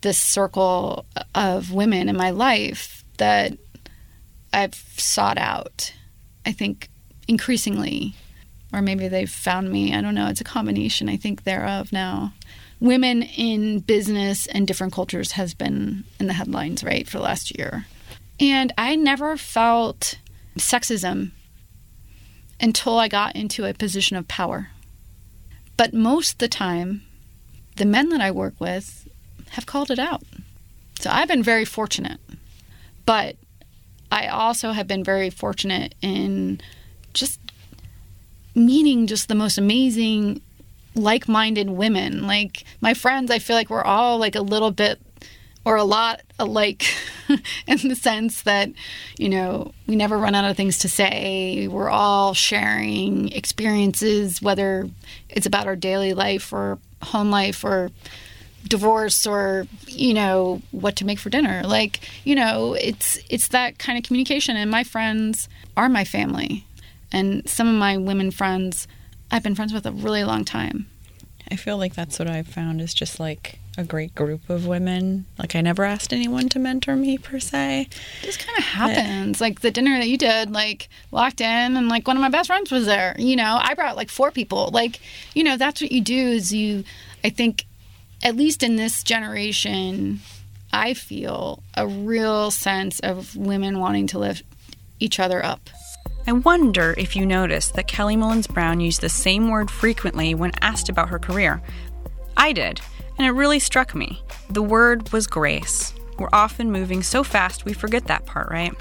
this 0.00 0.18
circle 0.18 1.04
of 1.34 1.72
women 1.72 2.08
in 2.08 2.16
my 2.16 2.30
life 2.30 3.04
that 3.18 3.52
I've 4.52 4.74
sought 4.74 5.36
out. 5.36 5.92
I 6.46 6.52
think 6.52 6.88
increasingly, 7.26 8.14
or 8.72 8.82
maybe 8.82 9.08
they've 9.08 9.30
found 9.30 9.70
me. 9.70 9.94
I 9.94 10.00
don't 10.00 10.14
know. 10.14 10.28
It's 10.28 10.40
a 10.40 10.44
combination, 10.44 11.08
I 11.08 11.16
think, 11.16 11.44
thereof 11.44 11.92
now. 11.92 12.32
Women 12.80 13.22
in 13.22 13.80
business 13.80 14.46
and 14.46 14.66
different 14.66 14.92
cultures 14.92 15.32
has 15.32 15.54
been 15.54 16.04
in 16.20 16.26
the 16.26 16.34
headlines, 16.34 16.84
right, 16.84 17.08
for 17.08 17.18
the 17.18 17.24
last 17.24 17.56
year. 17.58 17.86
And 18.38 18.72
I 18.78 18.94
never 18.94 19.36
felt 19.36 20.18
sexism 20.56 21.32
until 22.60 22.98
I 22.98 23.08
got 23.08 23.34
into 23.34 23.64
a 23.64 23.74
position 23.74 24.16
of 24.16 24.28
power. 24.28 24.70
But 25.76 25.94
most 25.94 26.32
of 26.32 26.38
the 26.38 26.48
time, 26.48 27.02
the 27.76 27.84
men 27.84 28.10
that 28.10 28.20
I 28.20 28.30
work 28.30 28.54
with 28.58 29.08
have 29.50 29.66
called 29.66 29.90
it 29.90 29.98
out. 29.98 30.22
So 31.00 31.10
I've 31.10 31.28
been 31.28 31.42
very 31.42 31.64
fortunate. 31.64 32.20
But 33.06 33.36
I 34.10 34.28
also 34.28 34.72
have 34.72 34.86
been 34.86 35.04
very 35.04 35.30
fortunate 35.30 35.94
in 36.02 36.60
just 37.14 37.40
meeting 38.58 39.06
just 39.06 39.28
the 39.28 39.34
most 39.34 39.58
amazing 39.58 40.40
like-minded 40.94 41.70
women. 41.70 42.26
Like 42.26 42.64
my 42.80 42.94
friends, 42.94 43.30
I 43.30 43.38
feel 43.38 43.56
like 43.56 43.70
we're 43.70 43.82
all 43.82 44.18
like 44.18 44.34
a 44.34 44.42
little 44.42 44.70
bit 44.70 45.00
or 45.64 45.76
a 45.76 45.84
lot 45.84 46.22
alike 46.38 46.84
in 47.66 47.88
the 47.88 47.96
sense 47.96 48.42
that, 48.42 48.70
you 49.18 49.28
know, 49.28 49.72
we 49.86 49.96
never 49.96 50.16
run 50.16 50.34
out 50.34 50.48
of 50.48 50.56
things 50.56 50.78
to 50.78 50.88
say. 50.88 51.68
We're 51.68 51.90
all 51.90 52.34
sharing 52.34 53.30
experiences, 53.32 54.40
whether 54.40 54.88
it's 55.28 55.46
about 55.46 55.66
our 55.66 55.76
daily 55.76 56.14
life 56.14 56.52
or 56.52 56.78
home 57.02 57.30
life 57.30 57.64
or 57.64 57.90
divorce 58.66 59.26
or 59.26 59.66
you 59.86 60.12
know 60.12 60.60
what 60.72 60.96
to 60.96 61.04
make 61.04 61.18
for 61.18 61.30
dinner 61.30 61.62
like 61.64 62.00
you 62.24 62.34
know 62.34 62.74
it's 62.74 63.18
it's 63.30 63.48
that 63.48 63.78
kind 63.78 63.96
of 63.96 64.04
communication 64.04 64.56
and 64.56 64.70
my 64.70 64.82
friends 64.82 65.48
are 65.76 65.88
my 65.88 66.04
family 66.04 66.66
And 67.12 67.48
some 67.48 67.68
of 67.68 67.74
my 67.74 67.96
women 67.96 68.30
friends, 68.30 68.86
I've 69.30 69.42
been 69.42 69.54
friends 69.54 69.72
with 69.72 69.86
a 69.86 69.92
really 69.92 70.24
long 70.24 70.44
time. 70.44 70.86
I 71.50 71.56
feel 71.56 71.78
like 71.78 71.94
that's 71.94 72.18
what 72.18 72.28
I've 72.28 72.48
found 72.48 72.80
is 72.80 72.92
just 72.92 73.18
like 73.18 73.58
a 73.78 73.84
great 73.84 74.14
group 74.14 74.50
of 74.50 74.66
women. 74.66 75.24
Like 75.38 75.54
I 75.54 75.60
never 75.60 75.84
asked 75.84 76.12
anyone 76.12 76.48
to 76.50 76.58
mentor 76.58 76.96
me 76.96 77.16
per 77.16 77.38
se. 77.38 77.88
It 77.90 78.26
just 78.26 78.44
kind 78.44 78.58
of 78.58 78.64
happens. 78.64 79.40
like 79.40 79.60
the 79.60 79.70
dinner 79.70 79.98
that 79.98 80.08
you 80.08 80.18
did, 80.18 80.50
like 80.50 80.88
walked 81.10 81.40
in 81.40 81.76
and 81.76 81.88
like 81.88 82.06
one 82.06 82.16
of 82.16 82.20
my 82.20 82.28
best 82.28 82.48
friends 82.48 82.70
was 82.70 82.86
there. 82.86 83.14
You 83.18 83.36
know, 83.36 83.58
I 83.62 83.74
brought 83.74 83.96
like 83.96 84.10
four 84.10 84.30
people. 84.30 84.70
Like, 84.72 85.00
you 85.34 85.44
know, 85.44 85.56
that's 85.56 85.80
what 85.80 85.92
you 85.92 86.00
do 86.00 86.16
is 86.16 86.52
you 86.52 86.84
I 87.24 87.30
think 87.30 87.64
at 88.22 88.36
least 88.36 88.62
in 88.62 88.76
this 88.76 89.02
generation, 89.02 90.20
I 90.72 90.94
feel 90.94 91.62
a 91.74 91.86
real 91.86 92.50
sense 92.50 93.00
of 93.00 93.36
women 93.36 93.78
wanting 93.78 94.08
to 94.08 94.18
lift 94.18 94.42
each 95.00 95.20
other 95.20 95.44
up. 95.44 95.70
I 96.28 96.32
wonder 96.32 96.94
if 96.98 97.16
you 97.16 97.24
noticed 97.24 97.72
that 97.72 97.88
Kelly 97.88 98.14
Mullins 98.14 98.46
Brown 98.46 98.80
used 98.80 99.00
the 99.00 99.08
same 99.08 99.48
word 99.48 99.70
frequently 99.70 100.34
when 100.34 100.52
asked 100.60 100.90
about 100.90 101.08
her 101.08 101.18
career. 101.18 101.62
I 102.36 102.52
did, 102.52 102.82
and 103.16 103.26
it 103.26 103.30
really 103.30 103.58
struck 103.58 103.94
me. 103.94 104.22
The 104.50 104.62
word 104.62 105.10
was 105.10 105.26
grace. 105.26 105.94
We're 106.18 106.28
often 106.34 106.70
moving 106.70 107.02
so 107.02 107.24
fast 107.24 107.64
we 107.64 107.72
forget 107.72 108.04
that 108.08 108.26
part, 108.26 108.50
right? 108.50 108.74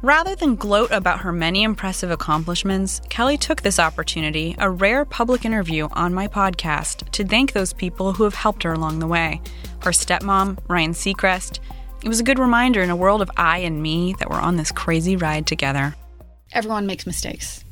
Rather 0.00 0.34
than 0.34 0.56
gloat 0.56 0.90
about 0.90 1.20
her 1.20 1.32
many 1.32 1.64
impressive 1.64 2.10
accomplishments, 2.10 3.02
Kelly 3.10 3.36
took 3.36 3.60
this 3.60 3.78
opportunity, 3.78 4.54
a 4.56 4.70
rare 4.70 5.04
public 5.04 5.44
interview 5.44 5.86
on 5.92 6.14
my 6.14 6.28
podcast, 6.28 7.10
to 7.10 7.26
thank 7.26 7.52
those 7.52 7.74
people 7.74 8.14
who 8.14 8.24
have 8.24 8.32
helped 8.32 8.62
her 8.62 8.72
along 8.72 9.00
the 9.00 9.06
way. 9.06 9.42
Her 9.82 9.90
stepmom, 9.90 10.56
Ryan 10.66 10.92
Seacrest. 10.92 11.58
It 12.02 12.08
was 12.08 12.20
a 12.20 12.24
good 12.24 12.38
reminder 12.38 12.80
in 12.80 12.88
a 12.88 12.96
world 12.96 13.20
of 13.20 13.30
I 13.36 13.58
and 13.58 13.82
me 13.82 14.14
that 14.18 14.30
we're 14.30 14.40
on 14.40 14.56
this 14.56 14.72
crazy 14.72 15.16
ride 15.16 15.46
together. 15.46 15.94
Everyone 16.52 16.86
makes 16.86 17.06
mistakes. 17.06 17.64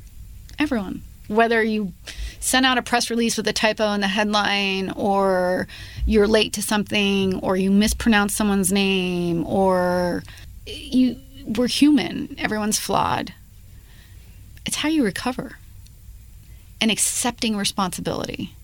Everyone. 0.59 1.03
Whether 1.29 1.62
you 1.62 1.93
send 2.41 2.64
out 2.64 2.79
a 2.79 2.83
press 2.83 3.11
release 3.11 3.37
with 3.37 3.47
a 3.49 3.53
typo 3.53 3.93
in 3.93 4.01
the 4.01 4.09
headline, 4.09 4.91
or 4.93 5.68
you're 6.07 6.26
late 6.26 6.53
to 6.55 6.62
something, 6.62 7.39
or 7.41 7.57
you 7.57 7.70
mispronounce 7.70 8.35
someone's 8.35 8.72
name, 8.72 9.47
or 9.47 10.22
you 10.66 11.20
we're 11.47 11.68
human. 11.68 12.37
Everyone's 12.39 12.79
flawed. 12.79 13.33
It's 14.66 14.76
how 14.76 14.89
you 14.89 15.05
recover 15.05 15.59
and 16.81 16.91
accepting 16.91 17.57
responsibility. 17.57 18.55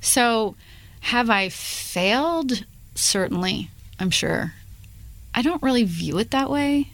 So, 0.00 0.54
have 1.00 1.30
I 1.30 1.48
failed? 1.48 2.64
Certainly, 2.94 3.70
I'm 3.98 4.10
sure. 4.10 4.52
I 5.34 5.42
don't 5.42 5.62
really 5.62 5.84
view 5.84 6.18
it 6.18 6.30
that 6.30 6.50
way. 6.50 6.90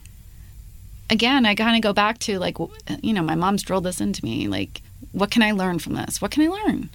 Again, 1.10 1.44
I 1.44 1.54
kind 1.54 1.76
of 1.76 1.82
go 1.82 1.92
back 1.92 2.18
to 2.20 2.38
like, 2.38 2.58
you 3.02 3.12
know, 3.12 3.22
my 3.22 3.34
mom's 3.34 3.62
drilled 3.62 3.84
this 3.84 4.00
into 4.00 4.24
me. 4.24 4.48
Like, 4.48 4.80
what 5.12 5.30
can 5.30 5.42
I 5.42 5.52
learn 5.52 5.78
from 5.78 5.94
this? 5.94 6.22
What 6.22 6.30
can 6.30 6.44
I 6.44 6.48
learn? 6.48 6.88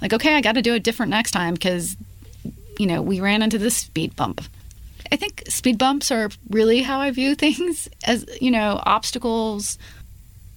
Like, 0.00 0.12
okay, 0.12 0.34
I 0.34 0.40
got 0.40 0.52
to 0.52 0.62
do 0.62 0.74
it 0.74 0.82
different 0.82 1.10
next 1.10 1.32
time 1.32 1.54
because, 1.54 1.96
you 2.78 2.86
know, 2.86 3.02
we 3.02 3.20
ran 3.20 3.42
into 3.42 3.58
this 3.58 3.76
speed 3.76 4.14
bump. 4.14 4.42
I 5.10 5.16
think 5.16 5.42
speed 5.48 5.78
bumps 5.78 6.10
are 6.10 6.30
really 6.50 6.82
how 6.82 7.00
I 7.00 7.10
view 7.10 7.34
things 7.36 7.88
as, 8.04 8.26
you 8.40 8.50
know, 8.50 8.80
obstacles. 8.84 9.78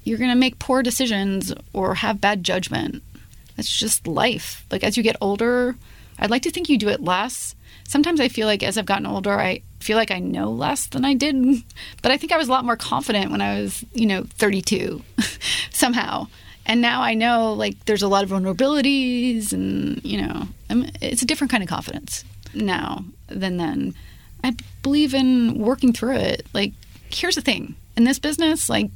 You're 0.04 0.18
going 0.18 0.32
to 0.32 0.36
make 0.36 0.60
poor 0.60 0.84
decisions 0.84 1.54
or 1.74 1.96
have 1.96 2.22
bad 2.22 2.44
judgment. 2.44 3.04
It's 3.58 3.76
just 3.76 4.08
life. 4.08 4.66
Like 4.72 4.84
as 4.84 4.98
you 4.98 5.04
get 5.04 5.18
older, 5.20 5.76
I'd 6.18 6.30
like 6.30 6.44
to 6.44 6.52
think 6.52 6.70
you 6.70 6.78
do 6.78 6.90
it 6.90 7.02
less. 7.02 7.56
Sometimes 7.88 8.20
I 8.20 8.28
feel 8.28 8.48
like 8.48 8.64
as 8.64 8.78
I've 8.78 8.86
gotten 8.86 9.06
older, 9.06 9.40
I 9.40 9.62
feel 9.80 9.98
like 9.98 10.12
I 10.12 10.20
know 10.20 10.52
less 10.52 10.88
than 10.88 11.06
I 11.06 11.14
did. 11.14 11.36
But 12.02 12.12
I 12.12 12.18
think 12.18 12.32
I 12.32 12.38
was 12.38 12.48
a 12.48 12.52
lot 12.52 12.66
more 12.66 12.78
confident 12.78 13.32
when 13.32 13.42
I 13.42 13.62
was, 13.62 13.84
you 13.94 14.06
know, 14.06 14.24
32 14.38 15.02
somehow. 15.72 16.28
And 16.66 16.82
now 16.82 17.02
I 17.02 17.14
know 17.14 17.54
like 17.54 17.84
there's 17.86 18.04
a 18.04 18.08
lot 18.08 18.24
of 18.24 18.30
vulnerabilities 18.30 19.52
and, 19.52 20.04
you 20.04 20.22
know, 20.22 20.48
I'm, 20.70 20.86
it's 21.02 21.22
a 21.22 21.26
different 21.26 21.52
kind 21.52 21.64
of 21.64 21.70
confidence 21.70 22.24
now 22.54 23.04
than 23.28 23.58
then. 23.58 23.96
I 24.44 24.56
believe 24.82 25.14
in 25.14 25.60
working 25.60 25.92
through 25.94 26.16
it. 26.18 26.46
Like, 26.54 26.74
here's 27.10 27.36
the 27.36 27.42
thing 27.42 27.76
in 27.98 28.06
this 28.06 28.20
business, 28.20 28.70
like, 28.70 28.90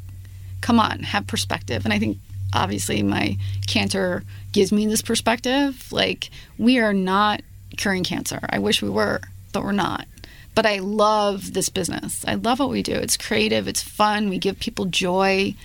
come 0.61 0.79
on, 0.79 0.99
have 0.99 1.27
perspective. 1.27 1.83
And 1.83 1.93
I 1.93 1.99
think 1.99 2.17
obviously 2.53 3.03
my 3.03 3.37
cancer 3.67 4.23
gives 4.51 4.71
me 4.71 4.87
this 4.87 5.01
perspective. 5.01 5.91
Like, 5.91 6.29
we 6.57 6.79
are 6.79 6.93
not 6.93 7.41
curing 7.75 8.03
cancer. 8.03 8.39
I 8.49 8.59
wish 8.59 8.81
we 8.81 8.89
were, 8.89 9.19
but 9.51 9.63
we're 9.63 9.73
not. 9.73 10.07
But 10.55 10.65
I 10.65 10.79
love 10.79 11.53
this 11.53 11.69
business. 11.69 12.23
I 12.27 12.35
love 12.35 12.59
what 12.59 12.69
we 12.69 12.83
do. 12.83 12.93
It's 12.93 13.17
creative, 13.17 13.67
it's 13.67 13.81
fun, 13.81 14.29
we 14.29 14.37
give 14.37 14.59
people 14.59 14.85
joy. 14.85 15.55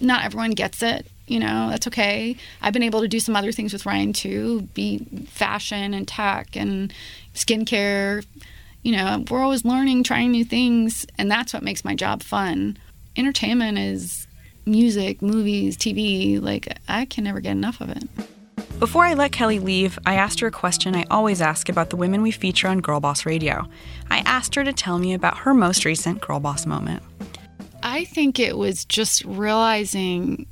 Not 0.00 0.24
everyone 0.24 0.52
gets 0.52 0.82
it. 0.82 1.06
You 1.26 1.40
know, 1.40 1.70
that's 1.70 1.86
okay. 1.86 2.36
I've 2.60 2.74
been 2.74 2.82
able 2.82 3.00
to 3.00 3.08
do 3.08 3.18
some 3.18 3.34
other 3.34 3.50
things 3.50 3.72
with 3.72 3.86
Ryan 3.86 4.12
too, 4.12 4.62
be 4.74 4.98
fashion 5.28 5.94
and 5.94 6.06
tech 6.06 6.54
and 6.54 6.92
skincare, 7.34 8.24
you 8.84 8.92
know, 8.92 9.24
we're 9.30 9.42
always 9.42 9.64
learning, 9.64 10.04
trying 10.04 10.30
new 10.30 10.44
things, 10.44 11.06
and 11.16 11.30
that's 11.30 11.54
what 11.54 11.62
makes 11.62 11.84
my 11.84 11.94
job 11.94 12.22
fun. 12.22 12.76
Entertainment 13.16 13.78
is 13.78 14.26
music, 14.66 15.22
movies, 15.22 15.76
TV. 15.76 16.40
Like, 16.40 16.78
I 16.86 17.06
can 17.06 17.24
never 17.24 17.40
get 17.40 17.52
enough 17.52 17.80
of 17.80 17.88
it. 17.88 18.04
Before 18.78 19.04
I 19.04 19.14
let 19.14 19.32
Kelly 19.32 19.58
leave, 19.58 19.98
I 20.04 20.16
asked 20.16 20.40
her 20.40 20.48
a 20.48 20.50
question 20.52 20.94
I 20.94 21.04
always 21.10 21.40
ask 21.40 21.68
about 21.68 21.90
the 21.90 21.96
women 21.96 22.22
we 22.22 22.30
feature 22.30 22.68
on 22.68 22.82
Girlboss 22.82 23.24
Radio. 23.24 23.66
I 24.10 24.18
asked 24.26 24.54
her 24.56 24.64
to 24.64 24.72
tell 24.72 24.98
me 24.98 25.14
about 25.14 25.38
her 25.38 25.54
most 25.54 25.84
recent 25.84 26.20
Girl 26.20 26.40
Boss 26.40 26.66
moment. 26.66 27.02
I 27.82 28.04
think 28.04 28.38
it 28.38 28.58
was 28.58 28.84
just 28.84 29.24
realizing 29.24 30.46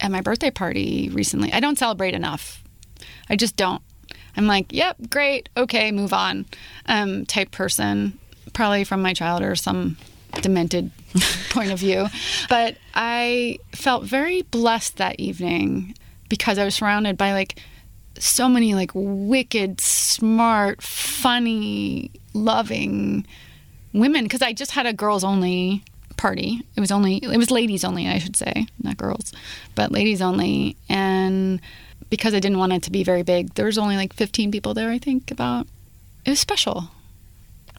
at 0.00 0.10
my 0.10 0.20
birthday 0.20 0.50
party 0.50 1.08
recently, 1.12 1.52
I 1.52 1.60
don't 1.60 1.78
celebrate 1.78 2.14
enough. 2.14 2.62
I 3.28 3.36
just 3.36 3.56
don't. 3.56 3.82
I'm 4.36 4.46
like, 4.46 4.72
yep, 4.72 4.96
great, 5.10 5.48
okay, 5.56 5.90
move 5.90 6.12
on, 6.12 6.46
um, 6.86 7.26
type 7.26 7.50
person, 7.50 8.18
probably 8.52 8.84
from 8.84 9.02
my 9.02 9.14
childhood 9.14 9.50
or 9.50 9.56
some 9.56 9.96
demented 10.42 10.92
point 11.50 11.72
of 11.72 11.80
view. 11.80 12.06
But 12.48 12.76
I 12.94 13.58
felt 13.72 14.04
very 14.04 14.42
blessed 14.42 14.98
that 14.98 15.18
evening 15.18 15.94
because 16.28 16.58
I 16.58 16.64
was 16.64 16.74
surrounded 16.74 17.16
by 17.16 17.32
like 17.32 17.60
so 18.18 18.48
many 18.48 18.74
like 18.74 18.90
wicked, 18.94 19.80
smart, 19.80 20.82
funny, 20.82 22.10
loving 22.34 23.26
women 23.92 24.24
because 24.24 24.42
I 24.42 24.52
just 24.52 24.72
had 24.72 24.86
a 24.86 24.92
girls 24.92 25.24
only 25.24 25.84
party. 26.16 26.62
It 26.76 26.80
was 26.80 26.90
only 26.90 27.16
it 27.16 27.38
was 27.38 27.50
ladies 27.50 27.84
only, 27.84 28.08
I 28.08 28.18
should 28.18 28.36
say, 28.36 28.66
not 28.82 28.96
girls, 28.96 29.32
but 29.74 29.92
ladies 29.92 30.20
only 30.20 30.76
and 30.88 31.60
because 32.10 32.34
I 32.34 32.40
didn't 32.40 32.58
want 32.58 32.72
it 32.72 32.82
to 32.84 32.90
be 32.90 33.04
very 33.04 33.22
big, 33.22 33.54
there 33.54 33.66
was 33.66 33.78
only 33.78 33.96
like 33.96 34.14
15 34.14 34.50
people 34.50 34.72
there, 34.72 34.90
I 34.90 34.98
think, 34.98 35.30
about. 35.30 35.66
It 36.24 36.30
was 36.30 36.40
special. 36.40 36.90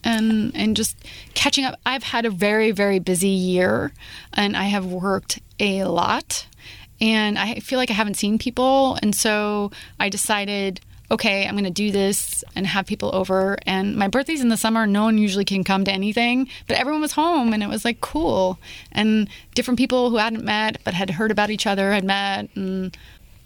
And 0.04 0.56
and 0.56 0.78
just 0.78 0.98
catching 1.34 1.66
up. 1.66 1.78
I've 1.86 2.04
had 2.04 2.26
a 2.26 2.30
very 2.30 2.72
very 2.72 3.00
busy 3.00 3.28
year 3.28 3.92
and 4.34 4.56
I 4.56 4.64
have 4.64 4.86
worked 4.86 5.40
a 5.60 5.84
lot 5.84 6.48
and 7.02 7.38
I 7.38 7.56
feel 7.56 7.80
like 7.80 7.90
I 7.90 7.94
haven't 7.94 8.18
seen 8.18 8.38
people 8.38 8.98
and 9.02 9.16
so 9.16 9.72
I 10.00 10.10
decided 10.10 10.82
okay, 11.12 11.48
I'm 11.48 11.56
going 11.56 11.64
to 11.64 11.72
do 11.72 11.92
this 11.92 12.44
and 12.56 12.68
have 12.68 12.86
people 12.86 13.10
over. 13.14 13.58
And 13.66 13.96
my 13.96 14.08
birthday's 14.08 14.42
in 14.42 14.50
the 14.50 14.58
summer. 14.58 14.86
No 14.86 15.04
one 15.04 15.18
usually 15.18 15.46
can 15.46 15.64
come 15.64 15.84
to 15.86 15.92
anything, 15.92 16.48
but 16.68 16.78
everyone 16.78 17.02
was 17.02 17.14
home 17.14 17.54
and 17.54 17.64
it 17.64 17.70
was 17.70 17.84
like 17.84 18.02
cool. 18.02 18.60
And 18.92 19.28
different 19.56 19.80
people 19.80 20.10
who 20.10 20.18
hadn't 20.18 20.44
met 20.44 20.80
but 20.84 20.94
had 20.94 21.12
heard 21.12 21.32
about 21.32 21.50
each 21.50 21.66
other 21.66 21.92
had 21.94 22.04
met. 22.04 22.50
And 22.56 22.96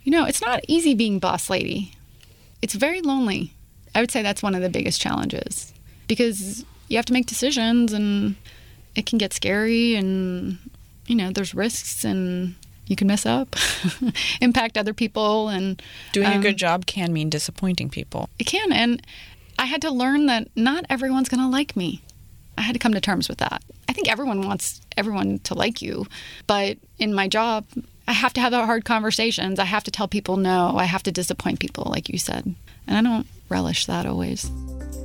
you 0.03 0.11
know, 0.11 0.25
it's 0.25 0.41
not 0.41 0.65
easy 0.67 0.93
being 0.93 1.19
boss 1.19 1.49
lady. 1.49 1.93
It's 2.61 2.73
very 2.73 3.01
lonely. 3.01 3.53
I 3.95 4.01
would 4.01 4.11
say 4.11 4.21
that's 4.21 4.43
one 4.43 4.55
of 4.55 4.61
the 4.61 4.69
biggest 4.69 4.99
challenges 4.99 5.73
because 6.07 6.65
you 6.89 6.97
have 6.97 7.05
to 7.05 7.13
make 7.13 7.27
decisions 7.27 7.93
and 7.93 8.35
it 8.95 9.05
can 9.05 9.17
get 9.17 9.33
scary 9.33 9.95
and 9.95 10.57
you 11.07 11.15
know, 11.15 11.31
there's 11.31 11.53
risks 11.53 12.03
and 12.03 12.55
you 12.87 12.95
can 12.95 13.07
mess 13.07 13.25
up, 13.25 13.55
impact 14.41 14.77
other 14.77 14.93
people 14.93 15.49
and 15.49 15.81
doing 16.11 16.27
um, 16.27 16.39
a 16.39 16.41
good 16.41 16.57
job 16.57 16.85
can 16.85 17.13
mean 17.13 17.29
disappointing 17.29 17.89
people. 17.89 18.29
It 18.39 18.45
can 18.45 18.71
and 18.71 19.01
I 19.57 19.65
had 19.65 19.81
to 19.83 19.91
learn 19.91 20.25
that 20.27 20.49
not 20.55 20.85
everyone's 20.89 21.29
going 21.29 21.41
to 21.41 21.47
like 21.47 21.75
me. 21.75 22.01
I 22.57 22.61
had 22.61 22.73
to 22.73 22.79
come 22.79 22.93
to 22.93 23.01
terms 23.01 23.29
with 23.29 23.39
that. 23.39 23.63
I 23.87 23.93
think 23.93 24.09
everyone 24.09 24.45
wants 24.45 24.81
everyone 24.97 25.39
to 25.39 25.53
like 25.53 25.81
you, 25.81 26.05
but 26.47 26.77
in 26.99 27.13
my 27.13 27.27
job, 27.27 27.65
I 28.07 28.13
have 28.13 28.33
to 28.33 28.41
have 28.41 28.51
the 28.51 28.65
hard 28.65 28.85
conversations. 28.85 29.59
I 29.59 29.65
have 29.65 29.83
to 29.85 29.91
tell 29.91 30.07
people 30.07 30.37
no. 30.37 30.75
I 30.77 30.85
have 30.85 31.03
to 31.03 31.11
disappoint 31.11 31.59
people, 31.59 31.87
like 31.89 32.09
you 32.09 32.17
said. 32.17 32.53
And 32.85 32.97
I 32.97 33.01
don't 33.01 33.27
relish 33.49 33.85
that 33.85 34.05
always. 34.05 34.51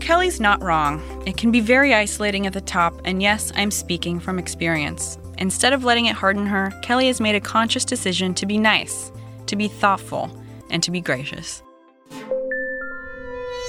Kelly's 0.00 0.40
not 0.40 0.62
wrong. 0.62 1.02
It 1.26 1.36
can 1.36 1.50
be 1.50 1.60
very 1.60 1.94
isolating 1.94 2.46
at 2.46 2.52
the 2.52 2.60
top, 2.60 3.00
and 3.04 3.22
yes, 3.22 3.52
I'm 3.54 3.70
speaking 3.70 4.20
from 4.20 4.38
experience. 4.38 5.18
Instead 5.38 5.72
of 5.72 5.84
letting 5.84 6.06
it 6.06 6.16
harden 6.16 6.46
her, 6.46 6.72
Kelly 6.82 7.06
has 7.06 7.20
made 7.20 7.34
a 7.34 7.40
conscious 7.40 7.84
decision 7.84 8.34
to 8.34 8.44
be 8.46 8.58
nice, 8.58 9.10
to 9.46 9.56
be 9.56 9.68
thoughtful, 9.68 10.30
and 10.70 10.82
to 10.82 10.90
be 10.90 11.00
gracious. 11.00 11.62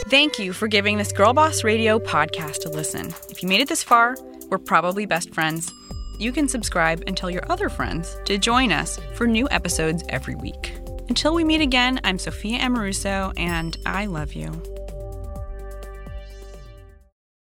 Thank 0.07 0.39
you 0.39 0.53
for 0.53 0.67
giving 0.67 0.97
this 0.97 1.13
Girlboss 1.13 1.63
Radio 1.63 1.99
podcast 1.99 2.65
a 2.65 2.69
listen. 2.69 3.13
If 3.29 3.43
you 3.43 3.49
made 3.49 3.61
it 3.61 3.69
this 3.69 3.83
far, 3.83 4.15
we're 4.49 4.57
probably 4.57 5.05
best 5.05 5.33
friends. 5.33 5.71
you 6.19 6.33
can 6.33 6.49
subscribe 6.49 7.01
and 7.07 7.15
tell 7.15 7.29
your 7.29 7.49
other 7.49 7.69
friends 7.69 8.17
to 8.25 8.37
join 8.37 8.73
us 8.73 8.99
for 9.13 9.25
new 9.25 9.47
episodes 9.51 10.03
every 10.09 10.35
week. 10.35 10.75
Until 11.07 11.33
we 11.33 11.45
meet 11.45 11.61
again, 11.61 11.99
I'm 12.03 12.19
Sophia 12.19 12.59
Amoruso, 12.59 13.33
and 13.37 13.77
I 13.85 14.05
love 14.05 14.33
you. 14.33 14.51